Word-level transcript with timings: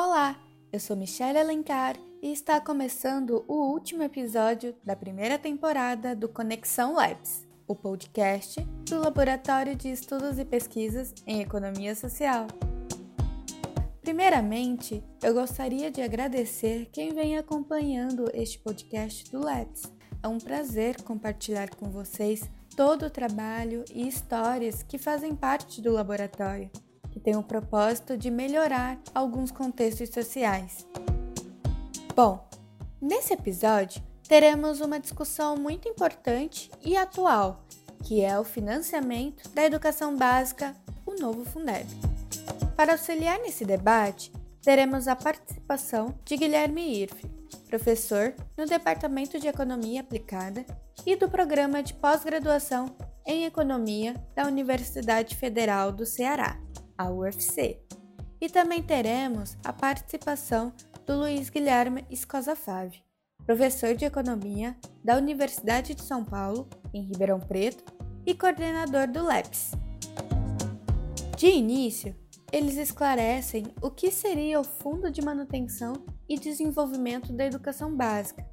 Olá, 0.00 0.38
eu 0.72 0.78
sou 0.78 0.96
Michelle 0.96 1.40
Alencar 1.40 1.96
e 2.22 2.30
está 2.32 2.60
começando 2.60 3.44
o 3.48 3.72
último 3.72 4.04
episódio 4.04 4.72
da 4.84 4.94
primeira 4.94 5.36
temporada 5.36 6.14
do 6.14 6.28
Conexão 6.28 6.94
Labs, 6.94 7.44
o 7.66 7.74
podcast 7.74 8.60
do 8.88 9.00
Laboratório 9.00 9.74
de 9.74 9.88
Estudos 9.88 10.38
e 10.38 10.44
Pesquisas 10.44 11.12
em 11.26 11.40
Economia 11.40 11.96
Social. 11.96 12.46
Primeiramente, 14.00 15.02
eu 15.20 15.34
gostaria 15.34 15.90
de 15.90 16.00
agradecer 16.00 16.88
quem 16.92 17.12
vem 17.12 17.36
acompanhando 17.36 18.30
este 18.32 18.60
podcast 18.60 19.28
do 19.32 19.40
Labs. 19.40 19.82
É 20.22 20.28
um 20.28 20.38
prazer 20.38 21.02
compartilhar 21.02 21.74
com 21.74 21.90
vocês 21.90 22.48
todo 22.76 23.06
o 23.06 23.10
trabalho 23.10 23.84
e 23.92 24.06
histórias 24.06 24.80
que 24.80 24.96
fazem 24.96 25.34
parte 25.34 25.82
do 25.82 25.90
laboratório 25.90 26.70
que 27.18 27.24
tem 27.24 27.36
o 27.36 27.42
propósito 27.42 28.16
de 28.16 28.30
melhorar 28.30 28.96
alguns 29.12 29.50
contextos 29.50 30.08
sociais. 30.10 30.86
Bom, 32.14 32.48
nesse 33.02 33.34
episódio 33.34 34.00
teremos 34.28 34.80
uma 34.80 35.00
discussão 35.00 35.56
muito 35.56 35.88
importante 35.88 36.70
e 36.80 36.96
atual, 36.96 37.64
que 38.04 38.22
é 38.22 38.38
o 38.38 38.44
financiamento 38.44 39.48
da 39.48 39.64
educação 39.64 40.16
básica, 40.16 40.76
o 41.04 41.14
novo 41.20 41.44
Fundeb. 41.44 41.88
Para 42.76 42.92
auxiliar 42.92 43.40
nesse 43.40 43.64
debate, 43.64 44.30
teremos 44.62 45.08
a 45.08 45.16
participação 45.16 46.14
de 46.24 46.36
Guilherme 46.36 47.02
Irfe, 47.02 47.26
professor 47.68 48.32
no 48.56 48.64
Departamento 48.64 49.40
de 49.40 49.48
Economia 49.48 50.02
Aplicada 50.02 50.64
e 51.04 51.16
do 51.16 51.28
Programa 51.28 51.82
de 51.82 51.94
Pós-Graduação 51.94 52.94
em 53.26 53.44
Economia 53.44 54.14
da 54.36 54.46
Universidade 54.46 55.34
Federal 55.34 55.90
do 55.90 56.06
Ceará 56.06 56.60
a 56.98 57.08
UFC. 57.08 57.80
E 58.40 58.48
também 58.48 58.82
teremos 58.82 59.56
a 59.64 59.72
participação 59.72 60.72
do 61.06 61.16
Luiz 61.16 61.48
Guilherme 61.48 62.04
Escosa 62.10 62.54
Fave, 62.54 63.02
professor 63.46 63.94
de 63.94 64.04
Economia 64.04 64.76
da 65.02 65.16
Universidade 65.16 65.94
de 65.94 66.02
São 66.02 66.24
Paulo, 66.24 66.68
em 66.92 67.04
Ribeirão 67.04 67.40
Preto, 67.40 67.84
e 68.26 68.34
coordenador 68.34 69.06
do 69.08 69.24
LEPS. 69.24 69.72
De 71.36 71.46
início, 71.46 72.14
eles 72.52 72.76
esclarecem 72.76 73.66
o 73.80 73.90
que 73.90 74.10
seria 74.10 74.60
o 74.60 74.64
Fundo 74.64 75.10
de 75.10 75.22
Manutenção 75.22 75.94
e 76.28 76.38
Desenvolvimento 76.38 77.32
da 77.32 77.46
Educação 77.46 77.94
Básica, 77.94 78.46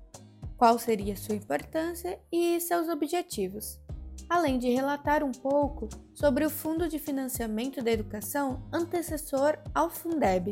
qual 0.55 0.79
seria 0.79 1.17
sua 1.17 1.35
importância 1.35 2.19
e 2.31 2.59
seus 2.61 2.87
objetivos 2.87 3.79
além 4.29 4.57
de 4.57 4.69
relatar 4.69 5.23
um 5.23 5.31
pouco 5.31 5.87
sobre 6.13 6.45
o 6.45 6.49
Fundo 6.49 6.87
de 6.87 6.99
Financiamento 6.99 7.83
da 7.83 7.91
Educação 7.91 8.61
antecessor 8.71 9.57
ao 9.73 9.89
Fundeb. 9.89 10.51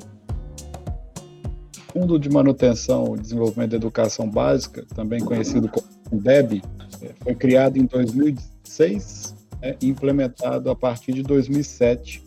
Fundo 1.91 2.17
de 2.17 2.29
Manutenção 2.29 3.15
e 3.15 3.19
Desenvolvimento 3.19 3.71
da 3.71 3.77
Educação 3.77 4.29
Básica, 4.29 4.85
também 4.95 5.23
conhecido 5.23 5.69
como 5.69 5.87
Fundeb, 6.09 6.61
é, 7.01 7.11
foi 7.21 7.35
criado 7.35 7.77
em 7.77 7.85
2006 7.85 9.35
é, 9.61 9.75
e 9.79 9.87
implementado 9.87 10.69
a 10.71 10.75
partir 10.75 11.13
de 11.13 11.23
2007. 11.23 12.23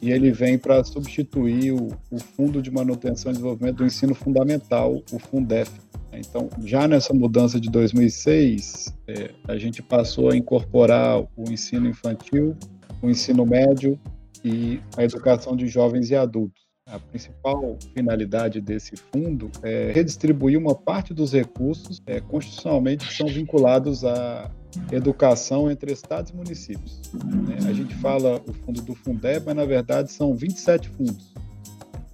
E 0.00 0.10
ele 0.10 0.32
vem 0.32 0.58
para 0.58 0.82
substituir 0.82 1.72
o, 1.72 1.88
o 2.10 2.18
Fundo 2.18 2.60
de 2.60 2.70
Manutenção 2.70 3.30
e 3.30 3.34
Desenvolvimento 3.34 3.76
do 3.76 3.84
Ensino 3.84 4.14
Fundamental, 4.14 5.02
o 5.12 5.18
Fundef, 5.18 5.70
então, 6.18 6.48
já 6.64 6.86
nessa 6.86 7.14
mudança 7.14 7.58
de 7.58 7.70
2006, 7.70 8.94
é, 9.06 9.30
a 9.48 9.56
gente 9.56 9.82
passou 9.82 10.30
a 10.30 10.36
incorporar 10.36 11.20
o 11.20 11.50
ensino 11.50 11.88
infantil, 11.88 12.56
o 13.00 13.08
ensino 13.08 13.46
médio 13.46 13.98
e 14.44 14.80
a 14.96 15.04
educação 15.04 15.56
de 15.56 15.66
jovens 15.66 16.10
e 16.10 16.16
adultos. 16.16 16.62
A 16.86 16.98
principal 16.98 17.78
finalidade 17.94 18.60
desse 18.60 18.96
fundo 18.96 19.50
é 19.62 19.92
redistribuir 19.92 20.58
uma 20.58 20.74
parte 20.74 21.14
dos 21.14 21.32
recursos 21.32 22.02
é, 22.04 22.20
constitucionalmente 22.20 23.06
que 23.06 23.14
são 23.14 23.28
vinculados 23.28 24.04
à 24.04 24.50
educação 24.90 25.70
entre 25.70 25.92
estados 25.92 26.32
e 26.32 26.36
municípios. 26.36 27.00
Né? 27.14 27.68
A 27.68 27.72
gente 27.72 27.94
fala 27.94 28.42
o 28.46 28.52
fundo 28.52 28.82
do 28.82 28.94
Fundeb, 28.94 29.46
mas 29.46 29.56
na 29.56 29.64
verdade 29.64 30.10
são 30.10 30.34
27 30.34 30.88
fundos, 30.90 31.32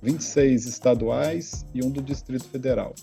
26 0.02 0.66
estaduais 0.66 1.64
e 1.74 1.84
um 1.84 1.90
do 1.90 2.02
Distrito 2.02 2.44
Federal. 2.44 2.94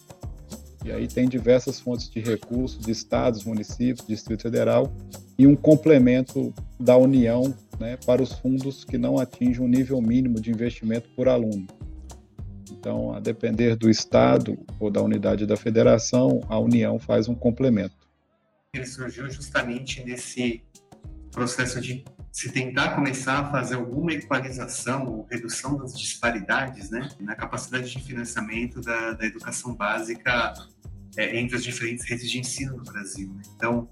E 0.85 0.91
aí 0.91 1.07
tem 1.07 1.27
diversas 1.27 1.79
fontes 1.79 2.07
de 2.07 2.19
recursos 2.19 2.79
de 2.79 2.91
estados, 2.91 3.43
municípios, 3.43 4.07
Distrito 4.07 4.43
Federal 4.43 4.95
e 5.35 5.47
um 5.47 5.55
complemento 5.55 6.53
da 6.79 6.95
União 6.95 7.55
né, 7.79 7.97
para 8.05 8.21
os 8.21 8.33
fundos 8.33 8.85
que 8.85 8.95
não 8.95 9.17
atingem 9.17 9.65
o 9.65 9.67
nível 9.67 9.99
mínimo 9.99 10.39
de 10.39 10.51
investimento 10.51 11.09
por 11.15 11.27
aluno. 11.27 11.65
Então, 12.71 13.11
a 13.15 13.19
depender 13.19 13.75
do 13.75 13.89
estado 13.89 14.59
ou 14.79 14.91
da 14.91 15.01
unidade 15.01 15.47
da 15.47 15.57
federação, 15.57 16.39
a 16.47 16.59
União 16.59 16.99
faz 16.99 17.27
um 17.27 17.33
complemento. 17.33 17.95
Ele 18.75 18.85
surgiu 18.85 19.27
justamente 19.27 20.03
nesse 20.03 20.63
processo 21.31 21.81
de 21.81 22.05
se 22.31 22.51
tentar 22.51 22.93
começar 22.93 23.39
a 23.39 23.49
fazer 23.49 23.75
alguma 23.75 24.13
equalização 24.13 25.07
ou 25.07 25.27
redução 25.31 25.77
das 25.77 25.97
disparidades 25.97 26.91
né, 26.91 27.09
na 27.19 27.33
capacidade 27.33 27.89
de 27.89 28.03
financiamento 28.03 28.81
da, 28.81 29.13
da 29.13 29.25
educação 29.25 29.73
básica 29.73 30.53
é, 31.17 31.37
entre 31.37 31.55
as 31.55 31.63
diferentes 31.63 32.05
redes 32.05 32.29
de 32.29 32.39
ensino 32.39 32.77
no 32.77 32.83
Brasil. 32.83 33.31
Né? 33.33 33.41
Então, 33.55 33.89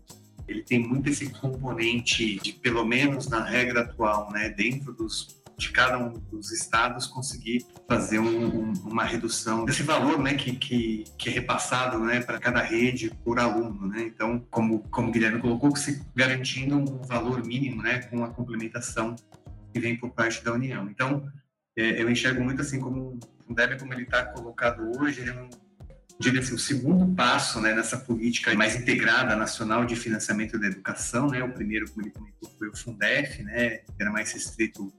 ele 0.47 0.63
tem 0.63 0.79
muito 0.79 1.09
esse 1.09 1.29
componente 1.29 2.39
de, 2.39 2.53
pelo 2.53 2.85
menos 2.85 3.27
na 3.27 3.43
regra 3.43 3.81
atual, 3.81 4.31
né, 4.31 4.49
dentro 4.49 4.93
dos 4.93 5.41
de 5.55 5.71
cada 5.71 5.99
um 5.99 6.19
dos 6.31 6.51
estados 6.51 7.05
conseguir 7.05 7.65
fazer 7.87 8.19
um, 8.19 8.71
um, 8.71 8.73
uma 8.85 9.03
redução 9.03 9.65
desse 9.65 9.83
valor, 9.83 10.19
né, 10.19 10.33
que, 10.33 10.55
que, 10.55 11.03
que 11.17 11.29
é 11.29 11.31
repassado, 11.31 11.99
né, 11.99 12.21
para 12.21 12.39
cada 12.39 12.61
rede 12.61 13.11
por 13.23 13.39
aluno, 13.39 13.87
né. 13.87 14.01
Então, 14.01 14.45
como 14.49 14.79
como 14.89 15.09
o 15.09 15.11
Guilherme 15.11 15.39
colocou, 15.39 15.75
se 15.75 16.03
garantindo 16.15 16.77
um 16.77 17.01
valor 17.03 17.45
mínimo, 17.45 17.81
né, 17.81 17.99
com 17.99 18.23
a 18.23 18.29
complementação 18.29 19.15
que 19.71 19.79
vem 19.79 19.95
por 19.95 20.09
parte 20.09 20.43
da 20.43 20.53
União. 20.53 20.89
Então, 20.89 21.31
é, 21.77 22.01
eu 22.01 22.09
enxergo 22.09 22.43
muito 22.43 22.61
assim 22.61 22.79
como 22.79 23.19
o 23.47 23.53
DEB 23.53 23.79
como 23.79 23.93
ele 23.93 24.03
está 24.03 24.25
colocado 24.25 24.91
hoje, 24.99 25.21
ele 25.21 25.29
é 25.29 25.33
um 25.33 25.49
diria 26.23 26.39
assim, 26.39 26.55
o 26.55 26.59
segundo 26.59 27.13
passo 27.15 27.59
né, 27.59 27.73
nessa 27.73 27.97
política 27.97 28.53
mais 28.55 28.75
integrada 28.75 29.35
nacional 29.35 29.85
de 29.85 29.95
financiamento 29.95 30.57
da 30.57 30.67
educação, 30.67 31.27
né, 31.27 31.43
o 31.43 31.51
primeiro, 31.51 31.89
como 31.91 32.05
ele 32.05 32.11
comentou, 32.11 32.49
foi 32.57 32.69
o 32.69 32.75
Fundef, 32.75 33.43
né, 33.43 33.77
que 33.77 34.01
era 34.01 34.11
mais 34.11 34.31
restrito 34.31 34.91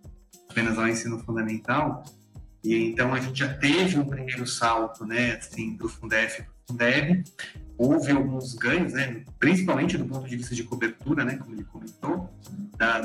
apenas 0.50 0.78
ao 0.78 0.86
ensino 0.86 1.18
fundamental, 1.18 2.04
e 2.62 2.76
então 2.76 3.12
a 3.12 3.20
gente 3.20 3.38
já 3.38 3.52
teve 3.54 3.98
um 3.98 4.04
primeiro 4.04 4.46
salto, 4.46 5.04
né, 5.04 5.32
assim, 5.32 5.76
do 5.76 5.88
Fundef 5.88 6.42
para 6.42 6.52
o 6.52 6.66
Fundeb, 6.68 7.24
houve 7.76 8.12
alguns 8.12 8.54
ganhos, 8.54 8.92
né, 8.92 9.24
principalmente 9.38 9.98
do 9.98 10.04
ponto 10.04 10.28
de 10.28 10.36
vista 10.36 10.54
de 10.54 10.62
cobertura, 10.62 11.24
né, 11.24 11.36
como 11.36 11.54
ele 11.54 11.64
comentou, 11.64 12.30
da, 12.76 13.00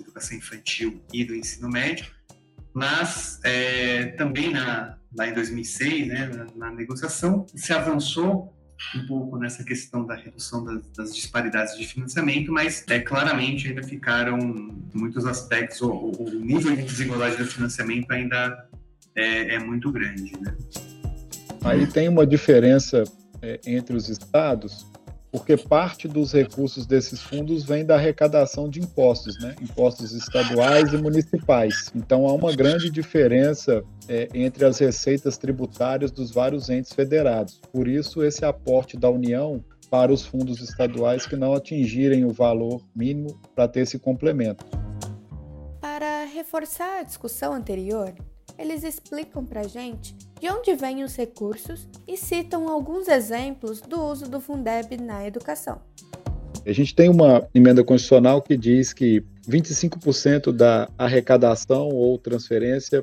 educação 0.00 0.36
infantil 0.36 1.02
e 1.12 1.24
do 1.24 1.34
ensino 1.34 1.68
médio, 1.68 2.06
mas 2.74 3.40
é, 3.42 4.06
também 4.12 4.52
na, 4.52 4.97
lá 5.16 5.28
em 5.28 5.34
2006, 5.34 6.08
né, 6.08 6.26
na, 6.26 6.68
na, 6.68 6.74
negociação, 6.74 7.46
se 7.54 7.72
avançou 7.72 8.54
um 8.94 9.06
pouco 9.06 9.38
nessa 9.38 9.64
questão 9.64 10.06
da 10.06 10.14
redução 10.14 10.64
das, 10.64 10.90
das 10.92 11.14
disparidades 11.14 11.76
de 11.76 11.86
financiamento, 11.86 12.52
mas 12.52 12.84
é, 12.88 13.00
claramente 13.00 13.68
ainda 13.68 13.82
ficaram 13.82 14.38
muitos 14.94 15.26
aspectos, 15.26 15.80
o, 15.80 15.90
o 15.90 16.30
nível 16.30 16.74
de 16.76 16.82
desigualdade 16.82 17.36
do 17.36 17.46
financiamento 17.46 18.10
ainda 18.10 18.68
é, 19.16 19.56
é 19.56 19.58
muito 19.58 19.90
grande. 19.90 20.32
Né? 20.40 20.56
Aí 21.64 21.86
tem 21.86 22.08
uma 22.08 22.26
diferença 22.26 23.02
é, 23.42 23.60
entre 23.66 23.96
os 23.96 24.08
estados, 24.08 24.86
porque 25.30 25.56
parte 25.56 26.08
dos 26.08 26.32
recursos 26.32 26.86
desses 26.86 27.20
fundos 27.20 27.64
vem 27.64 27.84
da 27.84 27.96
arrecadação 27.96 28.68
de 28.68 28.80
impostos, 28.80 29.38
né? 29.40 29.54
impostos 29.60 30.12
estaduais 30.12 30.92
e 30.92 30.96
municipais. 30.96 31.90
Então 31.94 32.26
há 32.26 32.32
uma 32.32 32.54
grande 32.54 32.90
diferença 32.90 33.84
é, 34.08 34.28
entre 34.32 34.64
as 34.64 34.78
receitas 34.78 35.36
tributárias 35.36 36.10
dos 36.10 36.30
vários 36.30 36.70
entes 36.70 36.92
federados. 36.92 37.60
Por 37.72 37.86
isso, 37.86 38.22
esse 38.22 38.44
aporte 38.44 38.96
da 38.96 39.10
União 39.10 39.62
para 39.90 40.12
os 40.12 40.24
fundos 40.24 40.60
estaduais 40.60 41.26
que 41.26 41.36
não 41.36 41.54
atingirem 41.54 42.24
o 42.24 42.30
valor 42.30 42.82
mínimo 42.94 43.38
para 43.54 43.66
ter 43.66 43.80
esse 43.80 43.98
complemento. 43.98 44.64
Para 45.80 46.24
reforçar 46.24 47.00
a 47.00 47.02
discussão 47.02 47.54
anterior, 47.54 48.14
eles 48.58 48.82
explicam 48.82 49.44
para 49.44 49.60
a 49.60 49.68
gente 49.68 50.14
de 50.40 50.48
onde 50.48 50.74
vêm 50.74 51.02
os 51.02 51.16
recursos 51.16 51.88
e 52.06 52.16
citam 52.16 52.68
alguns 52.68 53.08
exemplos 53.08 53.80
do 53.80 54.00
uso 54.00 54.28
do 54.28 54.40
Fundeb 54.40 54.96
na 54.96 55.26
educação. 55.26 55.80
A 56.66 56.72
gente 56.72 56.94
tem 56.94 57.08
uma 57.08 57.48
emenda 57.54 57.82
constitucional 57.82 58.42
que 58.42 58.56
diz 58.56 58.92
que 58.92 59.24
25% 59.48 60.52
da 60.52 60.88
arrecadação 60.98 61.88
ou 61.88 62.18
transferência 62.18 63.02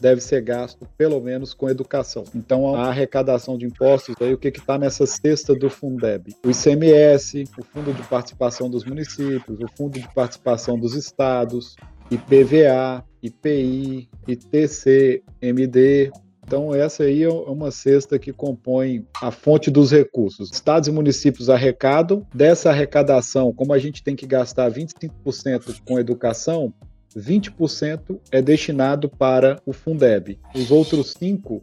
deve 0.00 0.20
ser 0.20 0.42
gasto 0.42 0.86
pelo 0.98 1.20
menos 1.20 1.54
com 1.54 1.70
educação. 1.70 2.24
Então, 2.34 2.74
a 2.74 2.88
arrecadação 2.88 3.56
de 3.56 3.64
impostos, 3.64 4.14
aí 4.20 4.34
o 4.34 4.38
que 4.38 4.48
está 4.48 4.76
nessa 4.78 5.06
cesta 5.06 5.54
do 5.54 5.70
Fundeb? 5.70 6.34
O 6.44 6.50
ICMS, 6.50 7.44
o 7.58 7.64
Fundo 7.64 7.94
de 7.94 8.02
Participação 8.02 8.68
dos 8.68 8.84
Municípios, 8.84 9.58
o 9.58 9.68
Fundo 9.76 9.98
de 9.98 10.14
Participação 10.14 10.78
dos 10.78 10.94
Estados, 10.94 11.74
IPVA, 12.10 13.02
IPI, 13.22 14.08
ITC, 14.28 15.22
MD, 15.40 16.12
Então, 16.46 16.72
essa 16.72 17.02
aí 17.02 17.24
é 17.24 17.28
uma 17.28 17.72
cesta 17.72 18.20
que 18.20 18.32
compõe 18.32 19.04
a 19.20 19.32
fonte 19.32 19.68
dos 19.68 19.90
recursos. 19.90 20.48
Estados 20.52 20.88
e 20.88 20.92
municípios 20.92 21.50
arrecadam, 21.50 22.24
dessa 22.32 22.70
arrecadação, 22.70 23.52
como 23.52 23.72
a 23.72 23.78
gente 23.80 24.00
tem 24.00 24.14
que 24.14 24.26
gastar 24.28 24.70
25% 24.70 25.82
com 25.84 25.98
educação, 25.98 26.72
20% 27.16 28.20
é 28.30 28.40
destinado 28.40 29.08
para 29.08 29.60
o 29.66 29.72
Fundeb. 29.72 30.38
Os 30.54 30.70
outros 30.70 31.14
5 31.18 31.62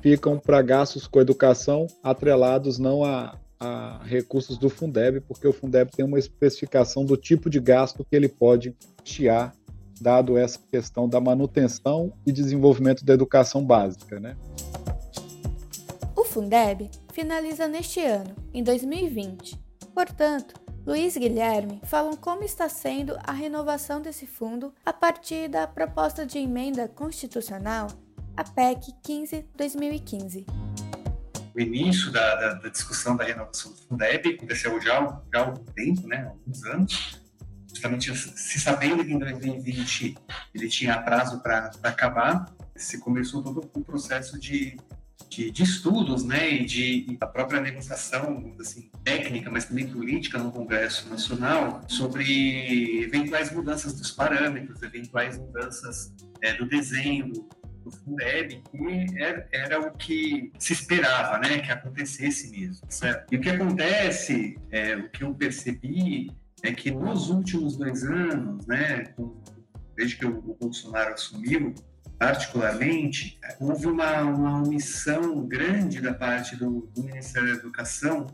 ficam 0.00 0.38
para 0.38 0.62
gastos 0.62 1.06
com 1.06 1.20
educação 1.20 1.86
atrelados 2.02 2.78
não 2.78 3.04
a, 3.04 3.38
a, 3.60 4.00
recursos 4.02 4.56
do 4.56 4.70
Fundeb, 4.70 5.20
porque 5.20 5.46
o 5.46 5.52
Fundeb 5.52 5.90
tem 5.90 6.06
uma 6.06 6.18
especificação 6.18 7.04
do 7.04 7.18
tipo 7.18 7.50
de 7.50 7.60
gasto 7.60 8.02
que 8.02 8.16
ele 8.16 8.30
pode 8.30 8.74
tirar 9.04 9.52
dado 10.02 10.36
essa 10.36 10.58
questão 10.70 11.08
da 11.08 11.20
manutenção 11.20 12.12
e 12.26 12.32
desenvolvimento 12.32 13.04
da 13.04 13.14
educação 13.14 13.64
básica. 13.64 14.18
Né? 14.18 14.36
O 16.16 16.24
Fundeb 16.24 16.90
finaliza 17.12 17.68
neste 17.68 18.00
ano, 18.00 18.34
em 18.52 18.62
2020. 18.62 19.58
Portanto, 19.94 20.60
Luiz 20.84 21.16
Guilherme 21.16 21.80
falam 21.84 22.16
como 22.16 22.42
está 22.42 22.68
sendo 22.68 23.16
a 23.22 23.30
renovação 23.30 24.02
desse 24.02 24.26
fundo 24.26 24.74
a 24.84 24.92
partir 24.92 25.48
da 25.48 25.64
proposta 25.64 26.26
de 26.26 26.38
emenda 26.38 26.88
constitucional, 26.88 27.86
a 28.36 28.42
PEC 28.42 28.92
15-2015. 29.56 30.44
O 31.54 31.60
início 31.60 32.10
da, 32.10 32.34
da, 32.34 32.54
da, 32.54 32.68
discussão 32.68 33.14
da 33.14 33.24
renovação 33.24 33.70
do 33.72 33.78
Fundeb 33.82 34.34
aconteceu 34.34 34.80
já, 34.80 35.22
já 35.32 35.40
há 35.40 35.44
algum 35.44 35.64
tempo, 35.66 36.08
né, 36.08 36.16
há 36.16 36.30
alguns 36.30 36.64
anos, 36.64 37.21
justamente 37.72 38.14
se 38.14 38.60
sabendo 38.60 39.04
que 39.04 39.12
em 39.12 39.18
2020 39.18 40.16
ele 40.54 40.68
tinha 40.68 41.00
prazo 41.00 41.40
para 41.40 41.70
acabar, 41.82 42.54
se 42.76 42.98
começou 42.98 43.42
todo 43.42 43.70
o 43.74 43.84
processo 43.84 44.38
de, 44.38 44.76
de, 45.28 45.50
de 45.50 45.62
estudos, 45.62 46.24
né, 46.24 46.50
e 46.50 46.64
de 46.64 47.18
a 47.20 47.26
própria 47.26 47.60
negociação, 47.60 48.54
assim, 48.60 48.90
técnica, 49.02 49.50
mas 49.50 49.64
também 49.64 49.88
política 49.88 50.38
no 50.38 50.52
Congresso 50.52 51.08
Nacional 51.08 51.82
sobre 51.88 53.02
eventuais 53.02 53.50
mudanças 53.50 53.94
dos 53.94 54.10
parâmetros, 54.10 54.82
eventuais 54.82 55.38
mudanças 55.38 56.12
é, 56.42 56.54
do 56.54 56.66
desenho 56.66 57.32
do 57.82 57.90
Fundeb, 57.90 58.62
que 58.70 59.18
era, 59.18 59.48
era, 59.50 59.80
o 59.80 59.92
que 59.96 60.52
se 60.58 60.72
esperava, 60.72 61.38
né, 61.38 61.58
que 61.58 61.70
acontecesse 61.70 62.50
mesmo, 62.50 62.86
certo? 62.88 63.32
E 63.32 63.36
o 63.36 63.40
que 63.40 63.50
acontece, 63.50 64.56
é, 64.70 64.94
o 64.96 65.08
que 65.08 65.24
eu 65.24 65.34
percebi 65.34 66.30
é 66.62 66.72
que 66.72 66.90
nos 66.90 67.30
últimos 67.30 67.76
dois 67.76 68.04
anos, 68.04 68.66
né, 68.66 69.14
desde 69.96 70.16
que 70.16 70.26
o 70.26 70.40
Bolsonaro 70.60 71.14
assumiu, 71.14 71.74
particularmente, 72.18 73.38
houve 73.60 73.86
uma, 73.86 74.22
uma 74.22 74.62
omissão 74.62 75.44
grande 75.46 76.00
da 76.00 76.14
parte 76.14 76.56
do, 76.56 76.88
do 76.94 77.02
Ministério 77.02 77.48
da 77.48 77.58
Educação 77.58 78.26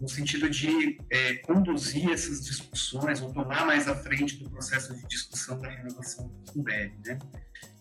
no 0.00 0.08
sentido 0.08 0.48
de 0.48 0.98
é, 1.10 1.34
conduzir 1.38 2.10
essas 2.10 2.44
discussões 2.44 3.20
ou 3.20 3.32
tomar 3.32 3.66
mais 3.66 3.88
à 3.88 3.96
frente 3.96 4.42
do 4.42 4.48
processo 4.48 4.94
de 4.94 5.06
discussão 5.08 5.58
da 5.58 5.68
renovação 5.68 6.28
do 6.28 6.52
Fundeb, 6.52 6.94
né? 7.04 7.18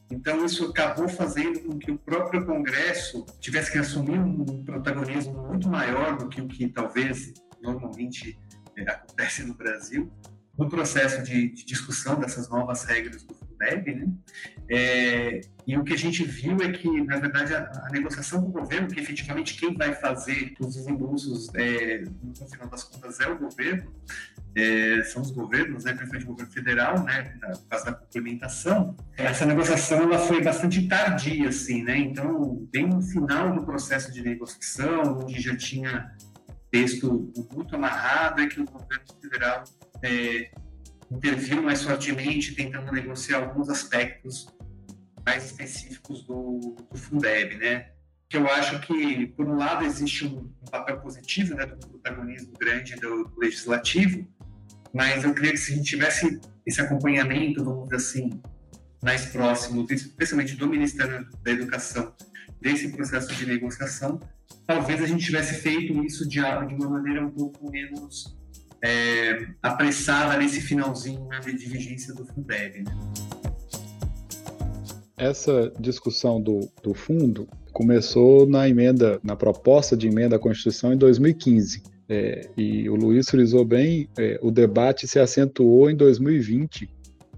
Então, 0.10 0.46
isso 0.46 0.66
acabou 0.66 1.10
fazendo 1.10 1.60
com 1.60 1.78
que 1.78 1.92
o 1.92 1.98
próprio 1.98 2.46
Congresso 2.46 3.25
tivesse 3.42 3.72
que 3.72 3.78
assumir 3.78 4.18
um 4.18 4.64
protagonismo 4.64 5.48
muito 5.48 5.68
maior 5.68 6.18
do 6.18 6.30
que 6.30 6.42
o 6.42 6.48
que 6.48 6.69
talvez 6.69 7.34
normalmente 7.62 8.40
acontece 8.81 9.44
no 9.44 9.53
Brasil, 9.53 10.12
no 10.57 10.68
processo 10.68 11.21
de, 11.24 11.50
de, 11.50 11.65
discussão 11.65 12.19
dessas 12.19 12.50
novas 12.50 12.83
regras 12.83 13.24
do 13.24 13.33
Fundeb, 13.35 13.94
né? 13.94 14.07
É, 14.69 15.41
e 15.65 15.77
o 15.77 15.83
que 15.83 15.94
a 15.94 15.97
gente 15.97 16.24
viu 16.24 16.57
é 16.57 16.71
que, 16.71 16.89
na 17.03 17.18
verdade, 17.18 17.53
a, 17.53 17.71
a, 17.85 17.89
negociação 17.91 18.41
com 18.41 18.50
o 18.50 18.51
governo, 18.51 18.88
que 18.88 19.00
efetivamente 19.00 19.56
quem 19.56 19.75
vai 19.75 19.94
fazer 19.94 20.53
os 20.59 20.75
desembolsos, 20.75 21.50
é, 21.53 22.03
no 22.21 22.50
final 22.50 22.68
das 22.68 22.83
contas, 22.83 23.19
é 23.19 23.27
o 23.27 23.38
governo, 23.38 23.94
é, 24.56 25.03
são 25.03 25.21
os 25.21 25.31
governos, 25.31 25.83
né, 25.83 25.94
principalmente 25.94 26.25
o 26.25 26.31
governo 26.31 26.51
federal, 26.51 27.03
né, 27.03 27.38
por 27.39 27.68
causa 27.69 27.85
da 27.85 27.94
complementação, 27.94 28.95
essa 29.15 29.45
negociação 29.45 30.01
ela 30.01 30.18
foi 30.18 30.41
bastante 30.41 30.88
tardia, 30.88 31.50
assim, 31.50 31.83
né, 31.83 31.97
então, 31.97 32.68
bem 32.71 32.88
no 32.88 33.01
final 33.01 33.53
do 33.53 33.63
processo 33.63 34.12
de 34.12 34.23
negociação, 34.23 35.19
onde 35.19 35.39
já 35.39 35.56
tinha 35.56 36.12
texto 36.72 37.31
muito 37.54 37.75
amarrado 37.75 38.42
é 38.42 38.48
que 38.48 38.60
o 38.60 38.66
governo 38.66 39.06
federal 39.22 39.64
é, 40.04 40.52
interviu 41.12 41.62
mais 41.64 41.84
fortemente, 41.84 42.54
tentando 42.56 42.92
negociar 42.92 43.40
alguns 43.40 43.69
aspectos 43.69 44.48
mais 45.25 45.46
específicos 45.46 46.24
do, 46.24 46.75
do 46.92 46.98
Fundeb, 46.98 47.56
né? 47.58 47.90
Que 48.30 48.38
eu 48.38 48.48
acho 48.48 48.80
que, 48.81 49.28
por 49.28 49.48
um 49.48 49.56
lado, 49.56 49.86
existe 49.86 50.25
um, 50.25 50.54
um 50.62 50.66
papel 50.69 51.00
positivo 51.00 51.56
né, 51.56 51.66
do 51.66 51.78
protagonismo 51.88 52.54
grande 52.60 52.96
do, 52.96 53.25
do, 53.25 53.40
legislativo, 53.40 54.28
mas 54.94 55.24
eu 55.24 55.34
queria 55.34 55.52
que 55.52 55.58
se 55.58 55.74
a 55.74 55.75
gente 55.75 55.90
tivesse 55.90 56.40
esse 56.66 56.81
acompanhamento, 56.81 57.64
vamos 57.64 57.86
dizer 57.86 57.96
assim, 57.96 58.42
mais 59.02 59.25
próximo, 59.28 59.86
especialmente 59.90 60.56
do 60.56 60.68
Ministério 60.68 61.28
da 61.42 61.52
Educação, 61.52 62.14
desse 62.60 62.90
processo 62.90 63.34
de 63.34 63.46
negociação, 63.46 64.19
talvez 64.68 65.02
a 65.02 65.08
gente 65.08 65.25
tivesse 65.25 65.62
feito 65.62 66.04
isso 66.04 66.28
de, 66.28 66.40
de 66.42 66.75
uma 66.75 66.90
maneira 66.90 67.25
um 67.25 67.31
pouco 67.31 67.72
menos 67.72 68.38
é, 68.84 69.48
apressada 69.64 70.38
nesse 70.38 70.60
finalzinho 70.60 71.25
né, 71.28 71.40
de 71.40 71.66
vigência 71.66 72.14
do 72.14 72.25
Fundeb. 72.25 72.84
Né? 72.84 72.92
Essa 75.16 75.72
discussão 75.80 76.40
do, 76.40 76.69
do 76.84 76.94
fundo 76.94 77.48
começou 77.72 78.46
na 78.46 78.68
emenda, 78.68 79.19
na 79.24 79.36
proposta 79.36 79.96
de 79.96 80.08
emenda 80.08 80.36
à 80.36 80.40
Constituição 80.40 80.94
em 80.94 80.98
2015. 80.98 81.81
É, 82.10 82.50
e 82.56 82.90
o 82.90 82.96
Luiz 82.96 83.30
frisou 83.30 83.66
bem, 83.66 84.08
é, 84.18 84.40
o 84.42 84.52
debate 84.52 85.08
se 85.08 85.19
acentuou 85.19 85.90
em 85.90 85.96
2020, 85.96 86.90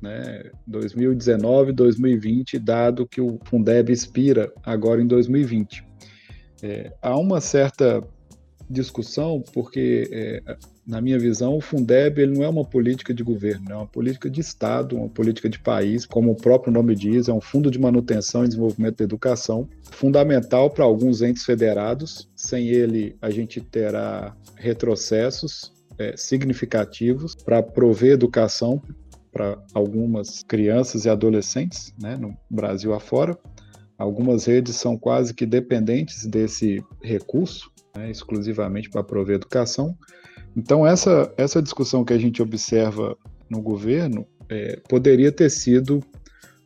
né, 0.01 0.51
2019, 0.67 1.71
2020, 1.71 2.59
dado 2.59 3.07
que 3.07 3.19
o 3.19 3.39
Fundeb 3.45 3.91
expira 3.91 4.51
agora 4.63 5.01
em 5.01 5.07
2020. 5.07 5.88
É, 6.61 6.93
há 7.01 7.17
uma 7.17 7.39
certa 7.41 8.03
discussão, 8.69 9.43
porque, 9.53 10.07
é, 10.11 10.57
na 10.85 11.01
minha 11.01 11.17
visão, 11.17 11.57
o 11.57 11.61
Fundeb 11.61 12.21
ele 12.21 12.37
não 12.37 12.43
é 12.43 12.49
uma 12.49 12.63
política 12.63 13.13
de 13.13 13.23
governo, 13.23 13.71
é 13.71 13.75
uma 13.75 13.87
política 13.87 14.29
de 14.29 14.39
Estado, 14.39 14.95
uma 14.95 15.09
política 15.09 15.49
de 15.49 15.57
país, 15.57 16.05
como 16.05 16.31
o 16.31 16.35
próprio 16.35 16.71
nome 16.71 16.95
diz, 16.95 17.27
é 17.27 17.33
um 17.33 17.41
fundo 17.41 17.71
de 17.71 17.79
manutenção 17.79 18.45
e 18.45 18.47
desenvolvimento 18.47 18.97
da 18.97 19.03
educação, 19.03 19.67
fundamental 19.91 20.69
para 20.69 20.85
alguns 20.85 21.21
entes 21.21 21.43
federados. 21.43 22.29
Sem 22.35 22.67
ele, 22.67 23.15
a 23.21 23.31
gente 23.31 23.59
terá 23.59 24.35
retrocessos 24.55 25.73
é, 25.97 26.15
significativos 26.15 27.33
para 27.35 27.63
prover 27.63 28.11
educação 28.11 28.81
para 29.31 29.57
algumas 29.73 30.43
crianças 30.43 31.05
e 31.05 31.09
adolescentes, 31.09 31.93
né, 31.99 32.17
no 32.17 32.35
Brasil 32.49 32.93
afora. 32.93 33.37
Algumas 33.99 34.45
redes 34.45 34.77
são 34.77 34.97
quase 34.97 35.33
que 35.33 35.45
dependentes 35.45 36.25
desse 36.25 36.81
recurso, 37.03 37.69
né, 37.93 38.09
exclusivamente 38.09 38.89
para 38.89 39.03
prover 39.03 39.35
educação. 39.35 39.93
Então, 40.55 40.87
essa, 40.87 41.31
essa 41.35 41.61
discussão 41.61 42.05
que 42.05 42.13
a 42.13 42.17
gente 42.17 42.41
observa 42.41 43.17
no 43.49 43.61
governo 43.61 44.25
é, 44.47 44.79
poderia 44.87 45.33
ter 45.33 45.49
sido 45.49 46.01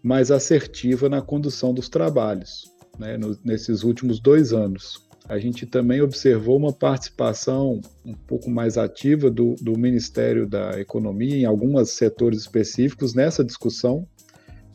mais 0.03 0.29
assertiva 0.29 1.09
na 1.09 1.23
condução 1.23 1.73
dos 1.73 1.89
trabalhos, 1.89 2.71
né, 2.99 3.17
no, 3.17 3.35
nesses 3.43 3.81
últimos 3.81 4.19
dois 4.19 4.53
anos. 4.53 5.07
A 5.27 5.39
gente 5.39 5.65
também 5.65 6.01
observou 6.01 6.55
uma 6.55 6.71
participação 6.71 7.81
um 8.05 8.13
pouco 8.13 8.47
mais 8.51 8.77
ativa 8.77 9.31
do, 9.31 9.55
do 9.55 9.75
Ministério 9.75 10.45
da 10.45 10.79
Economia 10.79 11.35
em 11.35 11.45
alguns 11.45 11.89
setores 11.91 12.41
específicos 12.41 13.15
nessa 13.15 13.43
discussão, 13.43 14.05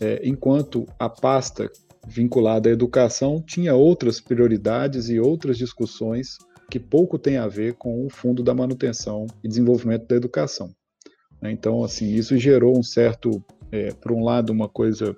é, 0.00 0.20
enquanto 0.24 0.86
a 0.98 1.08
pasta 1.08 1.70
vinculada 2.08 2.68
à 2.68 2.72
educação 2.72 3.40
tinha 3.40 3.74
outras 3.74 4.20
prioridades 4.20 5.10
e 5.10 5.20
outras 5.20 5.58
discussões 5.58 6.38
que 6.70 6.78
pouco 6.78 7.18
tem 7.18 7.36
a 7.36 7.46
ver 7.46 7.74
com 7.74 8.04
o 8.04 8.10
Fundo 8.10 8.42
da 8.42 8.54
Manutenção 8.54 9.26
e 9.44 9.48
Desenvolvimento 9.48 10.06
da 10.06 10.16
Educação. 10.16 10.70
Né? 11.40 11.52
Então, 11.52 11.84
assim, 11.84 12.14
isso 12.14 12.36
gerou 12.36 12.78
um 12.78 12.82
certo, 12.82 13.42
é, 13.70 13.92
por 13.92 14.12
um 14.12 14.24
lado, 14.24 14.50
uma 14.50 14.68
coisa 14.68 15.16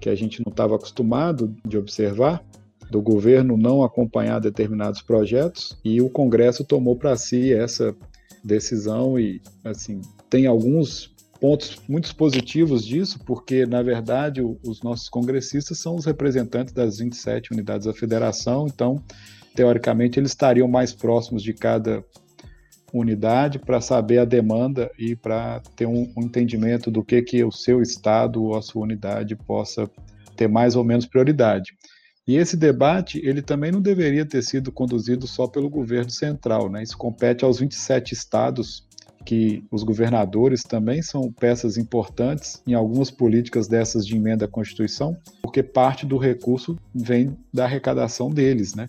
que 0.00 0.08
a 0.08 0.14
gente 0.14 0.42
não 0.44 0.50
estava 0.50 0.76
acostumado 0.76 1.54
de 1.64 1.76
observar, 1.76 2.44
do 2.90 3.00
governo 3.00 3.56
não 3.56 3.82
acompanhar 3.82 4.40
determinados 4.40 5.02
projetos, 5.02 5.78
e 5.84 6.00
o 6.00 6.10
Congresso 6.10 6.64
tomou 6.64 6.96
para 6.96 7.16
si 7.16 7.52
essa 7.52 7.94
decisão 8.42 9.18
e, 9.18 9.40
assim, 9.64 10.00
tem 10.28 10.46
alguns 10.46 11.09
pontos 11.40 11.80
muito 11.88 12.14
positivos 12.14 12.84
disso, 12.84 13.18
porque, 13.24 13.64
na 13.64 13.82
verdade, 13.82 14.42
os 14.42 14.82
nossos 14.82 15.08
congressistas 15.08 15.78
são 15.78 15.96
os 15.96 16.04
representantes 16.04 16.72
das 16.74 16.98
27 16.98 17.52
unidades 17.52 17.86
da 17.86 17.94
federação, 17.94 18.66
então, 18.66 19.02
teoricamente, 19.54 20.20
eles 20.20 20.32
estariam 20.32 20.68
mais 20.68 20.92
próximos 20.92 21.42
de 21.42 21.54
cada 21.54 22.04
unidade 22.92 23.58
para 23.58 23.80
saber 23.80 24.18
a 24.18 24.24
demanda 24.24 24.90
e 24.98 25.16
para 25.16 25.60
ter 25.76 25.86
um, 25.86 26.12
um, 26.16 26.22
entendimento 26.22 26.90
do 26.90 27.04
que, 27.04 27.22
que 27.22 27.42
o 27.44 27.52
seu 27.52 27.80
estado 27.80 28.42
ou 28.42 28.56
a 28.56 28.62
sua 28.62 28.82
unidade 28.82 29.36
possa 29.36 29.88
ter 30.36 30.48
mais 30.48 30.76
ou 30.76 30.84
menos 30.84 31.06
prioridade. 31.06 31.72
E 32.26 32.36
esse 32.36 32.56
debate, 32.56 33.20
ele 33.24 33.42
também 33.42 33.72
não 33.72 33.80
deveria 33.80 34.26
ter 34.26 34.42
sido 34.42 34.70
conduzido 34.70 35.26
só 35.26 35.46
pelo 35.46 35.70
governo 35.70 36.10
central, 36.10 36.68
né? 36.68 36.82
Isso 36.82 36.96
compete 36.96 37.44
aos 37.44 37.58
27 37.58 38.12
estados 38.12 38.86
que 39.24 39.64
os 39.70 39.82
governadores 39.82 40.62
também 40.62 41.02
são 41.02 41.30
peças 41.30 41.76
importantes 41.76 42.62
em 42.66 42.74
algumas 42.74 43.10
políticas 43.10 43.68
dessas 43.68 44.06
de 44.06 44.16
emenda 44.16 44.46
à 44.46 44.48
Constituição, 44.48 45.16
porque 45.42 45.62
parte 45.62 46.06
do 46.06 46.16
recurso 46.16 46.78
vem 46.94 47.36
da 47.52 47.64
arrecadação 47.64 48.30
deles, 48.30 48.74
né? 48.74 48.88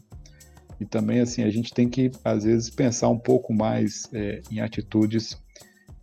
E 0.80 0.86
também, 0.86 1.20
assim, 1.20 1.44
a 1.44 1.50
gente 1.50 1.74
tem 1.74 1.88
que, 1.88 2.10
às 2.24 2.44
vezes, 2.44 2.70
pensar 2.70 3.10
um 3.10 3.18
pouco 3.18 3.54
mais 3.54 4.10
é, 4.12 4.42
em 4.50 4.62
atitudes 4.62 5.38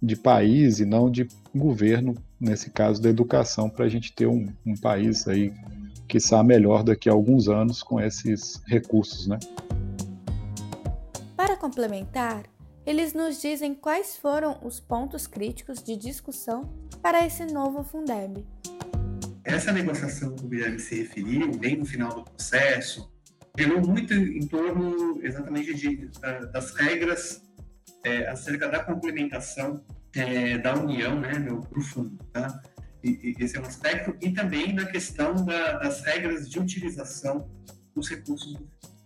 de 0.01 0.15
país 0.15 0.79
e 0.79 0.85
não 0.85 1.11
de 1.11 1.27
governo, 1.53 2.15
nesse 2.41 2.71
caso 2.71 3.03
da 3.03 3.09
educação, 3.09 3.69
para 3.69 3.87
a 3.87 3.89
gente 3.89 4.13
ter 4.13 4.27
um, 4.27 4.47
um 4.65 4.77
país 4.77 5.27
aí 5.27 5.53
que 6.07 6.19
está 6.19 6.43
melhor 6.45 6.85
daqui 6.85 7.09
a 7.09 7.13
alguns 7.13 7.49
anos 7.49 7.83
com 7.83 8.01
esses 8.01 8.63
recursos, 8.67 9.27
né? 9.27 9.39
Para 11.37 11.57
complementar, 11.57 12.45
eles 12.89 13.13
nos 13.13 13.39
dizem 13.39 13.75
quais 13.75 14.17
foram 14.17 14.59
os 14.65 14.81
pontos 14.81 15.27
críticos 15.27 15.83
de 15.83 15.95
discussão 15.95 16.73
para 17.03 17.27
esse 17.27 17.45
novo 17.45 17.85
Fundeb. 17.85 18.47
Essa 19.45 19.71
negociação 19.73 20.35
que 20.35 20.47
o 20.47 20.49
Guilherme 20.49 20.79
se 20.79 20.95
referiu, 20.95 21.51
bem 21.51 21.77
no 21.77 21.85
final 21.85 22.15
do 22.15 22.25
processo, 22.25 23.13
girou 23.59 23.87
muito 23.87 24.15
em 24.15 24.47
torno 24.47 25.21
exatamente 25.23 25.75
de, 25.75 26.09
das 26.51 26.75
regras 26.77 27.43
é, 28.07 28.27
acerca 28.27 28.71
da 28.71 28.83
complementação 28.83 29.85
é, 30.17 30.57
da 30.57 30.75
União 30.75 31.21
né, 31.21 31.35
para 31.69 31.79
o 31.79 31.83
fundo. 31.83 32.17
Tá? 32.33 32.59
E, 33.05 33.35
e, 33.39 33.45
esse 33.45 33.59
é 33.59 33.61
um 33.61 33.67
aspecto, 33.67 34.17
e 34.23 34.33
também 34.33 34.73
na 34.73 34.87
questão 34.87 35.35
da, 35.45 35.75
das 35.75 36.01
regras 36.01 36.49
de 36.49 36.59
utilização 36.59 37.51
dos 37.95 38.09
recursos 38.09 38.55
do 38.55 38.61
fundo. 38.61 38.98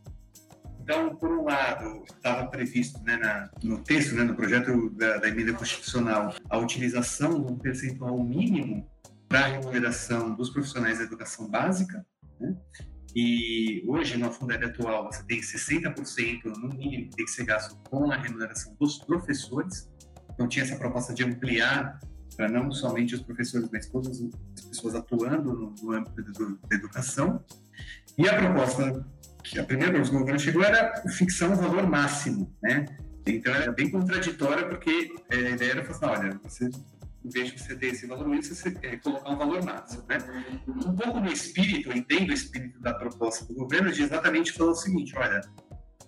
Então, 0.83 1.15
por 1.15 1.31
um 1.31 1.45
lado, 1.45 2.03
estava 2.12 2.49
previsto 2.49 3.01
né, 3.05 3.17
na, 3.17 3.49
no 3.62 3.79
texto, 3.79 4.17
né, 4.17 4.25
no 4.25 4.35
projeto 4.35 4.91
da, 4.91 5.19
da, 5.19 5.29
emenda 5.29 5.53
constitucional, 5.53 6.35
a 6.51 6.59
utilização 6.59 7.41
de 7.41 7.53
um 7.53 7.57
percentual 7.57 8.21
mínimo 8.23 8.85
para 9.29 9.45
a 9.45 9.49
remuneração 9.49 10.35
dos 10.35 10.51
profissionais 10.51 10.99
da 10.99 11.05
educação 11.05 11.49
básica. 11.49 12.05
Né? 12.41 12.57
E 13.15 13.85
hoje, 13.87 14.17
na 14.19 14.31
Fundeb 14.31 14.65
atual, 14.65 15.05
você 15.05 15.23
tem 15.23 15.41
60% 15.41 16.45
no 16.47 16.69
mínimo 16.69 17.11
que 17.11 17.17
tem 17.17 17.25
que 17.27 17.31
ser 17.31 17.45
gasto 17.45 17.77
com 17.89 18.11
a 18.11 18.17
remuneração 18.17 18.75
dos 18.81 18.99
professores. 18.99 19.89
Então, 20.35 20.49
tinha 20.49 20.65
essa 20.65 20.75
proposta 20.75 21.15
de 21.15 21.23
ampliar 21.23 22.01
para 22.37 22.49
não 22.49 22.73
somente 22.73 23.15
os 23.15 23.23
professores, 23.23 23.69
mas 23.71 23.87
todas 23.87 24.21
as 24.57 24.65
pessoas 24.65 24.97
atuando 24.97 25.53
no, 25.53 25.75
no 25.81 25.93
âmbito 25.93 26.59
da 26.69 26.77
educação. 26.77 27.45
E 28.19 28.29
a 28.29 28.37
proposta 28.37 29.07
que 29.43 29.59
a 29.59 29.65
primeira 29.65 29.93
vez 29.93 30.09
que 30.09 30.17
o 30.17 30.19
governo 30.19 30.41
chegou 30.41 30.63
era 30.63 30.95
fixar 31.17 31.51
um 31.51 31.57
valor 31.57 31.87
máximo, 31.87 32.55
né? 32.63 32.85
Então 33.27 33.55
era 33.55 33.71
bem 33.73 33.91
contraditória 33.91 34.67
porque 34.69 35.11
é, 35.31 35.37
a 35.37 35.51
ideia 35.51 35.71
era 35.73 35.85
falar, 35.85 36.19
olha, 36.19 36.41
você 36.43 36.69
em 37.25 37.31
vez 37.31 37.53
de 37.53 37.59
você 37.59 37.77
ter 37.77 37.87
esse 37.89 38.07
valor 38.07 38.27
mínimo, 38.27 38.43
você 38.43 38.77
é, 38.83 38.97
colocar 38.97 39.31
um 39.31 39.37
valor 39.37 39.65
máximo, 39.65 40.05
né? 40.09 40.19
Um 40.67 40.97
pouco 40.97 41.21
no 41.21 41.33
espírito, 41.33 41.91
eu 41.91 41.97
entendo 41.97 42.31
o 42.31 42.33
espírito 42.33 42.81
da 42.81 42.95
proposta 42.95 43.45
do 43.47 43.55
governo 43.55 43.93
de 43.93 44.03
exatamente 44.03 44.53
falar 44.53 44.73
o 44.73 44.75
seguinte, 44.75 45.17
olha, 45.17 45.41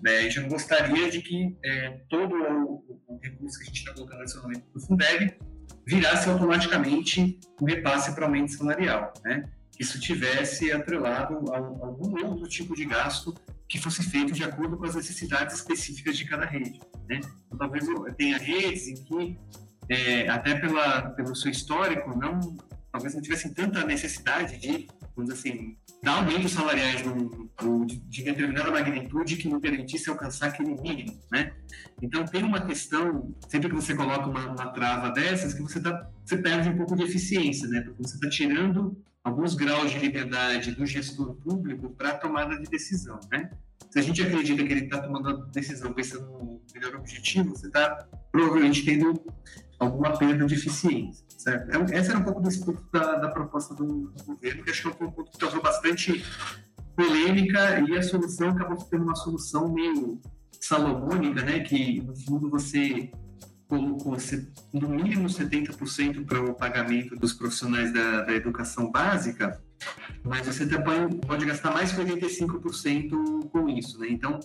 né, 0.03 0.19
a 0.19 0.23
gente 0.23 0.41
não 0.41 0.49
gostaria 0.49 1.11
de 1.11 1.23
que 1.23 1.57
é, 1.65 1.91
todo 2.11 2.35
o, 2.35 2.85
o, 3.07 3.19
recurso 3.23 3.59
que 3.59 3.65
a 3.65 3.67
gente 3.67 3.79
está 3.79 3.95
colocando 3.95 4.43
momento 4.43 4.65
do 4.73 4.81
Fundeb 4.81 5.39
virasse 5.87 6.29
automaticamente 6.29 7.39
um 7.61 7.65
repasse 7.65 8.13
para 8.15 8.27
aumento 8.27 8.53
salarial, 8.53 9.13
né? 9.25 9.49
Isso 9.79 10.01
tivesse 10.01 10.71
atrelado 10.73 11.53
a, 11.53 11.59
algum 11.59 12.27
outro 12.27 12.49
tipo 12.49 12.75
de 12.75 12.85
gasto 12.85 13.35
que 13.69 13.79
fosse 13.79 14.03
feito 14.03 14.33
de 14.33 14.45
acordo 14.45 14.77
com 14.77 14.85
as 14.85 14.95
necessidades 14.95 15.57
específicas 15.57 16.17
de 16.17 16.25
cada 16.27 16.45
rede. 16.45 16.81
Né? 17.09 17.21
Então, 17.47 17.59
talvez 17.59 17.87
tenha 18.17 18.39
redes 18.39 18.87
em 18.87 18.95
que, 19.05 19.39
é, 19.89 20.29
até 20.29 20.55
pela, 20.55 21.11
pelo 21.11 21.35
seu 21.35 21.51
histórico, 21.51 22.17
não, 22.17 22.57
talvez 22.93 23.15
não 23.15 23.23
tivessem 23.23 23.53
tanta 23.53 23.85
necessidade 23.85 24.59
de, 24.59 24.87
vamos 25.17 25.33
dizer 25.33 25.51
assim, 25.51 25.77
dar 26.05 26.19
aumentos 26.19 26.53
salariais 26.53 27.03
de, 28.09 28.23
determinada 28.23 28.71
magnitude 28.71 29.37
que 29.37 29.49
não 29.49 29.61
permitisse 29.61 30.11
alcançar 30.11 30.49
aquele 30.49 30.81
mínimo. 30.81 31.19
Né? 31.33 31.53
Então, 32.01 32.25
tem 32.25 32.45
uma 32.45 32.61
questão, 32.61 33.35
sempre 33.49 33.71
que 33.71 33.75
você 33.75 33.95
coloca 33.95 34.29
uma, 34.29 34.47
uma 34.49 34.67
trava 34.73 35.11
dessas, 35.11 35.55
que 35.55 35.63
você, 35.63 35.81
tá, 35.81 36.09
você 36.25 36.37
perde 36.37 36.69
um 36.69 36.77
pouco 36.77 36.95
de 36.95 37.05
eficiência, 37.05 37.67
né? 37.69 37.81
porque 37.81 38.03
você 38.03 38.15
está 38.17 38.29
tirando 38.29 38.97
alguns 39.25 39.55
graus 39.55 39.91
de 39.91 39.99
liberdade 39.99 40.73
do 40.73 40.85
gestor 40.85 41.35
público 41.37 41.89
para 41.91 42.11
a 42.11 42.15
tomada 42.15 42.59
de 42.61 42.69
decisão, 42.69 43.19
né? 43.33 43.51
Se 43.91 43.99
a 43.99 44.03
gente 44.03 44.23
acredita 44.23 44.63
que 44.63 44.73
ele 44.73 44.85
está 44.85 45.01
tomando 45.01 45.29
a 45.31 45.33
decisão 45.51 45.93
pensando 45.95 46.27
no 46.27 46.61
melhor 46.75 46.97
objetivo, 46.97 47.51
você 47.51 47.69
está 47.69 48.07
provavelmente 48.31 48.85
tendo 48.85 49.23
alguma 49.79 50.17
perda 50.17 50.47
de 50.47 50.55
eficiência, 50.55 51.25
certo? 51.37 51.71
É 51.71 51.97
essa 51.97 52.13
era 52.13 52.19
um 52.19 52.25
pouco 52.25 52.41
do 52.41 52.49
espírito 52.49 52.87
da, 52.93 53.17
da 53.17 53.29
proposta 53.29 53.75
do, 53.75 54.13
governo, 54.25 54.63
que 54.63 54.71
acho 54.71 54.83
que 54.83 55.03
é 55.03 55.07
um 55.07 55.11
ponto 55.11 55.31
que 55.31 55.39
causou 55.39 55.63
bastante 55.63 56.25
polêmica 56.97 57.81
e 57.81 57.97
a 57.97 58.03
solução 58.03 58.51
acabou 58.51 58.79
sendo 58.79 59.05
uma 59.05 59.17
solução 59.17 59.73
meio 59.73 60.21
salomônica, 60.61 61.43
né? 61.43 61.61
Que 61.61 62.01
no 62.01 62.17
fundo 62.17 62.49
você 62.49 63.11
colocou 63.67 64.17
no 64.73 64.89
mínimo 64.89 65.27
70% 65.27 66.25
para 66.25 66.41
o 66.41 66.55
pagamento 66.55 67.17
dos 67.17 67.33
profissionais 67.33 67.93
da, 67.93 68.23
da, 68.23 68.33
educação 68.33 68.91
básica, 68.91 69.61
mas 70.23 70.47
você 70.47 70.67
também 70.67 71.09
pode 71.21 71.45
gastar 71.45 71.73
mais 71.73 71.93
que 71.93 72.01
85% 72.01 73.49
com 73.51 73.69
isso, 73.69 73.99
né? 73.99 74.09
Então, 74.11 74.39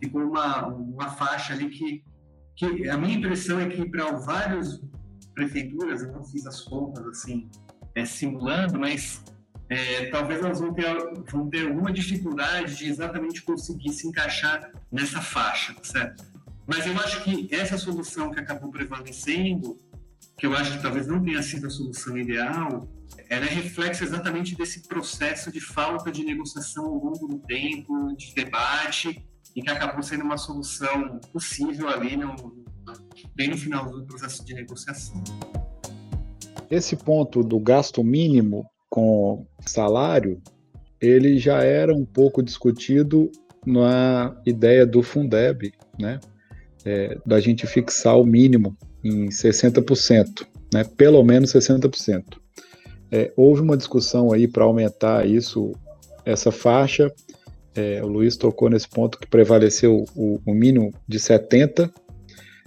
ficou 0.00 0.22
uma, 0.22 0.66
uma 0.66 1.10
faixa 1.10 1.52
ali 1.52 1.68
que, 1.68 2.04
que 2.58 2.88
a 2.88 2.98
minha 2.98 3.16
impressão 3.16 3.60
é 3.60 3.68
que 3.68 3.88
para 3.88 4.10
várias 4.16 4.80
prefeituras, 5.32 6.02
eu 6.02 6.10
não 6.10 6.24
fiz 6.24 6.44
as 6.44 6.60
contas 6.62 7.06
assim, 7.06 7.48
é, 7.94 8.04
simulando, 8.04 8.80
mas 8.80 9.22
é, 9.68 10.06
talvez 10.06 10.40
elas 10.40 10.58
vão 10.58 10.74
ter, 10.74 10.84
vão 11.30 11.48
ter 11.48 11.68
alguma 11.68 11.92
dificuldade 11.92 12.76
de 12.76 12.86
exatamente 12.86 13.42
conseguir 13.42 13.92
se 13.92 14.08
encaixar 14.08 14.72
nessa 14.90 15.20
faixa, 15.20 15.72
certo? 15.84 16.24
Mas 16.66 16.84
eu 16.84 16.94
acho 16.98 17.22
que 17.22 17.48
essa 17.54 17.78
solução 17.78 18.32
que 18.32 18.40
acabou 18.40 18.70
prevalecendo, 18.72 19.78
que 20.36 20.44
eu 20.44 20.54
acho 20.56 20.72
que 20.72 20.82
talvez 20.82 21.06
não 21.06 21.22
tenha 21.22 21.42
sido 21.42 21.68
a 21.68 21.70
solução 21.70 22.18
ideal, 22.18 22.88
ela 23.28 23.46
é 23.46 23.48
reflexo 23.48 24.02
exatamente 24.02 24.56
desse 24.56 24.82
processo 24.88 25.52
de 25.52 25.60
falta 25.60 26.10
de 26.10 26.24
negociação 26.24 26.86
ao 26.86 26.94
longo 26.94 27.28
do 27.28 27.38
tempo, 27.38 28.16
de 28.16 28.34
debate, 28.34 29.24
e 29.58 29.62
que 29.62 29.70
acabou 29.70 30.02
sendo 30.02 30.22
uma 30.22 30.38
solução 30.38 31.18
possível 31.32 31.88
ali 31.88 32.16
no, 32.16 32.36
bem 33.34 33.48
no 33.48 33.56
final 33.56 33.90
do 33.90 34.06
processo 34.06 34.44
de 34.44 34.54
negociação. 34.54 35.22
Esse 36.70 36.94
ponto 36.94 37.42
do 37.42 37.58
gasto 37.58 38.04
mínimo 38.04 38.64
com 38.88 39.44
salário, 39.66 40.40
ele 41.00 41.38
já 41.38 41.64
era 41.64 41.92
um 41.92 42.04
pouco 42.04 42.42
discutido 42.42 43.30
na 43.66 44.40
ideia 44.46 44.86
do 44.86 45.02
Fundeb, 45.02 45.72
né? 45.98 46.20
é, 46.84 47.18
da 47.26 47.40
gente 47.40 47.66
fixar 47.66 48.16
o 48.18 48.24
mínimo 48.24 48.76
em 49.02 49.26
60%, 49.26 50.46
né, 50.72 50.84
pelo 50.96 51.22
menos 51.24 51.52
60%. 51.52 52.22
É, 53.10 53.32
houve 53.36 53.60
uma 53.60 53.76
discussão 53.76 54.32
aí 54.32 54.46
para 54.46 54.64
aumentar 54.64 55.26
isso, 55.26 55.72
essa 56.24 56.52
faixa. 56.52 57.12
É, 57.78 58.02
o 58.02 58.08
Luiz 58.08 58.36
tocou 58.36 58.68
nesse 58.68 58.88
ponto 58.88 59.16
que 59.20 59.28
prevaleceu 59.28 60.04
o, 60.16 60.40
o 60.44 60.52
mínimo 60.52 60.92
de 61.06 61.20
70%. 61.20 61.88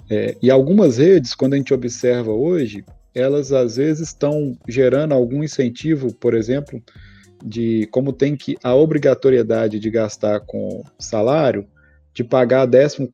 É, 0.09 0.37
e 0.41 0.49
algumas 0.49 0.97
redes, 0.99 1.35
quando 1.35 1.53
a 1.53 1.57
gente 1.57 1.73
observa 1.73 2.31
hoje, 2.31 2.85
elas 3.13 3.51
às 3.51 3.75
vezes 3.75 4.07
estão 4.07 4.57
gerando 4.69 5.13
algum 5.13 5.43
incentivo, 5.43 6.13
por 6.13 6.33
exemplo, 6.33 6.81
de 7.43 7.87
como 7.91 8.13
tem 8.13 8.37
que 8.37 8.55
a 8.63 8.73
obrigatoriedade 8.73 9.79
de 9.79 9.89
gastar 9.89 10.39
com 10.41 10.81
salário, 10.97 11.67
de 12.13 12.23
pagar 12.23 12.65
14 12.69 13.09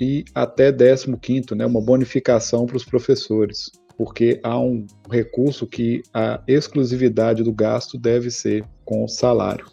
e 0.00 0.24
até 0.34 0.72
15, 0.72 1.54
né, 1.54 1.66
uma 1.66 1.80
bonificação 1.80 2.66
para 2.66 2.76
os 2.76 2.84
professores, 2.84 3.70
porque 3.96 4.40
há 4.42 4.58
um 4.58 4.86
recurso 5.08 5.68
que 5.68 6.02
a 6.12 6.42
exclusividade 6.48 7.44
do 7.44 7.52
gasto 7.52 7.96
deve 7.96 8.28
ser 8.28 8.64
com 8.84 9.06
salário. 9.06 9.66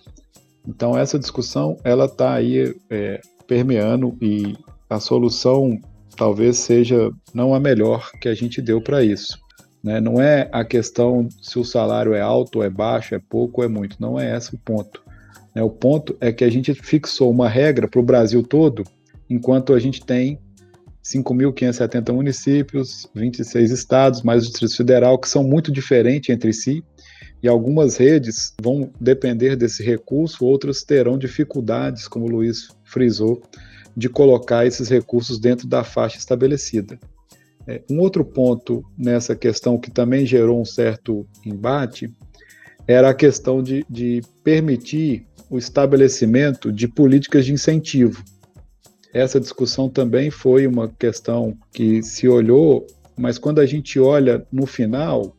Então 0.70 0.96
essa 0.96 1.18
discussão 1.18 1.78
ela 1.84 2.06
está 2.06 2.36
aí 2.36 2.76
é, 2.92 3.20
permeando 3.48 4.16
e 4.22 4.56
a 4.88 5.00
solução 5.00 5.80
talvez 6.16 6.58
seja 6.58 7.12
não 7.34 7.56
a 7.56 7.60
melhor 7.60 8.12
que 8.22 8.30
a 8.30 8.36
gente 8.36 8.62
deu 8.62 8.80
para 8.80 9.04
isso. 9.04 9.40
Né? 9.84 10.00
Não 10.00 10.22
é 10.22 10.48
a 10.52 10.64
questão 10.64 11.28
se 11.42 11.58
o 11.58 11.66
salário 11.66 12.14
é 12.14 12.22
alto, 12.22 12.62
é 12.62 12.70
baixo, 12.70 13.16
é 13.16 13.20
pouco, 13.20 13.64
é 13.64 13.68
muito. 13.68 13.98
Não 14.00 14.20
é 14.20 14.38
esse 14.38 14.54
o 14.54 14.60
ponto. 14.60 15.02
Né? 15.56 15.64
O 15.64 15.70
ponto 15.70 16.16
é 16.22 16.32
que 16.32 16.44
a 16.44 16.52
gente 16.52 16.74
fixou 16.76 17.32
uma 17.32 17.50
regra 17.50 17.88
para 17.88 18.00
o 18.00 18.04
Brasil 18.04 18.44
todo, 18.44 18.84
enquanto 19.28 19.74
a 19.74 19.80
gente 19.80 20.06
tem 20.06 20.40
5.570 21.04 22.14
municípios, 22.14 23.10
26 23.16 23.72
estados, 23.72 24.22
mais 24.22 24.44
o 24.44 24.48
Distrito 24.48 24.78
Federal, 24.78 25.18
que 25.18 25.30
são 25.30 25.44
muito 25.44 25.72
diferentes 25.72 26.30
entre 26.30 26.54
si, 26.54 26.84
E 27.42 27.48
algumas 27.48 27.98
redes 27.98 28.54
vão 28.62 28.92
depender 29.00 29.56
desse 29.56 29.82
recurso, 29.84 30.46
outras 30.46 30.84
terão 30.84 31.18
dificuldades, 31.18 32.08
como 32.08 32.26
o 32.26 32.30
Luiz 32.30 32.70
frisou, 32.84 33.42
de 33.96 34.10
colocar 34.10 34.66
esses 34.66 34.90
recursos 34.90 35.40
dentro 35.40 35.68
da 35.68 35.84
faixa 35.84 36.18
estabelecida. 36.18 37.00
É, 37.68 37.82
um 37.90 38.00
outro 38.00 38.26
ponto 38.26 38.84
nessa 38.98 39.36
questão 39.36 39.78
que 39.78 39.92
também 39.92 40.26
gerou 40.26 40.60
um 40.60 40.66
certo 40.66 41.26
embate 41.46 42.14
era 42.88 43.10
a 43.10 43.14
questão 43.14 43.62
de, 43.62 43.86
de 43.90 44.22
permitir 44.44 45.28
o 45.50 45.58
estabelecimento 45.58 46.72
de 46.72 46.88
políticas 46.88 47.46
de 47.46 47.54
incentivo. 47.54 48.24
Essa 49.14 49.40
discussão 49.40 49.90
também 49.90 50.30
foi 50.30 50.68
uma 50.68 50.88
questão 50.88 51.58
que 51.72 52.02
se 52.04 52.28
olhou, 52.28 52.86
mas 53.18 53.38
quando 53.38 53.60
a 53.60 53.66
gente 53.66 54.00
olha 54.00 54.46
no 54.52 54.66
final, 54.66 55.36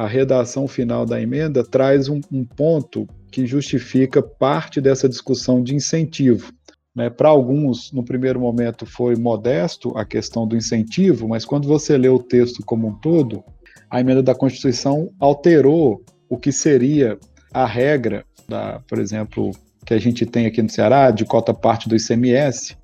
a 0.00 0.06
redação 0.06 0.66
final 0.66 1.04
da 1.04 1.20
emenda 1.20 1.62
traz 1.62 2.08
um, 2.08 2.22
um 2.32 2.42
ponto 2.42 3.06
que 3.30 3.44
justifica 3.44 4.22
parte 4.22 4.80
dessa 4.80 5.06
discussão 5.06 5.62
de 5.62 5.74
incentivo. 5.74 6.50
Né? 6.96 7.10
Para 7.10 7.28
alguns, 7.28 7.92
no 7.92 8.02
primeiro 8.02 8.40
momento, 8.40 8.86
foi 8.86 9.14
modesto 9.14 9.92
a 9.98 10.02
questão 10.02 10.48
do 10.48 10.56
incentivo, 10.56 11.28
mas 11.28 11.44
quando 11.44 11.68
você 11.68 11.98
lê 11.98 12.08
o 12.08 12.18
texto 12.18 12.64
como 12.64 12.88
um 12.88 12.94
todo, 12.94 13.44
a 13.90 14.00
emenda 14.00 14.22
da 14.22 14.34
Constituição 14.34 15.10
alterou 15.20 16.02
o 16.30 16.38
que 16.38 16.50
seria 16.50 17.18
a 17.52 17.66
regra, 17.66 18.24
da, 18.48 18.80
por 18.88 18.98
exemplo, 18.98 19.50
que 19.84 19.92
a 19.92 19.98
gente 19.98 20.24
tem 20.24 20.46
aqui 20.46 20.62
no 20.62 20.70
Ceará, 20.70 21.10
de 21.10 21.26
cota 21.26 21.52
parte 21.52 21.90
do 21.90 21.94
ICMS, 21.94 22.74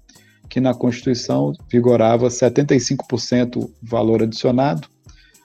que 0.51 0.61
na 0.61 0.75
Constituição 0.75 1.55
vigorava 1.73 2.29
75% 2.29 3.71
valor 3.83 4.23
adicionado 4.23 4.87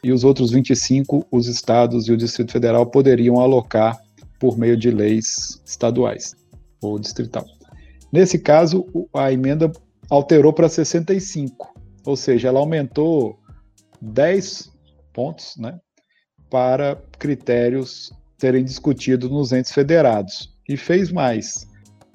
e 0.03 0.11
os 0.11 0.23
outros 0.23 0.51
25 0.51 1.27
os 1.31 1.47
estados 1.47 2.07
e 2.07 2.11
o 2.11 2.17
Distrito 2.17 2.51
Federal 2.51 2.85
poderiam 2.85 3.39
alocar 3.39 4.01
por 4.39 4.57
meio 4.57 4.75
de 4.75 4.89
leis 4.89 5.61
estaduais 5.65 6.35
ou 6.81 6.97
distrital. 6.97 7.45
Nesse 8.11 8.39
caso, 8.39 8.85
a 9.13 9.31
emenda 9.31 9.71
alterou 10.09 10.51
para 10.51 10.67
65, 10.67 11.73
ou 12.03 12.15
seja, 12.15 12.47
ela 12.47 12.59
aumentou 12.59 13.39
10 14.01 14.71
pontos 15.13 15.55
né, 15.57 15.79
para 16.49 16.95
critérios 17.19 18.11
serem 18.39 18.63
discutidos 18.63 19.29
nos 19.29 19.51
entes 19.51 19.71
federados. 19.71 20.49
E 20.67 20.75
fez 20.75 21.11
mais. 21.11 21.67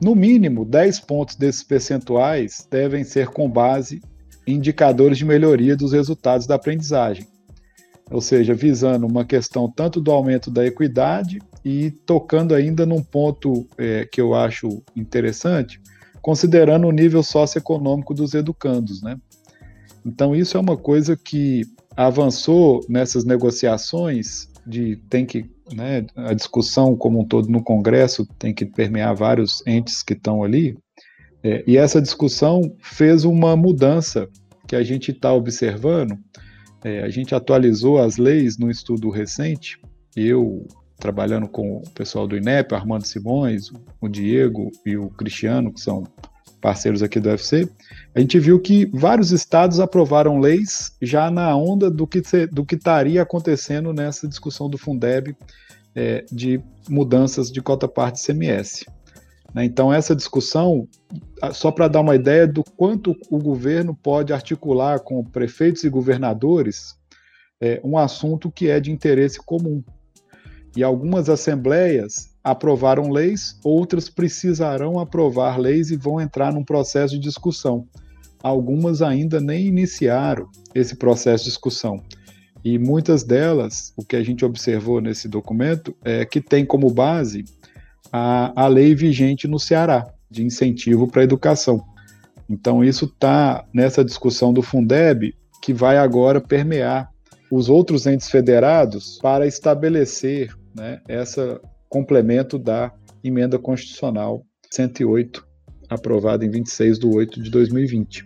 No 0.03 0.15
mínimo, 0.15 0.65
10 0.65 1.01
pontos 1.01 1.37
desses 1.37 1.63
percentuais 1.63 2.67
devem 2.71 3.05
ser 3.05 3.29
com 3.29 3.49
base 3.49 4.03
em 4.47 4.55
indicadores 4.55 5.19
de 5.19 5.25
melhoria 5.25 5.77
dos 5.77 5.93
resultados 5.93 6.47
da 6.47 6.57
aprendizagem 6.57 7.27
ou 8.11 8.21
seja, 8.21 8.55
visando 8.55 9.07
uma 9.07 9.25
questão 9.25 9.71
tanto 9.71 10.01
do 10.01 10.13
aumento 10.13 10.51
da 10.51 10.65
equidade 10.65 11.41
e 11.65 11.91
tocando 11.91 12.55
ainda 12.55 12.87
num 12.87 13.03
ponto 13.03 13.67
é, 13.77 14.07
que 14.11 14.21
eu 14.21 14.35
acho 14.35 14.83
interessante, 14.95 15.81
considerando 16.23 16.87
o 16.87 16.93
nível 16.93 17.23
socioeconômico 17.23 18.15
dos 18.15 18.35
educandos, 18.35 19.03
né? 19.03 19.19
Então 20.05 20.37
isso 20.37 20.57
é 20.57 20.61
uma 20.61 20.77
coisa 20.77 21.17
que 21.17 21.63
avançou 21.97 22.81
nessas 22.89 23.25
negociações 23.25 24.49
de 24.65 24.97
tem 25.09 25.27
que 25.27 25.51
né, 25.73 26.07
a 26.15 26.33
discussão 26.33 26.97
como 26.97 27.21
um 27.21 27.25
todo 27.25 27.49
no 27.49 27.63
Congresso 27.63 28.25
tem 28.39 28.55
que 28.55 28.65
permear 28.65 29.17
vários 29.17 29.67
entes 29.67 30.03
que 30.03 30.13
estão 30.13 30.45
ali 30.45 30.77
é, 31.43 31.65
e 31.67 31.77
essa 31.77 32.01
discussão 32.01 32.61
fez 32.81 33.25
uma 33.25 33.57
mudança 33.57 34.29
que 34.67 34.77
a 34.77 34.83
gente 34.83 35.11
está 35.11 35.33
observando 35.33 36.17
é, 36.87 37.03
a 37.03 37.09
gente 37.09 37.35
atualizou 37.35 37.99
as 37.99 38.17
leis 38.17 38.57
no 38.59 38.71
estudo 38.71 39.11
recente, 39.11 39.77
eu 40.15 40.65
trabalhando 40.97 41.49
com 41.49 41.79
o 41.79 41.91
pessoal 41.91 42.29
do 42.29 42.37
INEP, 42.37 42.73
Armando 42.77 43.05
Simões, 43.05 43.73
o 44.01 44.09
Diego 44.09 44.71
e 44.87 44.97
o 44.97 45.11
Cristiano, 45.11 45.73
que 45.73 45.81
são 45.81 46.05
parceiros 46.61 47.03
aqui 47.03 47.19
do 47.19 47.29
UFC, 47.29 47.69
a 48.15 48.21
gente 48.21 48.39
viu 48.39 48.61
que 48.61 48.87
vários 48.87 49.33
estados 49.33 49.81
aprovaram 49.81 50.39
leis 50.39 50.93
já 51.03 51.29
na 51.29 51.57
onda 51.57 51.91
do 51.91 52.07
que, 52.07 52.23
do 52.53 52.65
que 52.65 52.77
estaria 52.77 53.21
acontecendo 53.21 53.93
nessa 53.93 54.29
discussão 54.29 54.71
do 54.71 54.79
Fundeb 54.79 55.37
é, 55.93 56.25
de 56.31 56.61
mudanças 56.89 57.51
de 57.51 57.61
cota 57.61 57.89
parte 57.89 58.25
CMS. 58.25 58.85
Né? 59.55 59.65
Então, 59.65 59.93
essa 59.93 60.15
discussão, 60.15 60.89
só 61.53 61.71
para 61.71 61.89
dar 61.89 62.01
uma 62.01 62.15
ideia 62.15 62.47
do 62.47 62.63
quanto 62.63 63.15
o 63.31 63.39
governo 63.39 63.95
pode 63.95 64.33
articular 64.33 65.01
com 65.01 65.25
prefeitos 65.25 65.85
e 65.85 65.91
governadores 65.91 66.95
é, 67.61 67.81
um 67.83 67.97
assunto 67.97 68.51
que 68.51 68.69
é 68.69 68.81
de 68.81 68.91
interesse 68.91 69.39
comum. 69.39 69.83
E 70.77 70.85
algumas 70.85 71.31
assembleias 71.31 72.37
aprovaram 72.45 73.11
leis, 73.11 73.59
outras 73.65 74.11
precisarão 74.11 74.99
aprovar 74.99 75.59
leis 75.59 75.91
e 75.91 75.97
vão 75.97 76.21
entrar 76.21 76.53
num 76.53 76.63
processo 76.63 77.15
de 77.15 77.21
discussão. 77.21 77.89
Algumas 78.43 79.01
ainda 79.01 79.41
nem 79.41 79.67
iniciaram 79.67 80.49
esse 80.75 80.95
processo 80.95 81.45
de 81.45 81.51
discussão. 81.51 82.03
E 82.63 82.79
muitas 82.79 83.25
delas, 83.25 83.93
o 83.97 84.05
que 84.05 84.17
a 84.17 84.23
gente 84.23 84.45
observou 84.45 85.01
nesse 85.01 85.29
documento, 85.29 85.97
é 86.05 86.25
que 86.25 86.41
tem 86.41 86.67
como 86.67 86.91
base 86.91 87.45
a, 88.17 88.65
a 88.65 88.67
lei 88.67 88.95
vigente 88.95 89.47
no 89.47 89.59
Ceará, 89.59 90.07
de 90.31 90.43
incentivo 90.43 91.07
para 91.07 91.21
a 91.21 91.25
educação. 91.25 91.85
Então, 92.49 92.83
isso 92.83 93.05
está 93.05 93.65
nessa 93.75 94.05
discussão 94.05 94.53
do 94.53 94.63
Fundeb, 94.63 95.35
que 95.61 95.75
vai 95.75 95.99
agora 95.99 96.41
permear 96.41 97.11
os 97.51 97.69
outros 97.69 98.07
entes 98.07 98.31
federados 98.31 99.19
para 99.21 99.47
estabelecer 99.47 100.55
né, 100.75 101.01
esse 101.09 101.61
complemento 101.89 102.59
da 102.59 102.93
emenda 103.23 103.59
constitucional 103.59 104.45
108, 104.71 105.47
aprovada 105.89 106.45
em 106.45 106.51
26 106.51 106.99
de 106.99 107.07
8 107.07 107.43
de 107.43 107.51
2020. 107.51 108.25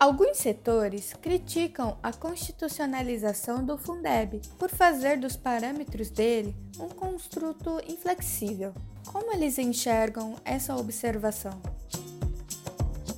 Alguns 0.00 0.38
setores 0.38 1.12
criticam 1.20 1.98
a 2.02 2.10
constitucionalização 2.10 3.62
do 3.62 3.76
Fundeb 3.76 4.40
por 4.58 4.70
fazer 4.70 5.18
dos 5.20 5.36
parâmetros 5.36 6.08
dele 6.08 6.56
um 6.78 6.88
construto 6.88 7.78
inflexível. 7.86 8.72
Como 9.04 9.30
eles 9.34 9.58
enxergam 9.58 10.36
essa 10.42 10.74
observação? 10.74 11.60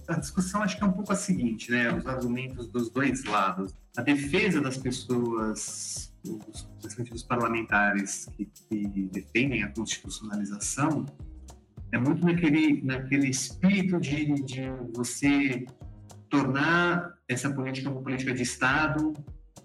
A 0.09 0.19
discussão 0.19 0.61
acho 0.61 0.77
que 0.77 0.83
é 0.83 0.87
um 0.89 0.93
pouco 0.93 1.13
a 1.13 1.15
seguinte, 1.15 1.71
né? 1.71 1.95
Os 1.95 2.05
argumentos 2.05 2.67
dos 2.67 2.91
dois 2.91 3.23
lados. 3.27 3.73
A 3.97 4.03
defesa 4.03 4.61
das 4.61 4.77
pessoas, 4.77 6.13
dos 6.25 7.23
parlamentares 7.23 8.27
que, 8.37 8.45
que 8.45 9.09
defendem 9.13 9.63
a 9.63 9.69
constitucionalização, 9.69 11.07
é 11.93 11.99
muito 11.99 12.27
naquele, 12.27 12.83
naquele 12.83 13.29
espírito 13.29 14.01
de, 14.01 14.35
de 14.43 14.63
você 14.93 15.65
tornar 16.33 17.13
essa 17.29 17.51
política 17.51 17.91
uma 17.91 18.01
política 18.01 18.33
de 18.33 18.43
Estado 18.43 19.13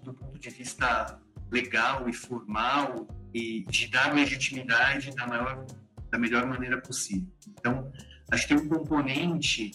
do 0.02 0.12
ponto 0.12 0.38
de 0.38 0.50
vista 0.50 1.18
legal 1.50 2.06
e 2.06 2.12
formal 2.12 3.08
e 3.32 3.64
de 3.70 3.88
dar 3.88 4.14
legitimidade 4.14 5.10
da 5.16 5.26
maior 5.26 5.64
da 6.10 6.18
melhor 6.18 6.46
maneira 6.46 6.80
possível. 6.80 7.26
Então, 7.48 7.90
acho 8.30 8.46
que 8.46 8.54
tem 8.54 8.64
um 8.64 8.68
componente 8.68 9.72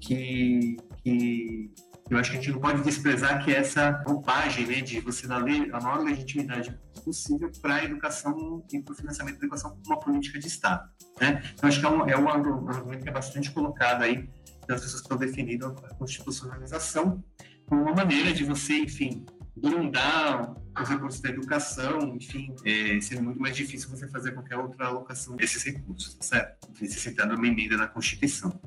que, 0.00 0.76
que 1.02 1.72
eu 2.10 2.18
acho 2.18 2.30
que 2.30 2.38
a 2.38 2.40
gente 2.40 2.52
não 2.52 2.60
pode 2.60 2.82
desprezar 2.82 3.44
que 3.44 3.52
é 3.52 3.58
essa 3.58 4.02
roupagem 4.06 4.66
né, 4.66 4.80
de 4.80 5.00
você 5.00 5.26
dar 5.26 5.40
a 5.40 5.80
maior 5.80 6.04
legitimidade 6.04 6.76
possível 7.04 7.50
para 7.60 7.76
a 7.76 7.84
educação 7.84 8.64
e 8.72 8.80
para 8.80 8.92
o 8.92 8.96
financiamento 8.96 9.38
da 9.38 9.46
educação 9.46 9.70
como 9.70 9.82
uma 9.86 9.98
política 9.98 10.38
de 10.38 10.46
Estado. 10.46 10.88
Né? 11.20 11.42
Então, 11.54 11.68
acho 11.68 11.80
que 11.80 11.86
é 11.86 11.88
um, 11.88 12.08
é 12.08 12.16
um 12.16 12.28
argumento 12.28 13.02
que 13.02 13.08
é 13.08 13.12
bastante 13.12 13.50
colocado 13.50 14.02
aí 14.02 14.28
as 14.68 14.80
pessoas 14.80 15.02
estão 15.02 15.16
definindo 15.16 15.66
a 15.66 15.94
constitucionalização 15.94 17.22
como 17.66 17.82
uma 17.82 17.94
maneira 17.94 18.32
de 18.32 18.44
você, 18.44 18.78
enfim, 18.78 19.24
blindar 19.56 20.54
os 20.80 20.88
recursos 20.88 21.20
da 21.20 21.28
educação, 21.28 22.16
enfim, 22.16 22.54
é, 22.64 23.00
sendo 23.00 23.22
muito 23.22 23.40
mais 23.40 23.54
difícil 23.54 23.88
você 23.90 24.08
fazer 24.08 24.32
qualquer 24.32 24.56
outra 24.56 24.86
alocação 24.86 25.36
desses 25.36 25.62
recursos, 25.62 26.14
tá 26.14 26.24
certo? 26.24 26.68
Necessitando 26.80 27.34
uma 27.34 27.46
emenda 27.46 27.76
na 27.76 27.86
Constituição. 27.86 28.58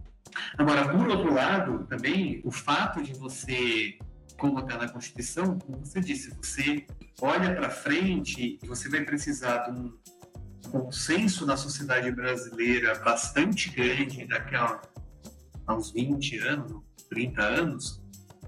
Agora, 0.58 0.88
por 0.90 1.08
outro 1.08 1.34
lado, 1.34 1.86
também, 1.86 2.42
o 2.44 2.52
fato 2.52 3.02
de 3.02 3.14
você 3.14 3.98
colocar 4.38 4.78
na 4.78 4.90
Constituição, 4.90 5.58
como 5.60 5.80
você 5.80 6.00
disse, 6.00 6.36
você 6.36 6.86
olha 7.22 7.56
para 7.56 7.70
frente 7.70 8.60
e 8.62 8.68
você 8.68 8.90
vai 8.90 9.02
precisar 9.02 9.70
de 9.70 9.80
um 9.80 9.94
consenso 10.70 11.46
na 11.46 11.56
sociedade 11.56 12.12
brasileira 12.12 12.96
bastante 13.00 13.70
grande 13.70 14.26
daqui 14.26 14.56
a 15.68 15.72
há 15.72 15.76
uns 15.76 15.92
20 15.92 16.38
anos, 16.40 16.82
30 17.10 17.42
anos, 17.42 18.04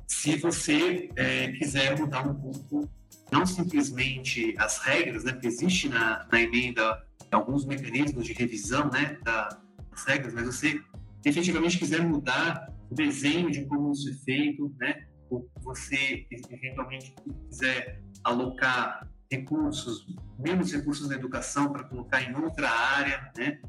se 0.07 0.35
você 0.37 1.09
é, 1.15 1.51
quiser 1.51 1.99
mudar 1.99 2.27
um 2.27 2.33
pouco, 2.33 2.89
não 3.31 3.45
simplesmente 3.45 4.55
as 4.57 4.79
regras, 4.79 5.23
né, 5.23 5.33
que 5.33 5.47
existe 5.47 5.89
na, 5.89 6.27
na 6.31 6.41
emenda 6.41 7.05
alguns 7.31 7.65
mecanismos 7.65 8.25
de 8.25 8.33
revisão 8.33 8.89
né, 8.89 9.17
da, 9.23 9.49
das 9.91 10.05
regras, 10.05 10.33
mas 10.33 10.45
você 10.45 10.81
efetivamente 11.25 11.77
quiser 11.77 12.01
mudar 12.01 12.73
o 12.89 12.95
desenho 12.95 13.51
de 13.51 13.65
como 13.65 13.91
isso 13.91 14.09
é 14.09 14.13
feito, 14.23 14.73
né, 14.79 15.07
ou 15.29 15.49
você 15.61 16.25
eventualmente 16.31 17.13
quiser 17.49 18.01
alocar 18.23 19.09
recursos, 19.31 20.05
menos 20.39 20.71
recursos 20.71 21.07
na 21.09 21.15
educação 21.15 21.71
para 21.71 21.83
colocar 21.83 22.21
em 22.21 22.33
outra 22.35 22.69
área, 22.69 23.31
né? 23.37 23.59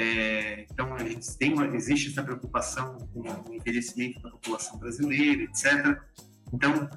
É, 0.00 0.64
então, 0.70 0.86
uma, 0.86 1.76
existe 1.76 2.10
essa 2.10 2.22
preocupação 2.22 2.98
com 3.12 3.20
o 3.20 3.52
envelhecimento 3.52 4.22
da 4.22 4.30
população 4.30 4.78
brasileira, 4.78 5.42
etc. 5.42 6.00
Então, 6.52 6.88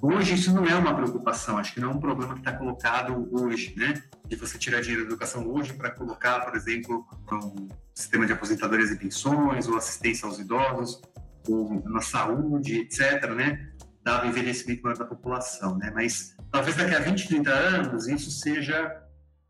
hoje 0.00 0.32
isso 0.32 0.54
não 0.54 0.64
é 0.64 0.74
uma 0.74 0.94
preocupação, 0.94 1.58
acho 1.58 1.74
que 1.74 1.80
não 1.80 1.90
é 1.90 1.94
um 1.94 2.00
problema 2.00 2.32
que 2.32 2.40
está 2.40 2.52
colocado 2.54 3.28
hoje, 3.30 3.74
né? 3.76 4.02
De 4.26 4.36
você 4.36 4.56
tirar 4.56 4.80
dinheiro 4.80 5.02
da 5.02 5.10
educação 5.10 5.46
hoje 5.46 5.74
para 5.74 5.90
colocar, 5.90 6.46
por 6.46 6.56
exemplo, 6.56 7.06
no 7.30 7.68
sistema 7.94 8.24
de 8.24 8.32
aposentadorias 8.32 8.90
e 8.90 8.96
pensões, 8.96 9.68
ou 9.68 9.76
assistência 9.76 10.26
aos 10.26 10.38
idosos, 10.38 11.02
ou 11.46 11.82
na 11.84 12.00
saúde, 12.00 12.78
etc., 12.78 13.32
né? 13.34 13.70
Dado 14.02 14.24
o 14.24 14.30
envelhecimento 14.30 14.82
da 14.94 15.04
população, 15.04 15.76
né? 15.76 15.92
Mas 15.94 16.34
talvez 16.50 16.74
daqui 16.74 16.94
a 16.94 17.00
20, 17.00 17.28
30 17.28 17.50
anos 17.50 18.08
isso 18.08 18.30
seja 18.30 19.02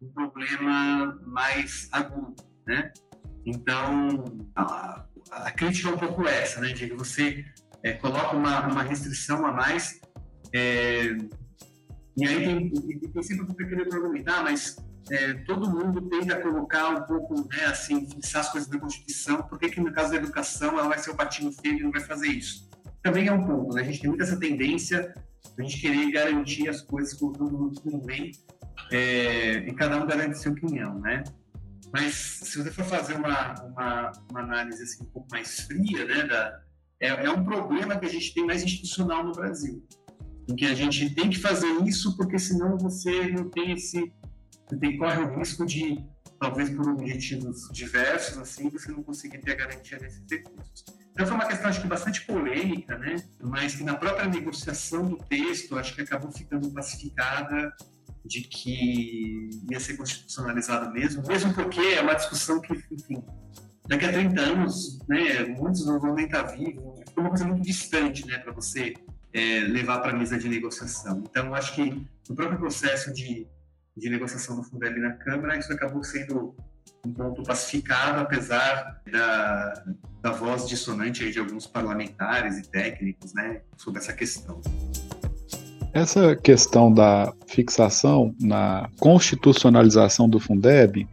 um 0.02 0.08
problema 0.08 1.20
mais 1.24 1.88
agudo 1.92 2.34
né? 2.66 2.92
Então, 3.44 4.24
a, 4.54 5.04
a, 5.30 5.50
crítica 5.52 5.88
é 5.88 5.92
um 5.92 5.98
pouco 5.98 6.26
essa, 6.26 6.60
né? 6.60 6.68
De 6.68 6.88
que 6.88 6.94
você 6.94 7.44
é, 7.82 7.92
coloca 7.92 8.36
uma, 8.36 8.66
uma 8.66 8.82
restrição 8.82 9.46
a 9.46 9.52
mais 9.52 10.00
é, 10.52 11.16
e 12.16 12.26
aí 12.26 12.44
tem, 12.44 12.70
tem 12.70 13.22
sempre 13.22 13.44
um 13.44 13.54
pequeno 13.54 13.86
problema, 13.88 14.24
ah, 14.26 14.42
mas 14.42 14.76
é, 15.10 15.34
todo 15.44 15.70
mundo 15.70 16.00
tenta 16.08 16.40
colocar 16.40 16.88
um 16.88 17.02
pouco, 17.02 17.34
né, 17.48 17.66
assim, 17.66 18.08
fixar 18.08 18.40
as 18.40 18.50
coisas 18.50 18.70
na 18.70 18.78
Constituição, 18.80 19.42
por 19.42 19.58
que, 19.58 19.68
que 19.68 19.80
no 19.80 19.92
caso 19.92 20.12
da 20.12 20.16
educação 20.16 20.78
ela 20.78 20.88
vai 20.88 20.98
ser 20.98 21.10
o 21.10 21.14
patinho 21.14 21.52
feio 21.52 21.78
e 21.78 21.82
não 21.82 21.90
vai 21.90 22.00
fazer 22.00 22.28
isso? 22.28 22.70
Também 23.02 23.28
é 23.28 23.32
um 23.32 23.46
ponto, 23.46 23.74
né? 23.74 23.82
A 23.82 23.84
gente 23.84 24.00
tem 24.00 24.08
muita 24.08 24.24
essa 24.24 24.38
tendência 24.38 25.14
a 25.58 25.62
gente 25.62 25.80
querer 25.80 26.10
garantir 26.10 26.68
as 26.68 26.82
coisas 26.82 27.16
todo 27.18 27.50
mundo 27.50 27.80
convém 27.80 28.32
é, 28.90 29.58
e 29.58 29.72
cada 29.74 30.02
um 30.02 30.06
garante 30.06 30.38
seu 30.38 30.52
opinião, 30.52 30.98
né? 30.98 31.22
Mas 31.96 32.14
se 32.14 32.58
você 32.58 32.70
for 32.70 32.84
fazer 32.84 33.14
uma, 33.14 33.54
uma, 33.62 34.12
uma 34.30 34.40
análise 34.40 34.82
assim, 34.82 35.02
um 35.02 35.06
pouco 35.06 35.28
mais 35.30 35.60
fria, 35.60 36.04
né, 36.04 36.24
da, 36.24 36.60
é, 37.00 37.08
é, 37.08 37.30
um 37.30 37.42
problema 37.42 37.98
que 37.98 38.04
a 38.04 38.08
gente 38.10 38.34
tem 38.34 38.44
mais 38.44 38.62
institucional 38.62 39.24
no 39.24 39.32
Brasil, 39.32 39.82
em 40.46 40.54
que 40.54 40.66
a 40.66 40.74
gente 40.74 41.14
tem 41.14 41.30
que 41.30 41.38
fazer 41.38 41.66
isso 41.86 42.14
porque 42.18 42.38
senão 42.38 42.76
você 42.76 43.28
não 43.28 43.48
tem 43.48 43.72
esse, 43.72 44.12
você 44.68 44.76
tem, 44.76 44.98
corre 44.98 45.22
o 45.22 45.38
risco 45.38 45.64
de, 45.64 46.04
talvez 46.38 46.68
por 46.68 46.86
objetivos 46.86 47.66
diversos, 47.72 48.36
assim, 48.36 48.68
você 48.68 48.92
não 48.92 49.02
conseguir 49.02 49.38
ter 49.38 49.52
a 49.52 49.56
garantia 49.56 49.98
desses 49.98 50.22
recursos. 50.30 50.84
Então 51.12 51.24
foi 51.24 51.34
uma 51.34 51.46
questão, 51.46 51.70
acho 51.70 51.80
que 51.80 51.88
bastante 51.88 52.26
polêmica, 52.26 52.98
né? 52.98 53.16
Mas 53.40 53.74
que 53.74 53.82
na 53.82 53.94
própria 53.94 54.28
negociação 54.28 55.02
do 55.08 55.16
texto, 55.16 55.78
acho 55.78 55.94
que 55.94 56.02
acabou 56.02 56.30
ficando 56.30 56.70
pacificada 56.74 57.74
de 58.26 58.42
que 58.42 59.48
ia 59.70 59.80
ser 59.80 59.96
constitucionalizado 59.96 60.92
mesmo, 60.92 61.22
mesmo 61.26 61.54
porque 61.54 61.80
é 61.80 62.02
uma 62.02 62.14
discussão 62.14 62.60
que, 62.60 62.72
enfim, 62.72 63.22
daqui 63.86 64.04
a 64.04 64.12
30 64.12 64.40
anos, 64.40 64.98
né, 65.08 65.44
muitos 65.44 65.86
não 65.86 66.00
vão 66.00 66.14
nem 66.14 66.26
estar 66.26 66.42
vivos, 66.42 67.00
é 67.16 67.20
uma 67.20 67.28
coisa 67.28 67.44
muito 67.44 67.62
distante, 67.62 68.26
né, 68.26 68.38
para 68.38 68.52
você 68.52 68.94
é, 69.32 69.60
levar 69.60 70.00
para 70.00 70.12
a 70.12 70.16
mesa 70.16 70.38
de 70.38 70.48
negociação. 70.48 71.22
Então, 71.28 71.54
acho 71.54 71.74
que 71.74 72.06
no 72.28 72.34
próprio 72.34 72.58
processo 72.58 73.12
de, 73.12 73.46
de 73.96 74.10
negociação 74.10 74.56
do 74.56 74.62
Fundeb 74.62 74.98
na 74.98 75.12
Câmara, 75.12 75.58
isso 75.58 75.72
acabou 75.72 76.02
sendo 76.02 76.54
um 77.04 77.12
ponto 77.12 77.42
pacificado, 77.44 78.20
apesar 78.20 79.00
da, 79.10 79.84
da 80.20 80.30
voz 80.32 80.68
dissonante 80.68 81.30
de 81.30 81.38
alguns 81.38 81.66
parlamentares 81.66 82.58
e 82.58 82.62
técnicos, 82.62 83.32
né, 83.34 83.62
sobre 83.76 84.00
essa 84.00 84.12
questão. 84.12 84.60
Essa 85.96 86.36
questão 86.36 86.92
da 86.92 87.32
fixação 87.46 88.34
na 88.38 88.86
constitucionalização 89.00 90.28
do 90.28 90.38
Fundeb, 90.38 91.08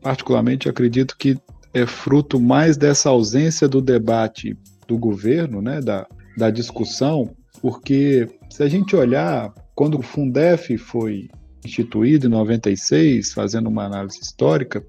particularmente 0.00 0.68
acredito 0.68 1.16
que 1.18 1.36
é 1.72 1.84
fruto 1.84 2.38
mais 2.38 2.76
dessa 2.76 3.08
ausência 3.08 3.66
do 3.66 3.82
debate 3.82 4.56
do 4.86 4.96
governo, 4.96 5.60
né, 5.60 5.80
da, 5.80 6.06
da 6.36 6.48
discussão, 6.48 7.34
porque 7.60 8.28
se 8.48 8.62
a 8.62 8.68
gente 8.68 8.94
olhar, 8.94 9.52
quando 9.74 9.98
o 9.98 10.02
Fundef 10.02 10.78
foi 10.78 11.28
instituído 11.64 12.28
em 12.28 12.30
96, 12.30 13.32
fazendo 13.32 13.68
uma 13.68 13.84
análise 13.84 14.20
histórica, 14.22 14.80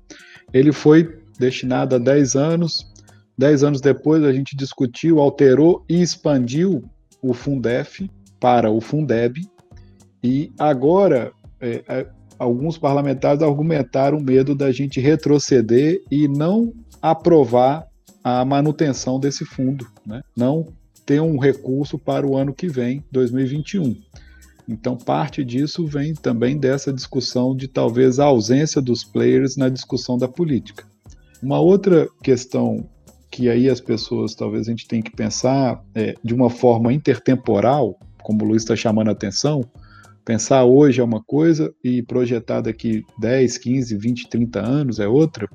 ele 0.54 0.72
foi 0.72 1.18
destinado 1.40 1.96
a 1.96 1.98
10 1.98 2.36
anos. 2.36 2.94
10 3.40 3.64
anos 3.64 3.82
depois 3.82 4.24
a 4.24 4.32
gente 4.32 4.56
discutiu, 4.56 5.20
alterou 5.20 5.84
e 5.90 6.00
expandiu 6.00 6.88
o 7.24 7.34
Fundef 7.34 8.08
para 8.46 8.70
o 8.70 8.80
Fundeb, 8.80 9.42
e 10.24 10.52
agora 10.60 11.32
é, 11.60 11.84
é, 11.88 12.08
alguns 12.38 12.78
parlamentares 12.78 13.42
argumentaram 13.42 14.20
o 14.20 14.24
medo 14.24 14.54
da 14.54 14.72
gente 14.72 15.00
retroceder 15.00 16.00
e 16.12 16.28
não 16.28 16.72
aprovar 17.02 17.88
a 18.24 18.46
manutenção 18.46 19.20
desse 19.20 19.44
fundo, 19.46 19.88
né? 20.06 20.22
não 20.38 20.68
ter 21.08 21.20
um 21.20 21.40
recurso 21.40 21.98
para 21.98 22.28
o 22.28 22.38
ano 22.38 22.54
que 22.54 22.68
vem, 22.68 23.04
2021. 23.12 23.96
Então, 24.70 24.96
parte 24.96 25.44
disso 25.44 25.88
vem 25.88 26.14
também 26.14 26.56
dessa 26.56 26.94
discussão 26.94 27.56
de 27.56 27.68
talvez 27.68 28.20
a 28.20 28.26
ausência 28.26 28.80
dos 28.80 29.04
players 29.04 29.58
na 29.58 29.70
discussão 29.70 30.20
da 30.20 30.28
política. 30.28 30.86
Uma 31.42 31.60
outra 31.60 32.08
questão 32.22 32.88
que 33.32 33.50
aí 33.50 33.72
as 33.72 33.82
pessoas 33.82 34.36
talvez 34.36 34.68
a 34.68 34.70
gente 34.70 34.88
tem 34.88 35.02
que 35.02 35.10
pensar 35.10 35.84
é, 35.96 36.14
de 36.24 36.36
uma 36.36 36.52
forma 36.52 36.94
intertemporal 36.94 37.98
como 38.26 38.44
o 38.44 38.48
Luiz 38.48 38.64
está 38.64 38.76
chamando 38.76 39.10
a 39.10 39.12
atenção, 39.12 39.62
pensar 40.26 40.66
hoje 40.66 41.00
é 41.00 41.04
uma 41.04 41.24
coisa 41.24 41.72
e 41.84 42.02
projetar 42.02 42.62
daqui 42.62 43.06
10, 43.20 43.60
15, 43.60 43.96
20, 43.96 44.30
30 44.30 44.60
anos 44.60 45.00
é 45.00 45.08
outra, 45.08 45.48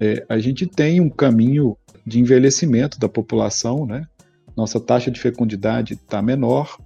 é, 0.00 0.26
a 0.28 0.36
gente 0.40 0.66
tem 0.66 1.00
um 1.00 1.08
caminho 1.08 1.76
de 2.04 2.18
envelhecimento 2.18 2.98
da 2.98 3.08
população, 3.08 3.86
né? 3.86 4.04
Nossa 4.56 4.80
taxa 4.80 5.12
de 5.12 5.20
fecundidade 5.20 5.94
está 5.94 6.20
menor, 6.20 6.76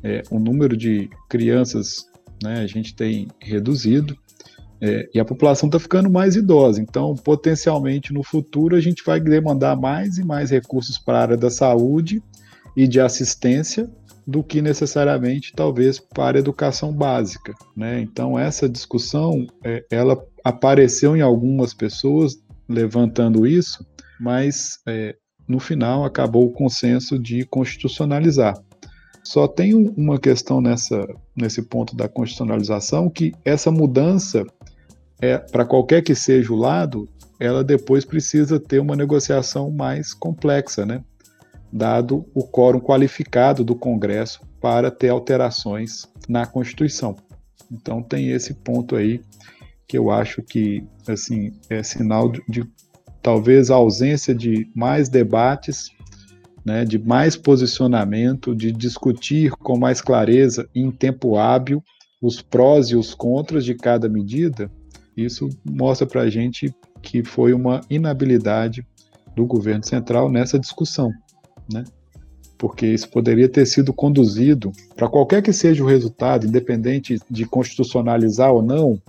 é, 0.00 0.22
o 0.30 0.38
número 0.38 0.76
de 0.76 1.10
crianças 1.28 2.06
né, 2.40 2.60
a 2.60 2.66
gente 2.68 2.94
tem 2.94 3.26
reduzido, 3.40 4.16
é, 4.80 5.08
e 5.12 5.18
a 5.18 5.24
população 5.24 5.68
está 5.68 5.80
ficando 5.80 6.08
mais 6.08 6.36
idosa. 6.36 6.80
Então, 6.80 7.16
potencialmente, 7.16 8.12
no 8.12 8.22
futuro, 8.22 8.76
a 8.76 8.80
gente 8.80 9.02
vai 9.04 9.20
demandar 9.20 9.76
mais 9.76 10.18
e 10.18 10.24
mais 10.24 10.50
recursos 10.50 10.98
para 10.98 11.18
a 11.18 11.22
área 11.22 11.36
da 11.36 11.50
saúde 11.50 12.22
e 12.76 12.86
de 12.88 13.00
assistência 13.00 13.90
do 14.26 14.42
que 14.42 14.62
necessariamente 14.62 15.52
talvez 15.54 15.98
para 15.98 16.38
a 16.38 16.40
educação 16.40 16.92
básica, 16.92 17.52
né? 17.76 18.00
Então 18.00 18.38
essa 18.38 18.68
discussão 18.68 19.46
é, 19.64 19.84
ela 19.90 20.22
apareceu 20.44 21.16
em 21.16 21.20
algumas 21.20 21.74
pessoas 21.74 22.36
levantando 22.68 23.46
isso, 23.46 23.84
mas 24.20 24.78
é, 24.86 25.16
no 25.48 25.58
final 25.58 26.04
acabou 26.04 26.46
o 26.46 26.52
consenso 26.52 27.18
de 27.18 27.44
constitucionalizar. 27.46 28.54
Só 29.24 29.46
tem 29.46 29.74
uma 29.74 30.18
questão 30.18 30.60
nessa 30.60 31.06
nesse 31.36 31.62
ponto 31.62 31.96
da 31.96 32.08
constitucionalização 32.08 33.08
que 33.08 33.32
essa 33.44 33.70
mudança 33.70 34.44
é 35.20 35.38
para 35.38 35.64
qualquer 35.64 36.02
que 36.02 36.14
seja 36.14 36.52
o 36.52 36.56
lado, 36.56 37.08
ela 37.38 37.62
depois 37.62 38.04
precisa 38.04 38.58
ter 38.58 38.80
uma 38.80 38.96
negociação 38.96 39.70
mais 39.70 40.12
complexa, 40.12 40.84
né? 40.84 41.02
Dado 41.72 42.26
o 42.34 42.44
quórum 42.44 42.80
qualificado 42.80 43.64
do 43.64 43.74
Congresso 43.74 44.42
para 44.60 44.90
ter 44.90 45.08
alterações 45.08 46.06
na 46.28 46.44
Constituição. 46.44 47.16
Então 47.70 48.02
tem 48.02 48.30
esse 48.30 48.52
ponto 48.52 48.94
aí 48.94 49.22
que 49.88 49.96
eu 49.96 50.10
acho 50.10 50.42
que 50.42 50.84
assim 51.08 51.52
é 51.70 51.82
sinal 51.82 52.30
de, 52.30 52.42
de 52.48 52.64
talvez 53.22 53.70
a 53.70 53.76
ausência 53.76 54.34
de 54.34 54.70
mais 54.74 55.08
debates, 55.08 55.90
né, 56.64 56.84
de 56.84 56.98
mais 56.98 57.36
posicionamento, 57.36 58.54
de 58.54 58.70
discutir 58.70 59.50
com 59.52 59.78
mais 59.78 60.00
clareza 60.00 60.68
em 60.74 60.90
tempo 60.90 61.36
hábil 61.36 61.82
os 62.20 62.40
prós 62.40 62.88
e 62.90 62.96
os 62.96 63.14
contras 63.14 63.64
de 63.64 63.74
cada 63.74 64.08
medida. 64.08 64.70
Isso 65.16 65.48
mostra 65.64 66.06
para 66.06 66.22
a 66.22 66.30
gente 66.30 66.72
que 67.00 67.24
foi 67.24 67.52
uma 67.52 67.80
inabilidade 67.90 68.86
do 69.34 69.44
governo 69.44 69.84
central 69.84 70.30
nessa 70.30 70.58
discussão 70.58 71.10
né? 71.72 71.84
Porque 72.58 72.86
isso 72.86 73.08
poderia 73.10 73.48
ter 73.48 73.66
sido 73.66 73.92
conduzido, 73.92 74.70
para 74.94 75.08
qualquer 75.08 75.42
que 75.42 75.52
seja 75.52 75.82
o 75.82 75.86
resultado, 75.86 76.46
independente 76.46 77.18
de 77.28 77.44
constitucionalizar 77.44 78.52
ou 78.52 78.62
não, 78.62 79.00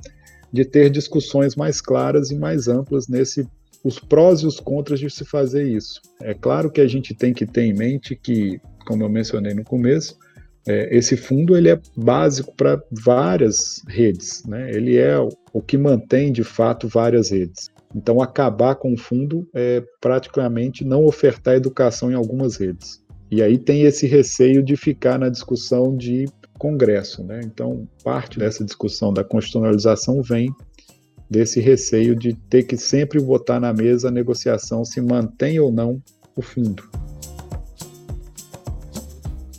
de 0.51 0.65
ter 0.65 0.89
discussões 0.89 1.55
mais 1.55 1.81
claras 1.81 2.31
e 2.31 2.35
mais 2.35 2.67
amplas 2.67 3.07
nesse 3.07 3.47
os 3.83 3.99
prós 3.99 4.39
e 4.39 4.47
os 4.47 4.59
contras 4.59 4.99
de 4.99 5.09
se 5.09 5.25
fazer 5.25 5.67
isso. 5.67 5.99
É 6.21 6.33
claro 6.33 6.71
que 6.71 6.79
a 6.79 6.87
gente 6.87 7.13
tem 7.13 7.33
que 7.33 7.45
ter 7.45 7.63
em 7.63 7.73
mente 7.73 8.15
que, 8.15 8.61
como 8.87 9.03
eu 9.03 9.09
mencionei 9.09 9.53
no 9.53 9.63
começo, 9.63 10.17
é, 10.65 10.95
esse 10.95 11.17
fundo 11.17 11.57
ele 11.57 11.69
é 11.69 11.79
básico 11.95 12.53
para 12.55 12.81
várias 12.89 13.81
redes, 13.87 14.43
né? 14.45 14.71
Ele 14.71 14.95
é 14.95 15.19
o, 15.19 15.27
o 15.51 15.61
que 15.61 15.77
mantém 15.77 16.31
de 16.31 16.43
fato 16.43 16.87
várias 16.87 17.31
redes. 17.31 17.69
Então, 17.95 18.21
acabar 18.21 18.75
com 18.75 18.93
o 18.93 18.97
fundo 18.97 19.47
é 19.53 19.83
praticamente 20.01 20.83
não 20.83 21.05
ofertar 21.05 21.55
educação 21.55 22.11
em 22.11 22.15
algumas 22.15 22.55
redes. 22.55 23.03
E 23.29 23.41
aí 23.41 23.57
tem 23.57 23.83
esse 23.83 24.05
receio 24.05 24.63
de 24.63 24.75
ficar 24.75 25.17
na 25.17 25.29
discussão 25.29 25.95
de 25.95 26.25
Congresso. 26.57 27.23
Né? 27.23 27.41
Então, 27.43 27.87
parte 28.03 28.39
dessa 28.39 28.63
discussão 28.63 29.13
da 29.13 29.23
constitucionalização 29.23 30.21
vem 30.21 30.53
desse 31.29 31.59
receio 31.59 32.15
de 32.15 32.33
ter 32.33 32.63
que 32.63 32.77
sempre 32.77 33.19
botar 33.19 33.59
na 33.59 33.73
mesa 33.73 34.07
a 34.07 34.11
negociação 34.11 34.85
se 34.85 35.01
mantém 35.01 35.59
ou 35.59 35.71
não 35.71 36.01
o 36.35 36.41
fundo. 36.41 36.83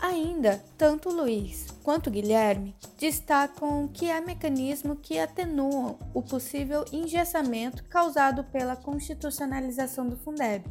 Ainda, 0.00 0.60
tanto 0.78 1.08
Luiz 1.08 1.73
quanto 1.84 2.10
Guilherme 2.10 2.74
destacam 2.98 3.88
que 3.92 4.10
há 4.10 4.20
mecanismos 4.20 4.96
que 5.02 5.18
atenuam 5.18 5.98
o 6.14 6.22
possível 6.22 6.82
engessamento 6.90 7.84
causado 7.84 8.42
pela 8.44 8.74
constitucionalização 8.74 10.08
do 10.08 10.16
Fundeb. 10.16 10.64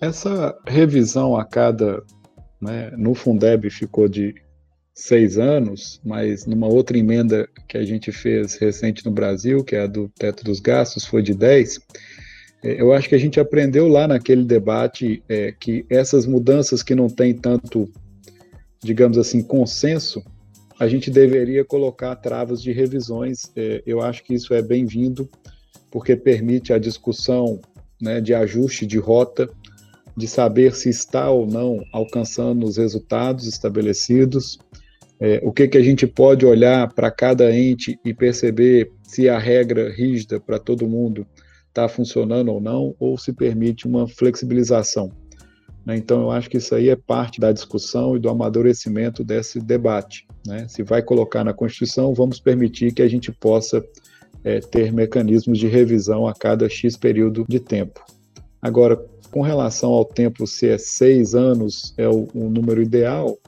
Essa 0.00 0.54
revisão 0.66 1.36
a 1.36 1.44
cada. 1.44 2.02
Né, 2.60 2.90
no 2.90 3.14
Fundeb 3.14 3.70
ficou 3.70 4.06
de 4.06 4.34
seis 4.92 5.38
anos, 5.38 6.00
mas 6.04 6.44
numa 6.44 6.66
outra 6.66 6.98
emenda 6.98 7.48
que 7.66 7.78
a 7.78 7.84
gente 7.84 8.12
fez 8.12 8.56
recente 8.56 9.06
no 9.06 9.12
Brasil, 9.12 9.64
que 9.64 9.76
é 9.76 9.82
a 9.82 9.86
do 9.86 10.10
teto 10.10 10.44
dos 10.44 10.60
gastos, 10.60 11.06
foi 11.06 11.22
de 11.22 11.34
10. 11.34 11.80
É, 12.62 12.82
eu 12.82 12.92
acho 12.92 13.08
que 13.08 13.14
a 13.14 13.18
gente 13.18 13.40
aprendeu 13.40 13.88
lá 13.88 14.06
naquele 14.06 14.44
debate 14.44 15.22
é, 15.28 15.52
que 15.52 15.86
essas 15.88 16.26
mudanças 16.26 16.82
que 16.82 16.94
não 16.94 17.08
têm 17.08 17.32
tanto, 17.32 17.90
digamos 18.82 19.18
assim, 19.18 19.42
consenso, 19.42 20.22
a 20.78 20.88
gente 20.88 21.10
deveria 21.10 21.64
colocar 21.64 22.16
travas 22.16 22.62
de 22.62 22.72
revisões. 22.72 23.50
É, 23.54 23.82
eu 23.84 24.00
acho 24.00 24.24
que 24.24 24.34
isso 24.34 24.54
é 24.54 24.62
bem-vindo, 24.62 25.28
porque 25.90 26.16
permite 26.16 26.72
a 26.72 26.78
discussão 26.78 27.60
né, 28.00 28.20
de 28.20 28.32
ajuste 28.32 28.86
de 28.86 28.98
rota, 28.98 29.48
de 30.16 30.26
saber 30.26 30.74
se 30.74 30.88
está 30.88 31.30
ou 31.30 31.46
não 31.46 31.84
alcançando 31.92 32.64
os 32.64 32.78
resultados 32.78 33.46
estabelecidos, 33.46 34.58
é, 35.20 35.38
o 35.42 35.52
que, 35.52 35.68
que 35.68 35.76
a 35.76 35.82
gente 35.82 36.06
pode 36.06 36.46
olhar 36.46 36.92
para 36.94 37.10
cada 37.10 37.54
ente 37.54 38.00
e 38.02 38.14
perceber 38.14 38.90
se 39.02 39.28
a 39.28 39.38
regra 39.38 39.92
rígida 39.92 40.40
para 40.40 40.58
todo 40.58 40.88
mundo 40.88 41.26
está 41.68 41.86
funcionando 41.88 42.50
ou 42.50 42.60
não, 42.60 42.96
ou 42.98 43.18
se 43.18 43.32
permite 43.32 43.86
uma 43.86 44.08
flexibilização. 44.08 45.12
Né? 45.84 45.96
Então, 45.96 46.22
eu 46.22 46.30
acho 46.30 46.48
que 46.48 46.58
isso 46.58 46.74
aí 46.74 46.88
é 46.88 46.96
parte 46.96 47.40
da 47.40 47.52
discussão 47.52 48.16
e 48.16 48.18
do 48.18 48.28
amadurecimento 48.28 49.24
desse 49.24 49.60
debate. 49.60 50.26
Né? 50.46 50.66
Se 50.68 50.82
vai 50.82 51.02
colocar 51.02 51.44
na 51.44 51.52
Constituição, 51.52 52.14
vamos 52.14 52.40
permitir 52.40 52.92
que 52.92 53.02
a 53.02 53.08
gente 53.08 53.32
possa 53.32 53.84
é, 54.44 54.60
ter 54.60 54.92
mecanismos 54.92 55.58
de 55.58 55.66
revisão 55.66 56.26
a 56.26 56.34
cada 56.34 56.68
X 56.68 56.96
período 56.96 57.44
de 57.48 57.60
tempo. 57.60 58.04
Agora, 58.60 59.02
com 59.30 59.42
relação 59.42 59.90
ao 59.90 60.04
tempo, 60.04 60.46
se 60.46 60.68
é 60.68 60.78
seis 60.78 61.34
anos 61.34 61.94
é 61.96 62.08
o, 62.08 62.28
o 62.34 62.50
número 62.50 62.82
ideal, 62.82 63.38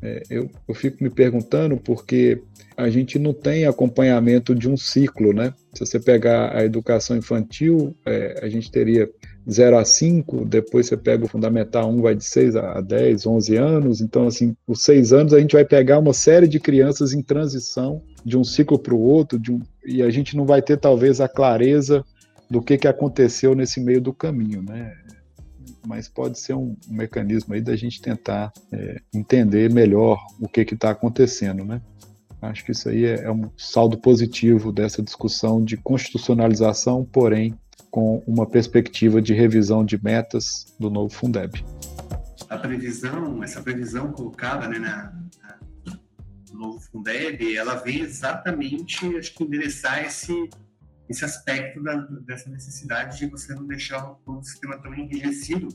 é, 0.00 0.22
eu, 0.28 0.50
eu 0.66 0.74
fico 0.74 1.02
me 1.02 1.10
perguntando 1.10 1.76
porque 1.76 2.42
a 2.76 2.88
gente 2.88 3.18
não 3.18 3.32
tem 3.32 3.66
acompanhamento 3.66 4.54
de 4.54 4.68
um 4.68 4.76
ciclo, 4.76 5.32
né? 5.32 5.54
Se 5.74 5.86
você 5.86 6.00
pegar 6.00 6.56
a 6.56 6.64
educação 6.64 7.16
infantil, 7.16 7.94
é, 8.04 8.40
a 8.42 8.48
gente 8.48 8.70
teria 8.70 9.08
0 9.50 9.78
a 9.78 9.84
5, 9.84 10.44
depois 10.44 10.86
você 10.86 10.96
pega 10.96 11.24
o 11.24 11.28
fundamental 11.28 11.90
1, 11.90 12.00
vai 12.00 12.14
de 12.14 12.24
6 12.24 12.56
a 12.56 12.80
10, 12.80 13.26
11 13.26 13.56
anos. 13.56 14.00
Então, 14.00 14.26
assim, 14.26 14.56
os 14.66 14.82
6 14.82 15.12
anos 15.12 15.34
a 15.34 15.40
gente 15.40 15.54
vai 15.54 15.64
pegar 15.64 15.98
uma 15.98 16.12
série 16.12 16.46
de 16.46 16.60
crianças 16.60 17.12
em 17.12 17.22
transição 17.22 18.02
de 18.24 18.36
um 18.36 18.44
ciclo 18.44 18.78
para 18.78 18.94
o 18.94 19.00
outro, 19.00 19.40
um, 19.50 19.60
e 19.84 20.02
a 20.02 20.10
gente 20.10 20.36
não 20.36 20.46
vai 20.46 20.62
ter 20.62 20.78
talvez 20.78 21.20
a 21.20 21.28
clareza 21.28 22.04
do 22.48 22.62
que, 22.62 22.78
que 22.78 22.86
aconteceu 22.86 23.54
nesse 23.54 23.80
meio 23.80 24.00
do 24.00 24.12
caminho, 24.12 24.62
né? 24.62 24.92
mas 25.86 26.08
pode 26.08 26.38
ser 26.38 26.54
um, 26.54 26.76
um 26.88 26.94
mecanismo 26.94 27.54
aí 27.54 27.60
da 27.60 27.74
gente 27.74 28.00
tentar 28.00 28.52
é, 28.72 29.00
entender 29.12 29.70
melhor 29.70 30.18
o 30.40 30.48
que 30.48 30.60
está 30.60 30.90
acontecendo, 30.90 31.64
né? 31.64 31.80
Acho 32.40 32.64
que 32.64 32.72
isso 32.72 32.88
aí 32.88 33.04
é, 33.04 33.24
é 33.24 33.30
um 33.30 33.50
saldo 33.56 33.98
positivo 33.98 34.72
dessa 34.72 35.02
discussão 35.02 35.62
de 35.62 35.76
constitucionalização, 35.76 37.04
porém 37.04 37.54
com 37.92 38.24
uma 38.26 38.46
perspectiva 38.46 39.20
de 39.20 39.34
revisão 39.34 39.84
de 39.84 40.02
metas 40.02 40.74
do 40.80 40.88
novo 40.88 41.14
Fundeb. 41.14 41.62
A 42.48 42.56
previsão, 42.56 43.44
essa 43.44 43.60
previsão 43.60 44.10
colocada 44.10 44.66
né, 44.66 44.78
na, 44.78 45.12
na, 45.42 46.00
no 46.50 46.58
novo 46.58 46.80
Fundeb, 46.80 47.54
ela 47.54 47.74
vem 47.74 48.00
exatamente, 48.00 49.06
acho 49.16 49.34
que 49.34 49.44
endereçar 49.44 50.04
esse 50.04 50.32
esse 51.08 51.24
aspecto 51.26 51.82
da, 51.82 51.96
dessa 52.24 52.48
necessidade 52.48 53.18
de 53.18 53.26
você 53.26 53.54
não 53.54 53.66
deixar 53.66 54.16
o 54.24 54.42
sistema 54.42 54.78
tão 54.78 54.94
enrijecido, 54.94 55.68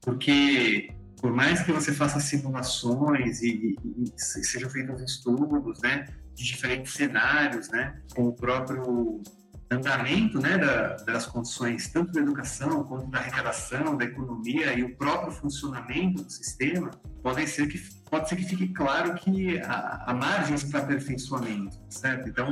porque 0.00 0.90
por 1.20 1.32
mais 1.32 1.62
que 1.62 1.72
você 1.72 1.92
faça 1.92 2.20
simulações 2.20 3.42
e, 3.42 3.74
e, 3.84 4.04
e 4.04 4.12
sejam 4.16 4.70
feitos 4.70 5.02
estudos, 5.02 5.80
né, 5.80 6.06
de 6.34 6.44
diferentes 6.44 6.92
cenários, 6.92 7.68
né, 7.70 8.00
com 8.14 8.28
o 8.28 8.32
próprio 8.32 9.22
andamento, 9.70 10.40
né, 10.40 10.58
da, 10.58 10.96
das 10.96 11.26
condições 11.26 11.88
tanto 11.88 12.12
da 12.12 12.20
educação 12.20 12.84
quanto 12.84 13.10
da 13.10 13.18
arrecadação, 13.18 13.96
da 13.96 14.04
economia 14.04 14.72
e 14.72 14.84
o 14.84 14.96
próprio 14.96 15.32
funcionamento 15.32 16.22
do 16.22 16.30
sistema, 16.30 16.90
pode 17.22 17.46
ser 17.48 17.66
que 17.66 17.78
pode 18.08 18.28
ser 18.28 18.36
que 18.36 18.44
fique 18.44 18.68
claro 18.68 19.14
que 19.14 19.60
há 19.60 20.14
margens 20.14 20.62
para 20.62 20.80
aperfeiçoamento, 20.80 21.76
certo? 21.90 22.28
Então, 22.28 22.50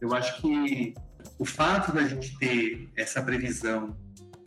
eu 0.00 0.12
acho 0.12 0.40
que 0.40 0.94
o 1.38 1.44
fato 1.44 1.92
da 1.92 2.04
gente 2.04 2.36
ter 2.38 2.90
essa 2.96 3.22
previsão, 3.22 3.96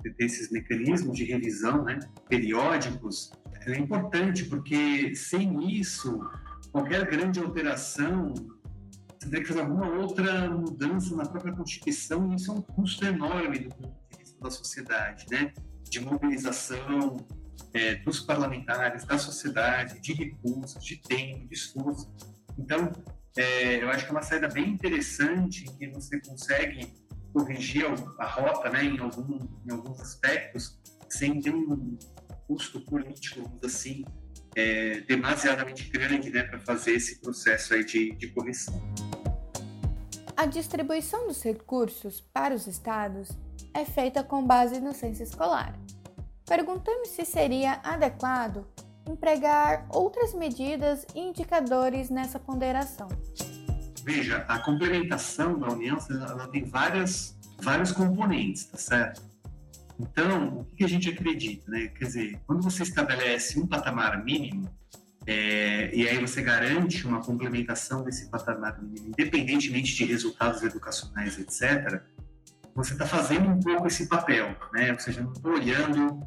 de 0.03 0.12
ter 0.12 0.25
esses 0.25 0.51
mecanismos 0.51 1.17
de 1.17 1.23
revisão 1.23 1.84
né, 1.84 1.99
periódicos, 2.27 3.32
é 3.65 3.77
importante, 3.77 4.45
porque 4.45 5.13
sem 5.15 5.79
isso, 5.79 6.19
qualquer 6.71 7.05
grande 7.05 7.39
alteração, 7.39 8.34
você 9.19 9.29
tem 9.29 9.41
que 9.41 9.47
fazer 9.47 9.62
alguma 9.62 9.88
outra 9.88 10.49
mudança 10.49 11.15
na 11.15 11.25
própria 11.25 11.53
Constituição, 11.53 12.32
e 12.32 12.36
isso 12.36 12.51
é 12.51 12.53
um 12.53 12.62
custo 12.62 13.05
enorme 13.05 13.60
do 13.60 13.69
ponto 13.75 13.93
de 14.12 14.17
vista 14.17 14.39
da 14.39 14.49
sociedade, 14.49 15.25
né? 15.29 15.53
de 15.89 15.99
mobilização 15.99 17.17
é, 17.73 17.95
dos 17.95 18.21
parlamentares, 18.21 19.03
da 19.03 19.17
sociedade, 19.17 19.99
de 19.99 20.13
recursos, 20.13 20.84
de 20.84 20.97
tempo, 20.97 21.47
de 21.47 21.53
esforço. 21.53 22.12
Então, 22.58 22.91
é, 23.36 23.84
eu 23.84 23.89
acho 23.89 24.05
que 24.05 24.12
é 24.12 24.13
uma 24.13 24.21
saída 24.21 24.47
bem 24.47 24.69
interessante 24.69 25.65
que 25.65 25.88
você 25.88 26.19
consegue 26.21 26.93
corrigir 27.34 27.86
a 28.19 28.25
rota 28.25 28.69
né, 28.69 28.86
em, 28.86 28.99
algum, 28.99 29.38
em 29.65 29.71
alguns 29.71 29.99
aspectos 29.99 30.79
sem 31.10 31.39
ter 31.41 31.53
um 31.53 31.97
custo 32.47 32.79
político, 32.82 33.41
vamos 33.43 33.63
assim, 33.63 34.03
é, 34.55 35.01
demasiadamente 35.01 35.89
grande 35.89 36.29
né, 36.29 36.43
para 36.43 36.60
fazer 36.60 36.93
esse 36.93 37.19
processo 37.21 37.73
aí 37.73 37.84
de, 37.84 38.15
de 38.15 38.27
correção. 38.29 38.82
A 40.39 40.45
distribuição 40.45 41.28
dos 41.28 41.43
recursos 41.43 42.21
para 42.21 42.56
os 42.56 42.65
estados 42.65 43.30
é 43.73 43.84
feita 43.84 44.23
com 44.23 44.41
base 44.41 44.80
no 44.80 44.93
censo 44.93 45.21
escolar. 45.21 45.78
Perguntamos 46.45 47.10
se 47.10 47.25
seria 47.25 47.82
adequado 47.84 48.65
empregar 49.06 49.86
outras 49.89 50.34
medidas 50.34 51.06
e 51.13 51.19
indicadores 51.19 52.10
nessa 52.10 52.39
ponderação. 52.39 53.10
Veja, 54.02 54.45
a 54.47 54.60
complementação 54.60 55.60
da 55.60 55.73
União 55.73 55.97
ela 56.10 56.47
tem 56.47 56.63
várias, 56.63 57.38
vários 57.62 57.91
componentes, 57.91 58.63
tá 58.63 58.78
certo? 58.78 59.21
Então, 59.99 60.60
o 60.60 60.65
que 60.73 60.86
a 60.86 60.88
gente 60.88 61.10
acredita, 61.10 61.69
né? 61.69 61.89
Quer 61.89 62.06
dizer, 62.06 62.39
quando 62.47 62.63
você 62.63 62.84
estabelece 62.84 63.60
um 63.60 63.67
patamar 63.67 64.23
mínimo, 64.23 64.69
é, 65.31 65.95
e 65.95 66.09
aí 66.09 66.17
você 66.17 66.41
garante 66.41 67.05
uma 67.05 67.21
complementação 67.21 68.03
desse 68.03 68.31
patamar 68.31 68.81
mínimo, 68.81 69.09
independentemente 69.09 69.93
de 69.93 70.03
resultados 70.03 70.63
educacionais, 70.63 71.37
etc., 71.37 72.01
você 72.73 72.93
está 72.93 73.05
fazendo 73.05 73.47
um 73.47 73.59
pouco 73.59 73.85
esse 73.85 74.07
papel, 74.07 74.57
né? 74.73 74.91
Ou 74.91 74.99
seja, 74.99 75.21
não 75.21 75.31
estou 75.31 75.53
olhando 75.53 76.19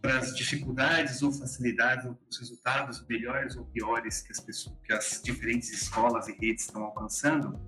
para 0.00 0.18
as 0.18 0.36
dificuldades 0.36 1.20
ou 1.20 1.32
facilidades, 1.32 2.06
ou 2.06 2.16
os 2.30 2.38
resultados 2.38 3.04
melhores 3.08 3.56
ou 3.56 3.64
piores 3.64 4.22
que 4.22 4.30
as 4.30 4.38
pessoas, 4.38 4.76
que 4.84 4.92
as 4.92 5.20
diferentes 5.24 5.72
escolas 5.72 6.28
e 6.28 6.32
redes 6.40 6.66
estão 6.66 6.84
alcançando, 6.84 7.58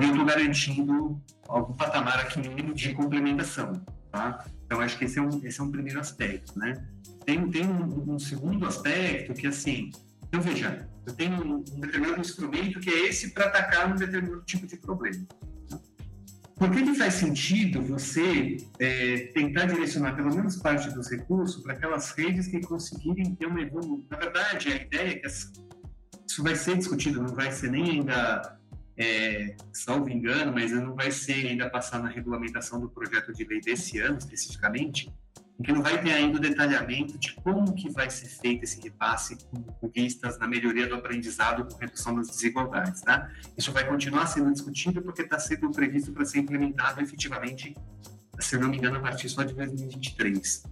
e 0.00 0.02
eu 0.02 0.10
estou 0.10 0.24
garantindo 0.24 1.22
algum 1.46 1.74
patamar 1.74 2.18
aqui 2.18 2.40
mínimo 2.40 2.74
de 2.74 2.92
complementação, 2.94 3.80
tá? 4.10 4.44
Então 4.64 4.80
acho 4.80 4.98
que 4.98 5.04
esse 5.04 5.20
é 5.20 5.22
um 5.22 5.40
esse 5.44 5.60
é 5.60 5.62
um 5.62 5.70
primeiro 5.70 6.00
aspecto, 6.00 6.58
né? 6.58 6.84
Tem 7.24 7.48
tem 7.48 7.64
um, 7.64 8.14
um 8.14 8.18
segundo 8.18 8.66
aspecto 8.66 9.32
que 9.32 9.46
assim, 9.46 9.92
então 10.28 10.40
veja, 10.40 10.88
eu 11.06 11.12
tenho 11.14 11.34
um, 11.42 11.62
determinado 11.80 12.20
instrumento 12.20 12.80
que 12.80 12.90
é 12.90 13.06
esse 13.08 13.30
para 13.30 13.46
atacar 13.46 13.90
um 13.90 13.94
determinado 13.94 14.42
tipo 14.44 14.66
de 14.66 14.76
problema. 14.76 15.26
Por 16.56 16.70
que, 16.70 16.82
que 16.82 16.94
faz 16.94 17.14
sentido 17.14 17.82
você 17.82 18.56
é, 18.78 19.30
tentar 19.34 19.66
direcionar 19.66 20.16
pelo 20.16 20.34
menos 20.34 20.56
parte 20.56 20.90
dos 20.90 21.10
recursos 21.10 21.62
para 21.62 21.74
aquelas 21.74 22.12
redes 22.12 22.48
que 22.48 22.60
conseguirem 22.62 23.34
ter 23.34 23.46
uma 23.46 23.60
evolução? 23.60 24.06
Na 24.10 24.16
verdade, 24.16 24.72
a 24.72 24.76
ideia 24.76 25.10
é 25.10 25.14
que 25.16 25.26
as, 25.26 25.52
isso 26.28 26.42
vai 26.42 26.56
ser 26.56 26.78
discutido, 26.78 27.22
não 27.22 27.34
vai 27.34 27.52
ser 27.52 27.70
nem 27.70 27.90
ainda, 27.90 28.58
é, 28.96 29.54
salvo 29.70 30.08
engano, 30.08 30.50
mas 30.50 30.72
não 30.72 30.94
vai 30.94 31.10
ser 31.10 31.46
ainda 31.46 31.68
passar 31.68 32.02
na 32.02 32.08
regulamentação 32.08 32.80
do 32.80 32.88
projeto 32.88 33.34
de 33.34 33.44
lei 33.44 33.60
desse 33.60 33.98
ano, 33.98 34.16
especificamente, 34.16 35.12
que 35.62 35.72
não 35.72 35.82
vai 35.82 36.00
ter 36.02 36.12
ainda 36.12 36.36
o 36.36 36.40
detalhamento 36.40 37.18
de 37.18 37.34
como 37.34 37.74
que 37.74 37.90
vai 37.90 38.10
ser 38.10 38.26
feito 38.26 38.64
esse 38.64 38.80
repasse 38.80 39.38
com 39.50 39.88
vistas 39.94 40.38
na 40.38 40.46
melhoria 40.46 40.86
do 40.86 40.94
aprendizado 40.94 41.64
com 41.64 41.78
redução 41.78 42.14
das 42.14 42.28
desigualdades, 42.28 43.00
tá? 43.00 43.30
Isso 43.56 43.72
vai 43.72 43.86
continuar 43.86 44.26
sendo 44.26 44.52
discutido 44.52 45.00
porque 45.00 45.22
está 45.22 45.38
sendo 45.38 45.70
previsto 45.70 46.12
para 46.12 46.24
ser 46.24 46.40
implementado 46.40 47.00
efetivamente, 47.00 47.74
se 48.38 48.58
não 48.58 48.68
me 48.68 48.76
engano, 48.76 48.98
a 48.98 49.00
partir 49.00 49.28
só 49.28 49.42
de 49.42 49.54
2023. 49.54 50.64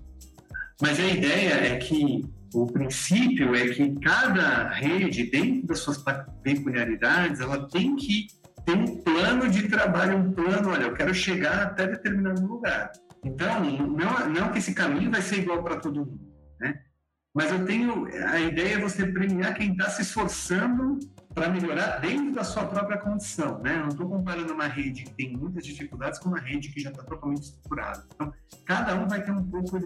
Mas 0.82 1.00
a 1.00 1.04
ideia 1.04 1.54
é 1.54 1.76
que 1.78 2.24
o 2.52 2.66
princípio 2.66 3.54
é 3.54 3.68
que 3.68 3.94
cada 4.00 4.68
rede, 4.68 5.30
dentro 5.30 5.68
das 5.68 5.78
suas 5.78 6.02
peculiaridades, 6.42 7.40
ela 7.40 7.68
tem 7.68 7.96
que 7.96 8.26
ter 8.64 8.76
um 8.76 9.02
plano 9.02 9.48
de 9.48 9.68
trabalho, 9.68 10.18
um 10.18 10.32
plano, 10.32 10.70
olha, 10.70 10.84
eu 10.84 10.94
quero 10.94 11.14
chegar 11.14 11.62
até 11.62 11.86
determinado 11.86 12.46
lugar. 12.46 12.92
Então, 13.24 13.64
não, 13.64 14.28
não 14.30 14.52
que 14.52 14.58
esse 14.58 14.74
caminho 14.74 15.10
vai 15.10 15.22
ser 15.22 15.38
igual 15.40 15.62
para 15.62 15.80
todo 15.80 16.04
mundo, 16.04 16.20
né? 16.60 16.82
Mas 17.34 17.50
eu 17.50 17.64
tenho 17.64 18.06
a 18.28 18.38
ideia 18.38 18.74
é 18.74 18.78
você 18.78 19.04
premiar 19.06 19.54
quem 19.54 19.72
está 19.72 19.90
se 19.90 20.02
esforçando 20.02 21.00
para 21.34 21.48
melhorar 21.48 21.98
dentro 21.98 22.32
da 22.32 22.44
sua 22.44 22.64
própria 22.64 22.98
condição, 22.98 23.60
né? 23.60 23.74
Eu 23.74 23.80
não 23.80 23.88
estou 23.88 24.08
comparando 24.08 24.52
uma 24.52 24.68
rede 24.68 25.02
que 25.02 25.14
tem 25.14 25.36
muitas 25.36 25.64
dificuldades 25.64 26.20
com 26.20 26.28
uma 26.28 26.38
rede 26.38 26.68
que 26.68 26.80
já 26.80 26.90
está 26.90 27.02
totalmente 27.02 27.42
estruturada. 27.42 28.06
Então, 28.14 28.32
cada 28.64 28.94
um 28.94 29.08
vai 29.08 29.20
ter 29.20 29.32
um 29.32 29.42
pouco 29.50 29.78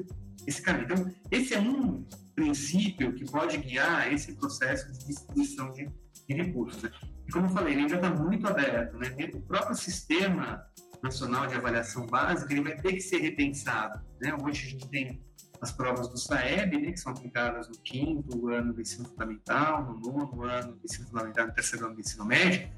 esse 0.47 0.61
caminho. 0.61 0.85
Então, 0.85 1.11
esse 1.31 1.55
é 1.55 1.61
um 1.61 2.05
princípio 2.35 3.15
que 3.15 3.25
pode 3.25 3.57
guiar 3.57 4.13
esse 4.13 4.35
processo 4.35 4.93
de 4.93 5.07
distribuição 5.07 5.73
de, 5.73 5.89
de 6.29 6.35
recursos. 6.35 6.83
Né? 6.83 6.91
E 7.27 7.33
como 7.33 7.47
eu 7.47 7.51
falei, 7.51 7.73
ele 7.73 7.83
ainda 7.83 7.95
está 7.95 8.11
muito 8.11 8.47
aberto, 8.47 8.99
né? 8.99 9.09
O 9.33 9.41
próprio 9.41 9.75
sistema 9.75 10.63
Nacional 11.03 11.47
de 11.47 11.55
Avaliação 11.55 12.07
Básica, 12.07 12.53
ele 12.53 12.63
vai 12.63 12.77
ter 12.77 12.93
que 12.93 13.01
ser 13.01 13.19
repensado. 13.19 14.01
Né? 14.21 14.37
Hoje 14.43 14.67
a 14.67 14.71
gente 14.71 14.89
tem 14.89 15.21
as 15.61 15.73
provas 15.73 16.09
do 16.09 16.17
SAEB, 16.17 16.79
né, 16.79 16.93
que 16.93 17.01
são 17.01 17.13
aplicadas 17.13 17.69
no 17.69 17.75
quinto 17.79 18.49
ano 18.49 18.73
do 18.73 18.81
ensino 18.81 19.09
fundamental, 19.09 19.85
no 19.85 19.99
nono 19.99 20.45
ano 20.45 20.73
do 20.73 20.85
ensino 20.85 21.09
fundamental, 21.09 21.47
no 21.47 21.53
terceiro 21.53 21.87
ano 21.87 21.95
do 21.95 22.01
ensino 22.01 22.25
médio, 22.25 22.71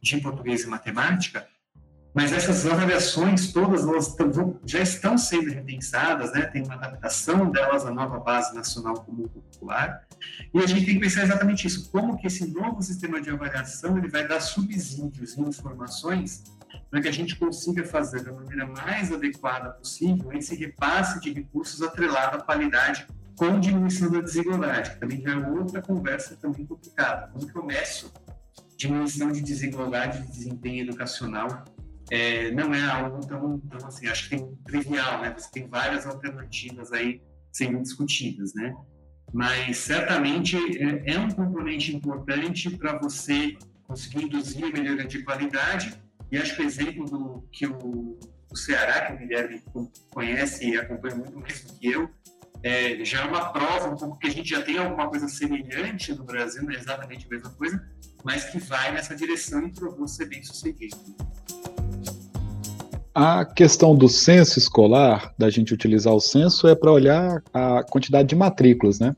de 0.00 0.20
português 0.20 0.62
e 0.62 0.66
matemática, 0.68 1.48
mas 2.14 2.32
essas 2.32 2.66
avaliações 2.66 3.52
todas 3.52 3.86
elas 3.86 4.16
já 4.64 4.80
estão 4.80 5.18
sendo 5.18 5.50
repensadas, 5.50 6.32
né? 6.32 6.42
tem 6.46 6.62
uma 6.64 6.74
adaptação 6.74 7.50
delas 7.50 7.84
à 7.84 7.90
nova 7.90 8.18
base 8.18 8.54
nacional 8.54 8.94
comum 9.04 9.28
popular, 9.28 10.06
e 10.54 10.58
a 10.58 10.66
gente 10.66 10.84
tem 10.84 10.94
que 10.94 11.00
pensar 11.00 11.22
exatamente 11.22 11.66
isso, 11.66 11.90
como 11.90 12.16
que 12.16 12.26
esse 12.26 12.46
novo 12.52 12.82
sistema 12.82 13.20
de 13.20 13.30
avaliação 13.30 13.98
ele 13.98 14.08
vai 14.08 14.26
dar 14.26 14.40
subsídios 14.40 15.36
e 15.36 15.40
informações 15.40 16.44
para 16.90 17.02
que 17.02 17.08
a 17.08 17.12
gente 17.12 17.36
consiga 17.36 17.84
fazer 17.84 18.24
da 18.24 18.32
maneira 18.32 18.66
mais 18.66 19.12
adequada 19.12 19.70
possível 19.70 20.32
esse 20.32 20.54
repasse 20.54 21.20
de 21.20 21.32
recursos 21.32 21.82
atrelado 21.82 22.38
à 22.38 22.40
qualidade 22.40 23.06
com 23.36 23.60
diminuição 23.60 24.10
da 24.10 24.20
desigualdade, 24.20 24.90
que 24.90 25.00
também 25.00 25.20
já 25.20 25.30
é 25.30 25.36
outra 25.36 25.80
conversa 25.80 26.36
também 26.36 26.66
complicada. 26.66 27.28
Como 27.28 27.46
que 27.46 27.56
eu 27.56 27.64
meço 27.64 28.12
diminuição 28.76 29.30
de 29.30 29.40
desigualdade 29.40 30.22
de 30.22 30.32
desempenho 30.32 30.82
educacional? 30.82 31.64
É, 32.10 32.50
não 32.52 32.74
é 32.74 32.82
algo 32.82 33.24
tão, 33.26 33.60
tão 33.60 33.86
assim, 33.86 34.08
acho 34.08 34.24
que 34.24 34.36
tem 34.36 34.56
trivial, 34.64 35.20
né? 35.20 35.34
Você 35.36 35.50
tem 35.52 35.68
várias 35.68 36.06
alternativas 36.06 36.90
aí 36.92 37.20
sendo 37.52 37.80
discutidas, 37.80 38.54
né? 38.54 38.74
Mas 39.32 39.76
certamente 39.76 40.56
é, 40.82 41.14
é 41.14 41.18
um 41.18 41.30
componente 41.30 41.94
importante 41.94 42.70
para 42.70 42.98
você 42.98 43.56
conseguir 43.86 44.24
induzir 44.24 44.64
a 44.64 44.70
melhoria 44.70 45.06
de 45.06 45.22
qualidade 45.22 45.92
e 46.30 46.36
acho 46.36 46.54
que 46.56 46.62
o 46.62 46.64
exemplo 46.64 47.04
do, 47.06 47.48
que 47.50 47.66
o, 47.66 48.18
o 48.50 48.56
Ceará, 48.56 49.06
que 49.06 49.12
o 49.14 49.18
Guilherme 49.18 49.62
conhece 50.10 50.68
e 50.68 50.76
acompanha 50.76 51.16
muito 51.16 51.38
mais 51.38 51.64
do 51.64 51.74
que 51.74 51.90
eu, 51.90 52.08
é, 52.62 53.04
já 53.04 53.22
é 53.22 53.24
uma 53.24 53.52
prova 53.52 53.90
um 53.90 53.96
pouco 53.96 54.18
que 54.18 54.26
a 54.26 54.30
gente 54.30 54.48
já 54.48 54.62
tem 54.62 54.78
alguma 54.78 55.08
coisa 55.08 55.28
semelhante 55.28 56.12
no 56.12 56.24
Brasil, 56.24 56.62
não 56.62 56.72
é 56.72 56.76
exatamente 56.76 57.26
a 57.26 57.28
mesma 57.28 57.50
coisa, 57.50 57.82
mas 58.24 58.44
que 58.44 58.58
vai 58.58 58.92
nessa 58.92 59.14
direção 59.14 59.66
e 59.66 59.72
provou 59.72 60.08
ser 60.08 60.26
bem 60.26 60.42
sucedido. 60.42 60.96
A 63.14 63.44
questão 63.44 63.96
do 63.96 64.08
censo 64.08 64.58
escolar, 64.58 65.34
da 65.36 65.50
gente 65.50 65.74
utilizar 65.74 66.12
o 66.12 66.20
censo, 66.20 66.68
é 66.68 66.74
para 66.74 66.92
olhar 66.92 67.42
a 67.52 67.82
quantidade 67.82 68.28
de 68.28 68.36
matrículas, 68.36 69.00
né? 69.00 69.14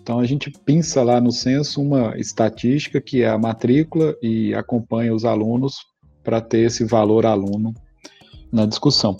Então 0.00 0.18
a 0.18 0.26
gente 0.26 0.50
pinça 0.50 1.02
lá 1.02 1.20
no 1.20 1.30
censo 1.30 1.80
uma 1.80 2.18
estatística 2.18 3.00
que 3.00 3.22
é 3.22 3.28
a 3.28 3.38
matrícula 3.38 4.14
e 4.20 4.52
acompanha 4.54 5.14
os 5.14 5.24
alunos 5.24 5.76
para 6.24 6.40
ter 6.40 6.66
esse 6.66 6.84
valor 6.84 7.26
aluno 7.26 7.74
na 8.50 8.66
discussão. 8.66 9.16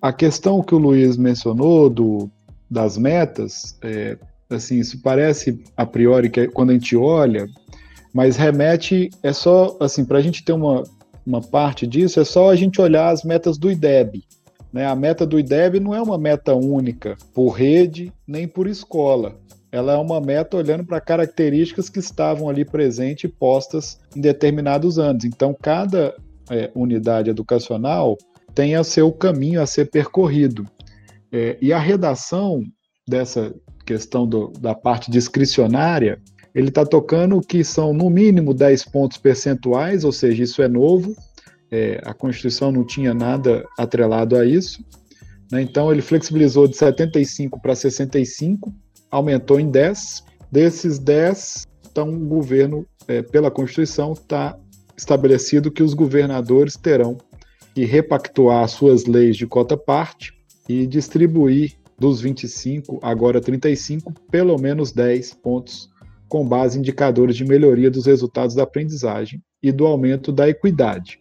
A 0.00 0.12
questão 0.12 0.62
que 0.62 0.74
o 0.74 0.78
Luiz 0.78 1.16
mencionou 1.16 1.88
do, 1.90 2.30
das 2.70 2.98
metas, 2.98 3.76
é, 3.82 4.18
assim, 4.50 4.78
isso 4.78 5.00
parece 5.02 5.62
a 5.76 5.86
priori 5.86 6.30
que 6.30 6.40
é 6.40 6.46
quando 6.46 6.70
a 6.70 6.74
gente 6.74 6.96
olha, 6.96 7.46
mas 8.12 8.36
remete 8.36 9.10
é 9.22 9.32
só 9.32 9.76
assim 9.80 10.04
para 10.04 10.18
a 10.18 10.22
gente 10.22 10.44
ter 10.44 10.52
uma, 10.52 10.82
uma 11.26 11.40
parte 11.40 11.86
disso 11.86 12.20
é 12.20 12.24
só 12.24 12.50
a 12.50 12.56
gente 12.56 12.80
olhar 12.80 13.08
as 13.08 13.24
metas 13.24 13.58
do 13.58 13.70
IDEB. 13.70 14.22
Né? 14.72 14.86
A 14.86 14.94
meta 14.94 15.26
do 15.26 15.38
IDEB 15.38 15.80
não 15.80 15.94
é 15.94 16.02
uma 16.02 16.18
meta 16.18 16.54
única 16.54 17.16
por 17.34 17.50
rede 17.50 18.12
nem 18.26 18.46
por 18.46 18.66
escola. 18.66 19.36
Ela 19.72 19.94
é 19.94 19.96
uma 19.96 20.20
meta 20.20 20.56
olhando 20.56 20.84
para 20.84 21.00
características 21.00 21.88
que 21.88 21.98
estavam 21.98 22.48
ali 22.48 22.64
presentes 22.64 23.24
e 23.24 23.28
postas 23.28 23.98
em 24.14 24.20
determinados 24.20 24.98
anos. 24.98 25.24
Então, 25.24 25.54
cada 25.60 26.14
é, 26.50 26.70
unidade 26.74 27.30
educacional 27.30 28.16
tenha 28.54 28.82
seu 28.82 29.12
caminho 29.12 29.60
a 29.60 29.66
ser 29.66 29.90
percorrido. 29.90 30.66
É, 31.30 31.58
e 31.60 31.72
a 31.72 31.78
redação 31.78 32.62
dessa 33.06 33.54
questão 33.84 34.26
do, 34.26 34.48
da 34.58 34.74
parte 34.74 35.10
discricionária, 35.10 36.20
ele 36.54 36.68
está 36.68 36.84
tocando 36.84 37.40
que 37.40 37.62
são 37.62 37.92
no 37.92 38.08
mínimo 38.08 38.54
10 38.54 38.86
pontos 38.86 39.18
percentuais, 39.18 40.04
ou 40.04 40.12
seja, 40.12 40.42
isso 40.42 40.62
é 40.62 40.68
novo, 40.68 41.14
é, 41.70 42.00
a 42.04 42.14
Constituição 42.14 42.72
não 42.72 42.84
tinha 42.84 43.12
nada 43.12 43.66
atrelado 43.78 44.36
a 44.36 44.46
isso. 44.46 44.82
Né? 45.52 45.62
Então, 45.62 45.92
ele 45.92 46.02
flexibilizou 46.02 46.66
de 46.66 46.76
75 46.76 47.60
para 47.60 47.74
65, 47.74 48.72
aumentou 49.10 49.60
em 49.60 49.70
10. 49.70 50.24
Desses 50.50 50.98
10, 50.98 51.66
então, 51.90 52.08
o 52.08 52.26
governo, 52.26 52.86
é, 53.08 53.20
pela 53.20 53.50
Constituição, 53.50 54.12
está 54.12 54.56
estabelecido 54.96 55.70
que 55.70 55.82
os 55.82 55.94
governadores 55.94 56.76
terão 56.76 57.18
que 57.74 57.84
repactuar 57.84 58.66
suas 58.68 59.04
leis 59.04 59.36
de 59.36 59.46
cota 59.46 59.76
parte 59.76 60.32
e 60.68 60.86
distribuir 60.86 61.74
dos 61.98 62.20
25, 62.20 62.98
agora 63.02 63.40
35, 63.40 64.12
pelo 64.30 64.58
menos 64.58 64.92
10 64.92 65.34
pontos 65.34 65.90
com 66.28 66.46
base 66.46 66.76
em 66.76 66.80
indicadores 66.80 67.36
de 67.36 67.44
melhoria 67.44 67.90
dos 67.90 68.06
resultados 68.06 68.54
da 68.54 68.64
aprendizagem 68.64 69.42
e 69.62 69.70
do 69.70 69.86
aumento 69.86 70.32
da 70.32 70.48
equidade. 70.48 71.20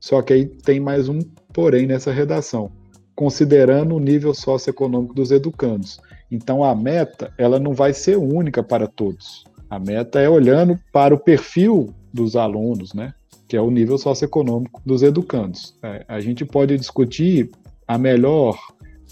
Só 0.00 0.22
que 0.22 0.32
aí 0.32 0.46
tem 0.46 0.80
mais 0.80 1.08
um 1.08 1.18
porém 1.52 1.86
nessa 1.86 2.12
redação, 2.12 2.70
considerando 3.14 3.94
o 3.94 4.00
nível 4.00 4.34
socioeconômico 4.34 5.14
dos 5.14 5.30
educandos. 5.30 6.00
Então 6.30 6.64
a 6.64 6.74
meta, 6.74 7.32
ela 7.38 7.58
não 7.58 7.72
vai 7.72 7.92
ser 7.92 8.16
única 8.16 8.62
para 8.62 8.86
todos. 8.86 9.44
A 9.74 9.78
meta 9.80 10.20
é 10.20 10.28
olhando 10.28 10.78
para 10.92 11.12
o 11.12 11.18
perfil 11.18 11.92
dos 12.12 12.36
alunos, 12.36 12.94
né? 12.94 13.12
Que 13.48 13.56
é 13.56 13.60
o 13.60 13.72
nível 13.72 13.98
socioeconômico 13.98 14.80
dos 14.86 15.02
educandos. 15.02 15.76
É, 15.82 16.04
a 16.06 16.20
gente 16.20 16.44
pode 16.44 16.78
discutir 16.78 17.50
a 17.84 17.98
melhor 17.98 18.56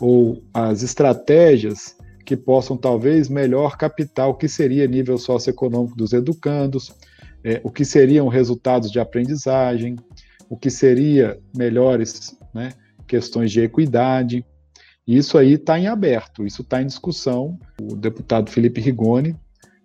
ou 0.00 0.40
as 0.54 0.84
estratégias 0.84 1.96
que 2.24 2.36
possam 2.36 2.76
talvez 2.76 3.28
melhor 3.28 3.76
captar 3.76 4.28
o 4.28 4.34
que 4.34 4.46
seria 4.46 4.86
nível 4.86 5.18
socioeconômico 5.18 5.96
dos 5.96 6.12
educandos, 6.12 6.94
é, 7.42 7.60
o 7.64 7.70
que 7.70 7.84
seriam 7.84 8.28
resultados 8.28 8.88
de 8.88 9.00
aprendizagem, 9.00 9.96
o 10.48 10.56
que 10.56 10.70
seria 10.70 11.40
melhores 11.56 12.38
né, 12.54 12.70
questões 13.08 13.50
de 13.50 13.60
equidade. 13.60 14.46
Isso 15.04 15.36
aí 15.36 15.54
está 15.54 15.76
em 15.76 15.88
aberto, 15.88 16.46
isso 16.46 16.62
está 16.62 16.80
em 16.80 16.86
discussão. 16.86 17.58
O 17.80 17.96
deputado 17.96 18.48
Felipe 18.48 18.80
Rigoni 18.80 19.36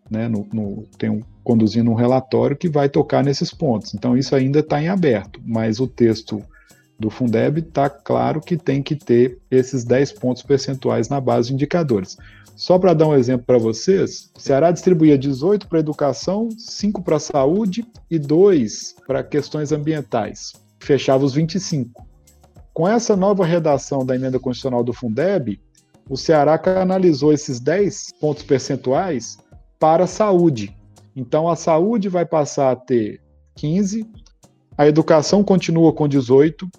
né, 0.10 0.28
no, 0.28 0.48
no, 0.52 0.84
tem 0.98 1.10
um, 1.10 1.22
conduzindo 1.44 1.90
um 1.92 1.96
relatório 1.96 2.56
que 2.56 2.70
vai 2.70 2.90
tocar 2.90 3.24
nesses 3.24 3.54
pontos. 3.54 3.94
Então, 3.94 4.18
isso 4.18 4.36
ainda 4.36 4.60
está 4.60 4.82
em 4.82 4.90
aberto, 4.90 5.42
mas 5.46 5.80
o 5.80 5.88
texto 5.88 6.44
do 7.00 7.10
Fundeb 7.10 7.60
está 7.60 7.90
claro 7.90 8.42
que 8.42 8.58
tem 8.58 8.82
que 8.82 8.96
ter 8.96 9.38
esses 9.52 9.84
10 9.84 10.14
pontos 10.14 10.42
percentuais 10.42 11.10
na 11.10 11.22
base 11.22 11.50
de 11.50 11.54
indicadores. 11.54 12.18
Só 12.56 12.80
para 12.80 12.96
dar 12.96 13.08
um 13.08 13.14
exemplo 13.14 13.46
para 13.46 13.60
vocês, 13.60 14.32
o 14.36 14.42
Ceará 14.42 14.72
distribuía 14.72 15.16
18 15.16 15.68
para 15.68 15.80
educação, 15.80 16.50
5 16.58 17.04
para 17.04 17.20
saúde 17.20 17.86
e 18.10 18.18
2 18.18 18.96
para 19.06 19.24
questões 19.24 19.72
ambientais. 19.72 20.54
Fechava 20.80 21.24
os 21.24 21.36
25. 21.36 22.08
Com 22.74 22.88
essa 22.88 23.16
nova 23.16 23.46
redação 23.46 24.04
da 24.04 24.16
emenda 24.16 24.40
constitucional 24.40 24.84
do 24.84 24.92
Fundeb, 24.92 25.60
o 26.10 26.18
Ceará 26.18 26.58
canalizou 26.58 27.32
esses 27.32 27.60
10 27.60 28.14
pontos 28.20 28.44
percentuais 28.44 29.38
para 29.80 30.06
a 30.06 30.08
saúde. 30.08 30.76
Então, 31.16 31.50
a 31.50 31.56
saúde 31.56 32.10
vai 32.10 32.26
passar 32.26 32.72
a 32.72 32.76
ter 32.76 33.22
15, 33.56 34.06
a 34.78 34.88
educação 34.88 35.44
continua 35.44 35.92
com 35.92 36.08
18 36.08 36.70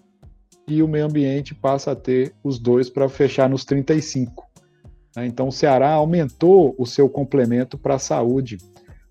e 0.68 0.82
o 0.82 0.88
meio 0.88 1.06
ambiente 1.06 1.54
passa 1.54 1.92
a 1.92 1.96
ter 1.96 2.32
os 2.44 2.58
dois 2.58 2.88
para 2.88 3.08
fechar 3.08 3.48
nos 3.48 3.64
35. 3.64 4.46
Né? 5.16 5.26
Então 5.26 5.48
o 5.48 5.52
Ceará 5.52 5.90
aumentou 5.90 6.74
o 6.78 6.86
seu 6.86 7.08
complemento 7.08 7.76
para 7.76 7.96
a 7.96 7.98
saúde 7.98 8.58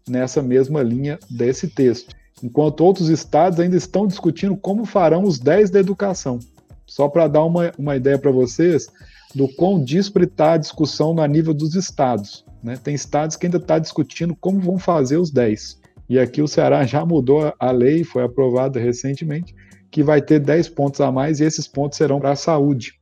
nessa 0.08 0.42
mesma 0.42 0.82
linha 0.82 1.20
desse 1.30 1.68
texto, 1.68 2.16
enquanto 2.42 2.82
outros 2.82 3.10
estados 3.10 3.60
ainda 3.60 3.76
estão 3.76 4.08
discutindo 4.08 4.56
como 4.56 4.86
farão 4.86 5.24
os 5.24 5.38
10 5.38 5.70
da 5.70 5.80
educação. 5.82 6.40
Só 6.86 7.10
para 7.10 7.28
dar 7.28 7.44
uma, 7.44 7.74
uma 7.78 7.98
ideia 7.98 8.18
para 8.18 8.32
vocês 8.32 8.88
do 9.36 9.50
quão 9.50 9.84
dísparo 9.84 10.24
está 10.24 10.54
a 10.54 10.58
discussão 10.58 11.14
no 11.14 11.26
nível 11.26 11.54
dos 11.54 11.76
estados. 11.76 12.46
Né? 12.64 12.78
Tem 12.78 12.96
estados 12.96 13.36
que 13.36 13.46
ainda 13.46 13.58
estão 13.58 13.76
tá 13.76 13.80
discutindo 13.80 14.36
como 14.36 14.60
vão 14.60 14.78
fazer 14.80 15.18
os 15.18 15.32
10. 15.32 15.80
E 16.10 16.18
aqui 16.18 16.42
o 16.42 16.48
Ceará 16.48 16.86
já 16.86 17.06
mudou 17.06 17.54
a 17.60 17.72
lei, 17.72 18.04
foi 18.04 18.24
aprovada 18.24 18.80
recentemente, 18.80 19.54
que 19.92 20.04
vai 20.04 20.22
ter 20.22 20.40
10 20.40 20.70
pontos 20.70 21.02
a 21.02 21.12
mais 21.12 21.40
e 21.40 21.44
esses 21.44 21.68
pontos 21.68 21.98
serão 21.98 22.20
para 22.20 22.32
a 22.32 22.36
saúde. 22.36 22.94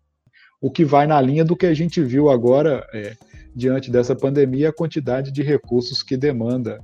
O 0.62 0.72
que 0.72 0.84
vai 0.84 1.06
na 1.06 1.22
linha 1.22 1.46
do 1.46 1.56
que 1.56 1.66
a 1.66 1.74
gente 1.74 2.02
viu 2.02 2.30
agora, 2.30 2.86
é, 2.94 3.16
diante 3.56 3.92
dessa 3.92 4.16
pandemia, 4.16 4.70
a 4.70 4.74
quantidade 4.74 5.32
de 5.32 5.44
recursos 5.44 6.02
que 6.02 6.18
demanda 6.18 6.80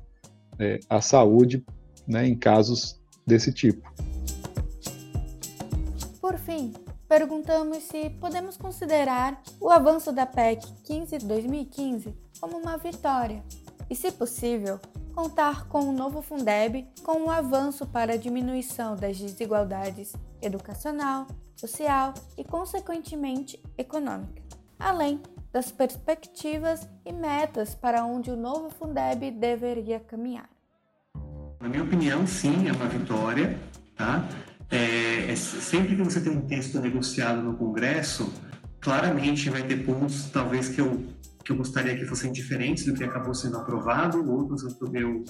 é, 0.60 0.80
a 0.90 1.02
saúde 1.02 1.66
né, 2.08 2.28
em 2.28 2.38
casos 2.38 3.00
desse 3.26 3.52
tipo. 3.52 3.92
Por 6.20 6.38
fim, 6.38 6.74
perguntamos 7.12 7.84
se 7.84 8.10
podemos 8.10 8.56
considerar 8.56 9.42
o 9.60 9.70
avanço 9.70 10.14
da 10.14 10.26
PEC 10.26 10.66
15-2015 10.88 12.16
como 12.40 12.58
uma 12.58 12.78
vitória 12.78 13.44
e, 13.90 13.96
se 13.98 14.14
possível, 14.14 14.80
contar 15.14 15.68
com 15.68 15.90
o 15.90 15.92
novo 15.92 16.22
Fundeb 16.22 16.88
com 17.04 17.18
um 17.18 17.30
avanço 17.30 17.86
para 17.86 18.14
a 18.14 18.18
diminuição 18.18 18.96
das 18.96 19.20
desigualdades 19.20 20.14
educacional, 20.42 21.28
social 21.54 22.14
e, 22.38 22.46
consequentemente, 22.46 23.62
econômica, 23.78 24.42
além 24.80 25.22
das 25.52 25.70
perspectivas 25.70 26.88
e 27.04 27.12
metas 27.12 27.76
para 27.76 28.06
onde 28.06 28.32
o 28.32 28.38
novo 28.38 28.70
Fundeb 28.70 29.32
deveria 29.32 30.00
caminhar. 30.00 30.50
Na 31.60 31.68
minha 31.68 31.84
opinião, 31.84 32.26
sim, 32.26 32.70
é 32.70 32.72
uma 32.72 32.88
vitória, 32.88 33.60
tá? 33.98 34.26
É, 34.72 35.30
é, 35.30 35.36
sempre 35.36 35.98
que 35.98 36.02
você 36.02 36.22
tem 36.22 36.32
um 36.32 36.48
texto 36.48 36.80
negociado 36.80 37.42
no 37.42 37.58
Congresso, 37.58 38.34
claramente 38.80 39.50
vai 39.50 39.64
ter 39.64 39.86
pontos, 39.86 40.30
talvez, 40.32 40.70
que 40.70 40.80
eu, 40.80 41.06
que 41.44 41.52
eu 41.52 41.58
gostaria 41.58 41.96
que 41.98 42.06
fossem 42.06 42.32
diferentes 42.32 42.86
do 42.86 42.94
que 42.94 43.04
acabou 43.04 43.34
sendo 43.34 43.58
aprovado, 43.58 44.26
outros 44.32 44.64
eu, 44.64 44.94
eu 44.94 45.26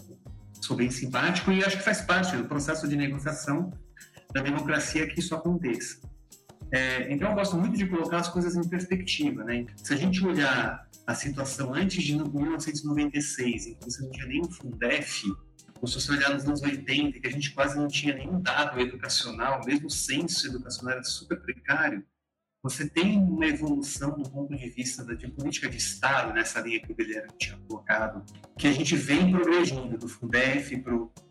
sou 0.62 0.78
bem 0.78 0.92
simpático 0.92 1.52
e 1.52 1.64
acho 1.64 1.78
que 1.78 1.84
faz 1.84 2.02
parte 2.02 2.38
do 2.38 2.46
processo 2.46 2.88
de 2.88 2.96
negociação 2.96 3.72
da 4.32 4.42
democracia 4.42 5.08
que 5.08 5.20
isso 5.20 5.34
aconteça. 5.34 6.00
É, 6.72 7.12
então, 7.12 7.30
eu 7.30 7.36
gosto 7.36 7.58
muito 7.58 7.76
de 7.76 7.86
colocar 7.88 8.18
as 8.18 8.30
coisas 8.30 8.56
em 8.56 8.70
perspectiva. 8.70 9.44
Né? 9.44 9.66
Se 9.76 9.94
a 9.94 9.98
gente 9.98 10.26
olhar 10.26 10.88
a 11.06 11.16
situação 11.16 11.74
antes 11.74 12.02
de 12.04 12.16
1996, 12.16 13.68
em 13.68 13.74
que 13.76 13.86
você 13.86 14.04
não 14.04 14.12
tinha 14.12 14.28
nem 14.28 14.42
um 14.42 14.50
Fundef, 14.50 15.24
ou 15.82 15.88
se 15.88 15.99
você 15.99 16.11
olhar 16.11 16.32
nos 16.34 16.45
anos 16.45 16.61
80, 16.61 17.19
que 17.19 17.27
a 17.27 17.32
gente 17.32 17.51
quase 17.51 17.75
não 17.75 17.88
tinha 17.88 18.13
nenhum 18.13 18.39
dado 18.39 18.79
educacional, 18.79 19.61
mesmo 19.65 19.88
o 19.88 19.91
censo 19.91 20.47
educacional 20.47 20.93
era 20.93 21.03
super 21.03 21.41
precário, 21.41 22.05
você 22.63 22.88
tem 22.88 23.17
uma 23.17 23.47
evolução 23.47 24.11
do 24.11 24.29
ponto 24.29 24.55
de 24.55 24.69
vista 24.69 25.03
da 25.03 25.15
de 25.15 25.27
política 25.27 25.67
de 25.67 25.77
Estado, 25.77 26.32
nessa 26.32 26.59
linha 26.61 26.79
que 26.79 26.91
o 26.91 26.95
Guilherme 26.95 27.32
tinha 27.39 27.57
colocado, 27.67 28.23
que 28.55 28.67
a 28.67 28.71
gente 28.71 28.95
vem 28.95 29.32
progredindo 29.32 29.97
do 29.97 30.07
Fundef 30.07 30.77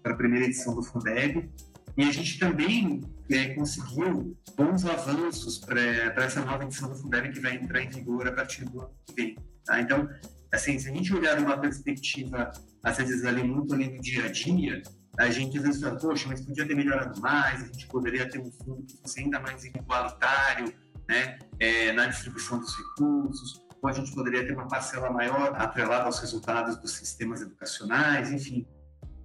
para 0.03 0.13
a 0.13 0.17
primeira 0.17 0.47
edição 0.47 0.75
do 0.75 0.83
Fundeb, 0.83 1.49
e 1.97 2.03
a 2.03 2.11
gente 2.11 2.37
também 2.41 3.03
é, 3.31 3.55
conseguiu 3.55 4.37
bons 4.57 4.85
avanços 4.85 5.59
para 5.59 5.81
essa 6.25 6.45
nova 6.45 6.65
edição 6.65 6.89
do 6.89 6.97
Fundeb 6.97 7.33
que 7.33 7.39
vai 7.39 7.55
entrar 7.55 7.81
em 7.81 7.89
vigor 7.89 8.27
a 8.27 8.33
partir 8.33 8.65
do 8.65 8.81
ano 8.81 8.95
que 9.07 9.15
vem. 9.15 9.37
Tá? 9.65 9.81
Então, 9.81 10.09
assim, 10.53 10.77
se 10.81 10.89
a 10.89 10.93
gente 10.93 11.15
olhar 11.15 11.39
uma 11.39 11.57
perspectiva 11.57 12.51
às 12.83 12.97
vezes 12.97 13.25
ali 13.25 13.43
muito 13.43 13.75
ali 13.75 13.91
no 13.91 14.01
dia 14.01 14.25
a 14.25 14.29
dia, 14.33 14.83
a 15.19 15.31
gente 15.31 15.59
às 15.59 15.65
vezes 15.65 15.83
fala, 15.83 15.99
poxa, 15.99 16.29
mas 16.29 16.41
podia 16.41 16.67
ter 16.67 16.75
melhorado 16.75 17.21
mais, 17.21 17.63
a 17.63 17.67
gente 17.67 17.87
poderia 17.89 18.29
ter 18.29 18.39
um 18.39 18.51
fundo 18.51 18.83
que 18.85 18.97
fosse 18.99 19.21
ainda 19.21 19.41
mais 19.41 19.65
igualitário, 19.65 20.73
né, 21.09 21.39
é, 21.59 21.93
na 21.93 22.07
distribuição 22.07 22.59
dos 22.59 22.75
recursos, 22.77 23.61
ou 23.83 23.89
a 23.89 23.93
gente 23.93 24.15
poderia 24.15 24.47
ter 24.47 24.53
uma 24.53 24.69
parcela 24.69 25.11
maior 25.11 25.55
atrelada 25.57 26.05
aos 26.05 26.21
resultados 26.21 26.77
dos 26.77 26.93
sistemas 26.93 27.41
educacionais, 27.41 28.31
enfim. 28.31 28.67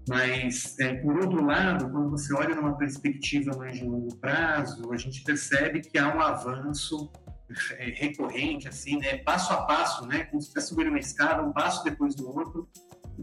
Mas, 0.08 0.78
é, 0.80 0.96
por 0.96 1.18
outro 1.18 1.44
lado, 1.44 1.90
quando 1.90 2.12
você 2.12 2.34
olha 2.34 2.56
numa 2.56 2.78
perspectiva 2.78 3.56
mais 3.58 3.78
de 3.78 3.86
longo 3.86 4.16
prazo, 4.18 4.92
a 4.92 4.98
gente 4.98 5.24
percebe 5.24 5.82
que 5.82 5.98
há 5.98 6.16
um 6.16 6.22
avanço 6.22 7.12
é, 7.78 7.86
recorrente, 7.92 8.68
assim, 8.68 8.98
né, 8.98 9.18
passo 9.18 9.54
a 9.54 9.64
passo, 9.64 10.06
né, 10.08 10.26
como 10.26 10.42
se 10.42 10.48
estivesse 10.48 10.70
subindo 10.70 10.90
uma 10.90 11.00
escada, 11.00 11.44
um 11.44 11.52
passo 11.52 11.84
depois 11.84 12.16
do 12.16 12.28
outro, 12.28 12.70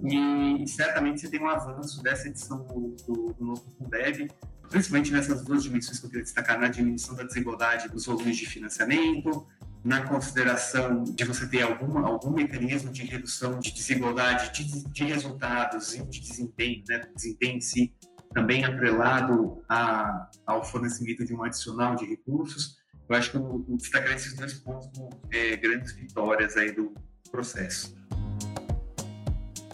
e, 0.04 0.66
certamente 0.66 1.20
você 1.20 1.28
tem 1.28 1.40
um 1.40 1.48
avanço 1.48 2.02
dessa 2.02 2.28
edição 2.28 2.64
do, 2.64 2.96
do, 3.06 3.32
do 3.34 3.44
novo 3.44 3.64
Fundeb, 3.78 4.30
principalmente 4.68 5.12
nessas 5.12 5.44
duas 5.44 5.62
dimensões 5.62 5.98
que 5.98 6.06
eu 6.06 6.10
queria 6.10 6.24
destacar, 6.24 6.58
na 6.58 6.68
diminuição 6.68 7.14
da 7.14 7.24
desigualdade 7.24 7.88
dos 7.88 8.06
volumes 8.06 8.36
de 8.36 8.46
financiamento, 8.46 9.46
na 9.84 10.02
consideração 10.02 11.02
de 11.02 11.24
você 11.24 11.46
ter 11.48 11.62
algum, 11.62 11.98
algum 11.98 12.30
mecanismo 12.30 12.90
de 12.90 13.02
redução 13.04 13.58
de 13.58 13.72
desigualdade 13.72 14.52
de, 14.52 14.84
de 14.88 15.04
resultados 15.04 15.94
e 15.94 16.02
de 16.04 16.20
desempenho, 16.20 16.84
né, 16.88 17.02
desempenho 17.14 17.56
em 17.56 17.60
si, 17.60 17.92
também 18.32 18.64
atrelado 18.64 19.62
a, 19.68 20.30
ao 20.46 20.64
fornecimento 20.64 21.24
de 21.24 21.34
um 21.34 21.42
adicional 21.42 21.96
de 21.96 22.06
recursos. 22.06 22.76
Eu 23.08 23.16
acho 23.16 23.30
que 23.30 23.36
eu, 23.36 23.64
destacaria 23.70 24.16
esses 24.16 24.34
dois 24.34 24.54
pontos 24.54 24.88
como 24.96 25.10
é, 25.30 25.56
grandes 25.56 25.92
vitórias 25.92 26.56
aí 26.56 26.72
do 26.72 26.94
processo. 27.30 27.94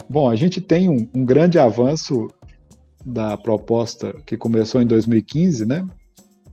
Bom, 0.09 0.27
a 0.27 0.35
gente 0.35 0.59
tem 0.59 0.89
um, 0.89 1.07
um 1.13 1.23
grande 1.23 1.59
avanço 1.59 2.29
da 3.05 3.37
proposta 3.37 4.15
que 4.25 4.35
começou 4.35 4.81
em 4.81 4.87
2015, 4.87 5.67
né, 5.67 5.87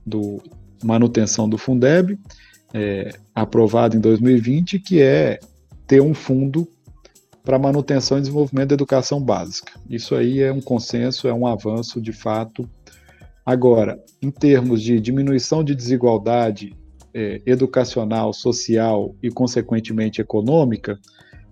do 0.05 0.41
manutenção 0.83 1.49
do 1.49 1.57
Fundeb, 1.57 2.19
é, 2.71 3.09
aprovado 3.33 3.97
em 3.97 3.99
2020, 3.99 4.77
que 4.79 5.01
é 5.01 5.39
ter 5.87 6.01
um 6.01 6.13
fundo 6.13 6.67
para 7.43 7.57
manutenção 7.57 8.17
e 8.17 8.21
desenvolvimento 8.21 8.69
da 8.69 8.75
educação 8.75 9.19
básica. 9.19 9.79
Isso 9.89 10.13
aí 10.13 10.41
é 10.41 10.51
um 10.51 10.61
consenso, 10.61 11.27
é 11.27 11.33
um 11.33 11.47
avanço 11.47 11.99
de 11.99 12.11
fato. 12.11 12.69
Agora, 13.43 13.99
em 14.21 14.29
termos 14.29 14.83
de 14.83 14.99
diminuição 14.99 15.63
de 15.63 15.73
desigualdade 15.73 16.75
é, 17.13 17.41
educacional, 17.45 18.33
social 18.33 19.15
e, 19.23 19.31
consequentemente, 19.31 20.21
econômica, 20.21 20.99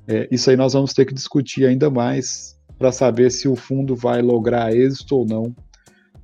é, 0.07 0.27
isso 0.31 0.49
aí 0.49 0.55
nós 0.55 0.73
vamos 0.73 0.93
ter 0.93 1.05
que 1.05 1.13
discutir 1.13 1.65
ainda 1.65 1.89
mais 1.89 2.55
para 2.77 2.91
saber 2.91 3.31
se 3.31 3.47
o 3.47 3.55
fundo 3.55 3.95
vai 3.95 4.21
lograr 4.21 4.75
êxito 4.75 5.17
ou 5.17 5.25
não 5.25 5.55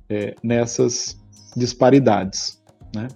é, 0.08 0.34
nessas 0.42 1.18
disparidades. 1.56 2.60
Né? 2.94 3.08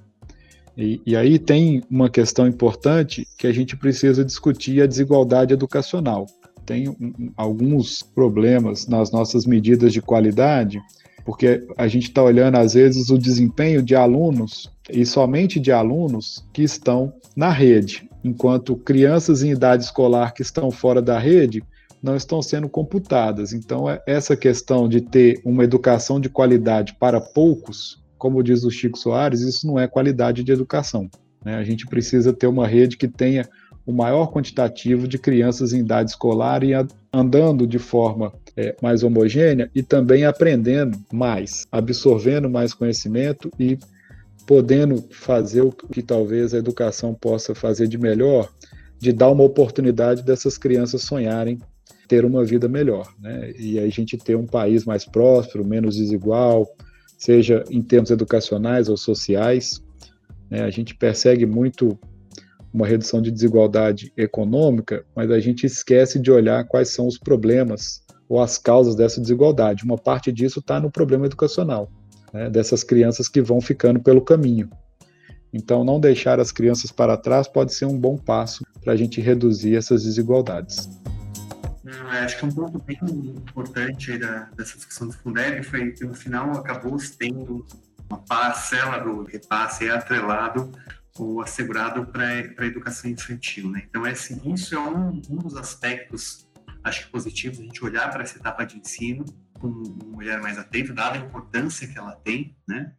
E, 0.76 1.00
e, 1.06 1.16
aí 1.16 1.38
tem 1.38 1.82
uma 1.90 2.10
questão 2.10 2.46
importante 2.46 3.26
que 3.38 3.46
a 3.46 3.52
gente 3.52 3.76
precisa 3.76 4.24
discutir 4.24 4.82
a 4.82 4.86
desigualdade 4.86 5.54
educacional. 5.54 6.26
Tem 6.64 6.88
um, 6.88 7.32
alguns 7.36 8.02
problemas 8.02 8.86
nas 8.86 9.10
nossas 9.10 9.46
medidas 9.46 9.92
de 9.92 10.02
qualidade, 10.02 10.80
porque 11.24 11.66
a 11.76 11.86
gente 11.86 12.08
está 12.08 12.22
olhando 12.22 12.56
às 12.56 12.74
vezes 12.74 13.08
o 13.10 13.18
desempenho 13.18 13.82
de 13.82 13.94
alunos 13.94 14.70
e 14.90 15.06
somente 15.06 15.60
de 15.60 15.72
alunos 15.72 16.44
que 16.52 16.62
estão 16.62 17.12
na 17.36 17.50
rede 17.50 18.08
enquanto 18.26 18.76
crianças 18.76 19.42
em 19.42 19.50
idade 19.50 19.84
escolar 19.84 20.34
que 20.34 20.42
estão 20.42 20.70
fora 20.70 21.00
da 21.00 21.18
rede 21.18 21.62
não 22.02 22.16
estão 22.16 22.42
sendo 22.42 22.68
computadas. 22.68 23.52
Então, 23.52 23.88
é 23.88 24.00
essa 24.06 24.36
questão 24.36 24.88
de 24.88 25.00
ter 25.00 25.40
uma 25.44 25.64
educação 25.64 26.20
de 26.20 26.28
qualidade 26.28 26.94
para 26.94 27.20
poucos, 27.20 28.02
como 28.18 28.42
diz 28.42 28.64
o 28.64 28.70
Chico 28.70 28.98
Soares, 28.98 29.40
isso 29.40 29.66
não 29.66 29.78
é 29.78 29.88
qualidade 29.88 30.42
de 30.42 30.52
educação. 30.52 31.08
Né? 31.44 31.56
A 31.56 31.64
gente 31.64 31.86
precisa 31.86 32.32
ter 32.32 32.46
uma 32.46 32.66
rede 32.66 32.96
que 32.96 33.08
tenha 33.08 33.48
o 33.86 33.92
maior 33.92 34.32
quantitativo 34.32 35.06
de 35.06 35.16
crianças 35.16 35.72
em 35.72 35.80
idade 35.80 36.10
escolar 36.10 36.64
e 36.64 36.72
andando 37.12 37.66
de 37.66 37.78
forma 37.78 38.32
é, 38.56 38.74
mais 38.82 39.04
homogênea 39.04 39.70
e 39.74 39.82
também 39.82 40.24
aprendendo 40.24 40.98
mais, 41.12 41.66
absorvendo 41.70 42.50
mais 42.50 42.74
conhecimento 42.74 43.50
e 43.58 43.78
podendo 44.46 45.04
fazer 45.10 45.62
o 45.62 45.72
que 45.72 46.02
talvez 46.02 46.54
a 46.54 46.58
educação 46.58 47.12
possa 47.12 47.54
fazer 47.54 47.88
de 47.88 47.98
melhor, 47.98 48.48
de 48.98 49.12
dar 49.12 49.30
uma 49.30 49.42
oportunidade 49.42 50.22
dessas 50.22 50.56
crianças 50.56 51.02
sonharem 51.02 51.58
ter 52.06 52.24
uma 52.24 52.44
vida 52.44 52.68
melhor, 52.68 53.12
né? 53.18 53.52
E 53.58 53.80
a 53.80 53.88
gente 53.88 54.16
ter 54.16 54.36
um 54.36 54.46
país 54.46 54.84
mais 54.84 55.04
próspero, 55.04 55.66
menos 55.66 55.96
desigual, 55.96 56.64
seja 57.18 57.64
em 57.68 57.82
termos 57.82 58.10
educacionais 58.10 58.88
ou 58.88 58.96
sociais. 58.96 59.82
Né? 60.48 60.62
A 60.62 60.70
gente 60.70 60.94
persegue 60.94 61.44
muito 61.44 61.98
uma 62.72 62.86
redução 62.86 63.20
de 63.20 63.32
desigualdade 63.32 64.12
econômica, 64.16 65.04
mas 65.16 65.30
a 65.32 65.40
gente 65.40 65.66
esquece 65.66 66.20
de 66.20 66.30
olhar 66.30 66.64
quais 66.68 66.90
são 66.90 67.08
os 67.08 67.18
problemas 67.18 68.02
ou 68.28 68.40
as 68.40 68.56
causas 68.56 68.94
dessa 68.94 69.20
desigualdade. 69.20 69.84
Uma 69.84 69.98
parte 69.98 70.30
disso 70.30 70.60
está 70.60 70.78
no 70.78 70.90
problema 70.90 71.26
educacional 71.26 71.90
né, 72.36 72.50
dessas 72.50 72.84
crianças 72.84 73.28
que 73.28 73.40
vão 73.40 73.60
ficando 73.60 74.00
pelo 74.00 74.20
caminho. 74.20 74.70
Então, 75.52 75.84
não 75.84 75.98
deixar 75.98 76.38
as 76.38 76.52
crianças 76.52 76.92
para 76.92 77.16
trás 77.16 77.48
pode 77.48 77.72
ser 77.72 77.86
um 77.86 77.98
bom 77.98 78.16
passo 78.16 78.64
para 78.84 78.92
a 78.92 78.96
gente 78.96 79.20
reduzir 79.20 79.74
essas 79.74 80.04
desigualdades. 80.04 80.88
Acho 82.10 82.38
que 82.38 82.44
um 82.44 82.52
ponto 82.52 82.78
bem 82.82 82.98
importante 83.02 84.18
da, 84.18 84.50
dessa 84.56 84.76
discussão 84.76 85.08
do 85.08 85.14
Fundeb 85.14 85.62
foi 85.62 85.92
que 85.92 86.04
no 86.04 86.14
final 86.14 86.50
acabou 86.52 86.96
tendo 87.18 87.64
uma 88.08 88.18
parcela 88.18 88.98
do 88.98 89.24
repasse 89.24 89.88
atrelado 89.88 90.70
ou 91.18 91.40
assegurado 91.40 92.06
para 92.06 92.24
a 92.58 92.66
educação 92.66 93.10
infantil. 93.10 93.70
Né? 93.70 93.84
Então, 93.88 94.04
assim, 94.04 94.40
isso 94.52 94.74
é 94.74 94.78
um, 94.78 95.22
um 95.30 95.36
dos 95.36 95.56
aspectos, 95.56 96.46
acho 96.84 97.06
que 97.06 97.12
positivos, 97.12 97.60
a 97.60 97.62
gente 97.62 97.84
olhar 97.84 98.10
para 98.10 98.22
essa 98.22 98.36
etapa 98.36 98.64
de 98.64 98.76
ensino 98.76 99.24
com 99.58 99.68
um 99.68 100.16
olhar 100.16 100.40
mais 100.40 100.58
atento, 100.58 100.92
dada 100.92 101.18
a 101.18 101.22
importância 101.22 101.86
que 101.86 101.98
ela 101.98 102.12
tem, 102.16 102.56
né? 102.66 102.92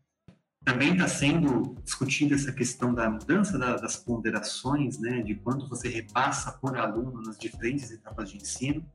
Também 0.64 0.92
está 0.94 1.08
sendo 1.08 1.76
discutida 1.82 2.36
essa 2.36 2.52
questão 2.52 2.94
da 2.94 3.10
mudança 3.10 3.58
da, 3.58 3.78
das 3.78 3.96
ponderações, 3.96 5.00
né, 5.00 5.22
de 5.22 5.34
quanto 5.36 5.66
você 5.70 5.88
repassa 5.88 6.52
por 6.52 6.78
aluno 6.78 7.22
nas 7.22 7.38
diferentes 7.38 7.90
etapas 7.90 8.30
de 8.30 8.36
ensino. 8.36 8.86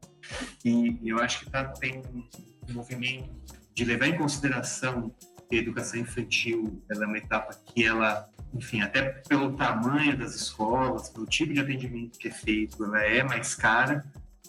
E 0.63 0.99
eu 1.03 1.19
acho 1.19 1.39
que 1.39 1.47
está 1.47 1.65
tendo 1.65 2.09
um 2.11 2.73
movimento 2.75 3.31
de 3.75 3.85
levar 3.87 4.07
em 4.07 4.19
consideração 4.19 5.15
que 5.49 5.57
a 5.57 5.59
educação 5.61 6.01
infantil 6.01 6.83
ela 6.91 7.05
é 7.05 7.07
uma 7.07 7.19
etapa 7.19 7.55
que 7.65 7.85
ela, 7.85 8.29
enfim, 8.55 8.83
até 8.83 9.03
pelo 9.27 9.57
tamanho 9.57 10.17
das 10.19 10.35
escolas, 10.35 11.09
pelo 11.09 11.25
tipo 11.25 11.55
de 11.55 11.61
atendimento 11.61 12.19
que 12.19 12.29
é 12.29 12.33
feito, 12.33 12.85
ela 12.85 13.03
é 13.03 13.23
mais 13.23 13.55
cara, 13.55 14.05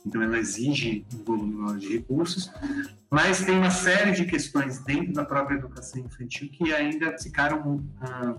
então 0.05 0.21
ela 0.21 0.37
exige 0.37 1.05
um 1.13 1.23
volume 1.23 1.53
maior 1.53 1.77
de 1.77 1.87
recursos, 1.87 2.51
mas 3.09 3.43
tem 3.43 3.57
uma 3.57 3.71
série 3.71 4.11
de 4.11 4.25
questões 4.25 4.79
dentro 4.79 5.13
da 5.13 5.23
própria 5.23 5.55
educação 5.55 6.01
infantil 6.01 6.49
que 6.49 6.73
ainda 6.73 7.17
ficaram 7.17 7.83
ah, 8.01 8.35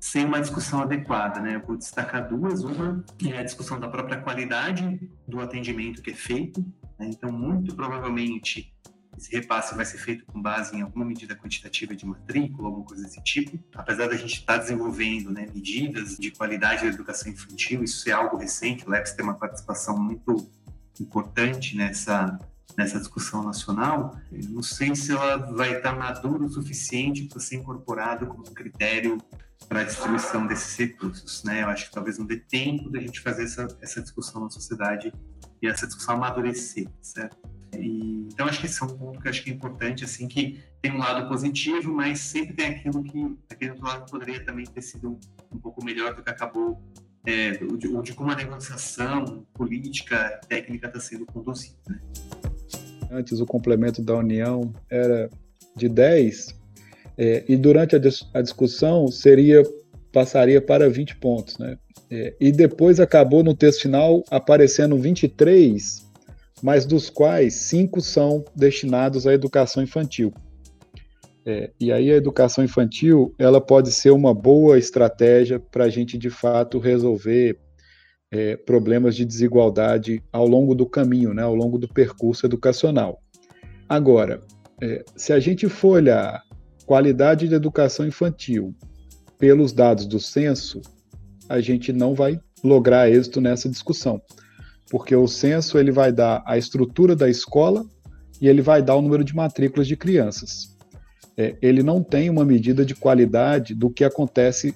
sem 0.00 0.24
uma 0.24 0.40
discussão 0.40 0.80
adequada, 0.80 1.40
né? 1.40 1.56
Eu 1.56 1.60
vou 1.60 1.76
destacar 1.76 2.26
duas. 2.26 2.64
Uma 2.64 3.04
é 3.28 3.38
a 3.38 3.42
discussão 3.42 3.78
da 3.78 3.86
própria 3.86 4.18
qualidade 4.20 5.10
do 5.28 5.40
atendimento 5.40 6.02
que 6.02 6.10
é 6.10 6.14
feito. 6.14 6.60
Né? 6.98 7.10
Então, 7.10 7.30
muito 7.30 7.76
provavelmente, 7.76 8.74
esse 9.16 9.30
repasse 9.30 9.74
vai 9.74 9.84
ser 9.84 9.98
feito 9.98 10.24
com 10.24 10.40
base 10.40 10.74
em 10.74 10.80
alguma 10.80 11.04
medida 11.04 11.36
quantitativa 11.36 11.94
de 11.94 12.06
matrícula, 12.06 12.68
alguma 12.68 12.86
coisa 12.86 13.02
desse 13.02 13.22
tipo. 13.22 13.62
Apesar 13.74 14.08
da 14.08 14.16
gente 14.16 14.36
estar 14.36 14.54
tá 14.54 14.58
desenvolvendo 14.58 15.30
né, 15.30 15.46
medidas 15.54 16.16
de 16.16 16.30
qualidade 16.30 16.82
da 16.82 16.88
educação 16.88 17.30
infantil, 17.30 17.84
isso 17.84 18.08
é 18.08 18.12
algo 18.12 18.38
recente. 18.38 18.86
O 18.86 18.90
LEPS 18.90 19.12
tem 19.12 19.24
uma 19.24 19.34
participação 19.34 19.98
muito 19.98 20.50
importante 20.98 21.76
nessa 21.76 22.38
nessa 22.76 22.98
discussão 22.98 23.42
nacional, 23.42 24.16
não 24.48 24.62
sei 24.62 24.94
se 24.94 25.12
ela 25.12 25.36
vai 25.36 25.76
estar 25.76 25.92
madura 25.96 26.44
o 26.44 26.48
suficiente 26.48 27.24
para 27.24 27.40
ser 27.40 27.56
incorporado 27.56 28.26
como 28.26 28.44
critério 28.44 29.18
para 29.68 29.80
a 29.80 29.84
distribuição 29.84 30.46
desses 30.46 30.76
recursos, 30.76 31.44
né? 31.44 31.62
Eu 31.62 31.68
acho 31.68 31.86
que 31.86 31.92
talvez 31.92 32.18
não 32.18 32.26
dê 32.26 32.38
tempo 32.38 32.90
da 32.90 33.00
gente 33.00 33.20
fazer 33.20 33.44
essa, 33.44 33.68
essa 33.80 34.00
discussão 34.00 34.42
na 34.42 34.50
sociedade 34.50 35.12
e 35.62 35.68
essa 35.68 35.86
discussão 35.86 36.16
amadurecer, 36.16 36.88
certo? 37.02 37.36
E, 37.78 38.28
então 38.32 38.46
acho 38.46 38.58
que 38.58 38.66
esse 38.66 38.82
é 38.82 38.86
um 38.86 38.96
ponto 38.96 39.20
que 39.20 39.28
acho 39.28 39.44
que 39.44 39.50
é 39.50 39.52
importante, 39.52 40.04
assim, 40.04 40.26
que 40.26 40.60
tem 40.80 40.92
um 40.92 40.98
lado 40.98 41.28
positivo, 41.28 41.92
mas 41.92 42.18
sempre 42.20 42.54
tem 42.54 42.66
aquilo 42.66 43.02
que 43.02 43.38
aquele 43.48 43.72
outro 43.72 43.86
lado 43.86 44.10
poderia 44.10 44.44
também 44.44 44.64
ter 44.64 44.82
sido 44.82 45.18
um 45.52 45.58
pouco 45.58 45.84
melhor 45.84 46.14
do 46.14 46.22
que 46.22 46.30
acabou 46.30 46.82
é, 47.30 47.52
de, 47.52 48.02
de 48.02 48.12
como 48.12 48.30
a 48.30 48.34
negociação 48.34 49.46
política, 49.54 50.40
técnica 50.48 50.88
está 50.88 50.98
sendo 50.98 51.24
conduzida. 51.26 51.76
Antes 53.10 53.40
o 53.40 53.46
complemento 53.46 54.02
da 54.02 54.16
União 54.16 54.72
era 54.90 55.30
de 55.76 55.88
10, 55.88 56.58
é, 57.16 57.44
e 57.48 57.56
durante 57.56 57.94
a, 57.94 57.98
dis 57.98 58.28
a, 58.34 58.42
discussão 58.42 59.08
seria 59.08 59.62
passaria 60.12 60.60
para 60.60 60.90
20 60.90 61.16
pontos. 61.16 61.56
Né? 61.58 61.78
É, 62.10 62.34
e 62.40 62.50
depois 62.50 62.98
acabou 62.98 63.44
no 63.44 63.54
texto 63.54 63.82
final 63.82 64.24
aparecendo 64.28 64.96
23, 64.96 66.04
mas 66.60 66.84
dos 66.84 67.08
quais 67.08 67.54
cinco 67.54 68.00
são 68.00 68.44
destinados 68.56 69.26
à 69.26 69.32
educação 69.32 69.82
infantil. 69.82 70.32
É, 71.44 71.70
e 71.80 71.90
aí 71.90 72.10
a 72.10 72.16
educação 72.16 72.62
infantil 72.62 73.34
ela 73.38 73.60
pode 73.60 73.92
ser 73.92 74.10
uma 74.10 74.34
boa 74.34 74.78
estratégia 74.78 75.58
para 75.58 75.84
a 75.84 75.88
gente 75.88 76.18
de 76.18 76.28
fato 76.28 76.78
resolver 76.78 77.58
é, 78.30 78.56
problemas 78.56 79.16
de 79.16 79.24
desigualdade 79.24 80.22
ao 80.30 80.46
longo 80.46 80.74
do 80.74 80.86
caminho, 80.86 81.32
né, 81.32 81.42
ao 81.42 81.54
longo 81.54 81.78
do 81.78 81.88
percurso 81.88 82.44
educacional. 82.44 83.22
Agora, 83.88 84.40
é, 84.82 85.02
se 85.16 85.32
a 85.32 85.40
gente 85.40 85.68
for 85.68 85.96
olhar 85.96 86.42
qualidade 86.84 87.48
de 87.48 87.54
educação 87.54 88.06
infantil 88.06 88.74
pelos 89.38 89.72
dados 89.72 90.06
do 90.06 90.20
censo, 90.20 90.80
a 91.48 91.60
gente 91.60 91.92
não 91.92 92.14
vai 92.14 92.38
lograr 92.62 93.10
êxito 93.10 93.40
nessa 93.40 93.68
discussão, 93.68 94.20
porque 94.90 95.16
o 95.16 95.26
censo 95.26 95.78
ele 95.78 95.90
vai 95.90 96.12
dar 96.12 96.42
a 96.46 96.58
estrutura 96.58 97.16
da 97.16 97.28
escola 97.28 97.84
e 98.40 98.46
ele 98.46 98.60
vai 98.60 98.82
dar 98.82 98.96
o 98.96 99.02
número 99.02 99.24
de 99.24 99.34
matrículas 99.34 99.88
de 99.88 99.96
crianças 99.96 100.78
é, 101.40 101.56
ele 101.62 101.82
não 101.82 102.02
tem 102.02 102.28
uma 102.28 102.44
medida 102.44 102.84
de 102.84 102.94
qualidade 102.94 103.74
do 103.74 103.88
que 103.88 104.04
acontece 104.04 104.74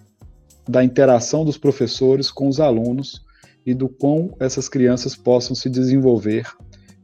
da 0.67 0.83
interação 0.83 1.45
dos 1.45 1.59
professores 1.59 2.31
com 2.31 2.49
os 2.49 2.59
alunos 2.59 3.23
e 3.67 3.75
do 3.75 3.87
quão 3.87 4.35
essas 4.41 4.67
crianças 4.67 5.15
possam 5.15 5.55
se 5.55 5.69
desenvolver 5.69 6.51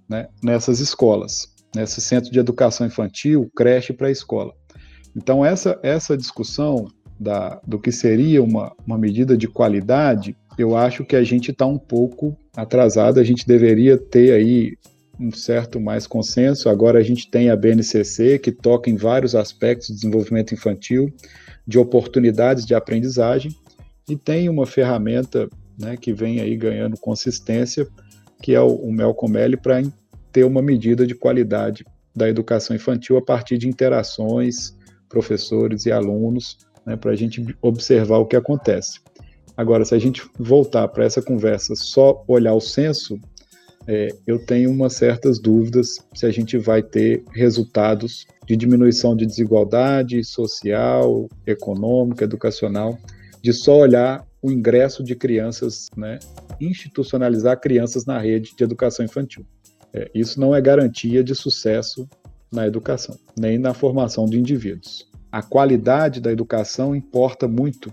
né, 0.09 0.29
nessas 0.43 0.81
escolas, 0.81 1.55
nesse 1.77 2.01
centro 2.01 2.31
de 2.31 2.39
educação 2.39 2.87
infantil, 2.87 3.51
creche 3.55 3.93
para 3.93 4.11
escola. 4.11 4.55
Então, 5.15 5.45
essa, 5.45 5.79
essa 5.83 6.17
discussão 6.17 6.89
da, 7.19 7.61
do 7.67 7.79
que 7.79 7.93
seria 7.93 8.43
uma, 8.43 8.75
uma 8.87 8.97
medida 8.97 9.37
de 9.37 9.47
qualidade, 9.47 10.35
eu 10.57 10.75
acho 10.75 11.05
que 11.05 11.17
a 11.17 11.23
gente 11.23 11.51
está 11.51 11.67
um 11.67 11.79
pouco 11.79 12.35
atrasado, 12.57 13.21
a 13.21 13.25
gente 13.25 13.47
deveria 13.47 13.99
ter 13.99 14.33
aí 14.33 14.73
um 15.21 15.31
certo 15.31 15.79
mais 15.79 16.07
consenso. 16.07 16.69
Agora 16.69 16.99
a 16.99 17.03
gente 17.03 17.31
tem 17.31 17.51
a 17.51 17.57
BNCC, 17.57 18.39
que 18.39 18.51
toca 18.51 18.89
em 18.89 18.97
vários 18.97 19.35
aspectos 19.35 19.91
do 19.91 19.95
desenvolvimento 19.95 20.55
infantil, 20.55 21.13
de 21.67 21.79
oportunidades 21.79 22.65
de 22.65 22.75
aprendizagem, 22.75 23.55
e 24.09 24.17
tem 24.17 24.49
uma 24.49 24.67
ferramenta 24.67 25.49
né, 25.79 25.97
que 25.97 26.13
vem 26.13 26.41
aí 26.41 26.57
ganhando 26.57 26.97
consistência, 26.99 27.87
que 28.43 28.55
é 28.55 28.61
o, 28.61 28.75
o 28.75 28.93
Melcomel, 28.93 29.59
para 29.59 29.83
ter 30.33 30.45
uma 30.45 30.63
medida 30.63 31.07
de 31.07 31.15
qualidade 31.15 31.85
da 32.17 32.29
educação 32.29 32.75
infantil 32.75 33.17
a 33.19 33.23
partir 33.23 33.59
de 33.59 33.69
interações, 33.69 34.77
professores 35.09 35.87
e 35.87 35.93
alunos, 35.93 36.59
né, 36.87 36.97
para 36.97 37.13
a 37.13 37.17
gente 37.17 37.55
observar 37.61 38.19
o 38.19 38.27
que 38.27 38.37
acontece. 38.37 39.01
Agora, 39.57 39.85
se 39.85 39.95
a 39.95 39.99
gente 39.99 40.23
voltar 40.39 40.89
para 40.89 41.05
essa 41.05 41.21
conversa 41.21 41.75
só 41.75 42.25
olhar 42.27 42.55
o 42.55 42.61
censo, 42.61 43.21
é, 43.93 44.15
eu 44.25 44.39
tenho 44.39 44.71
umas 44.71 44.93
certas 44.93 45.41
dúvidas 45.41 45.99
se 46.15 46.25
a 46.25 46.31
gente 46.31 46.57
vai 46.57 46.81
ter 46.81 47.25
resultados 47.33 48.25
de 48.47 48.57
diminuição 48.57 49.17
de 49.17 49.27
desigualdade 49.27 50.23
social, 50.23 51.29
econômica, 51.45 52.23
educacional, 52.23 52.97
de 53.43 53.53
só 53.53 53.77
olhar 53.77 54.25
o 54.41 54.53
ingresso 54.53 55.03
de 55.03 55.17
crianças, 55.17 55.89
né, 55.97 56.21
institucionalizar 56.61 57.59
crianças 57.59 58.07
na 58.07 58.17
rede 58.17 58.55
de 58.57 58.63
educação 58.63 59.05
infantil. 59.05 59.45
É, 59.93 60.09
isso 60.15 60.39
não 60.39 60.55
é 60.55 60.61
garantia 60.61 61.25
de 61.25 61.35
sucesso 61.35 62.09
na 62.53 62.69
educação, 62.69 63.19
nem 63.37 63.59
na 63.59 63.75
formação 63.75 64.25
de 64.25 64.39
indivíduos. 64.39 65.11
A 65.33 65.43
qualidade 65.43 66.21
da 66.21 66.31
educação 66.31 66.95
importa 66.95 67.49
muito 67.49 67.93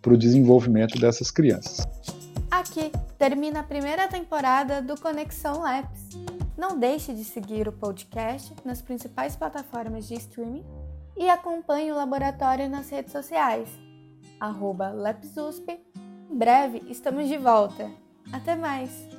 para 0.00 0.14
o 0.14 0.16
desenvolvimento 0.16 0.98
dessas 0.98 1.30
crianças. 1.30 1.86
Aqui 2.66 2.90
termina 3.16 3.60
a 3.60 3.62
primeira 3.62 4.08
temporada 4.08 4.82
do 4.82 5.00
Conexão 5.00 5.60
Labs. 5.60 6.08
Não 6.58 6.76
deixe 6.76 7.14
de 7.14 7.22
seguir 7.22 7.68
o 7.68 7.72
podcast 7.72 8.52
nas 8.64 8.82
principais 8.82 9.36
plataformas 9.36 10.08
de 10.08 10.14
streaming 10.14 10.64
e 11.16 11.30
acompanhe 11.30 11.92
o 11.92 11.94
laboratório 11.94 12.68
nas 12.68 12.90
redes 12.90 13.12
sociais. 13.12 13.68
Arroba 14.40 14.92
Em 16.28 16.36
breve 16.36 16.82
estamos 16.88 17.28
de 17.28 17.38
volta. 17.38 17.88
Até 18.32 18.56
mais! 18.56 19.15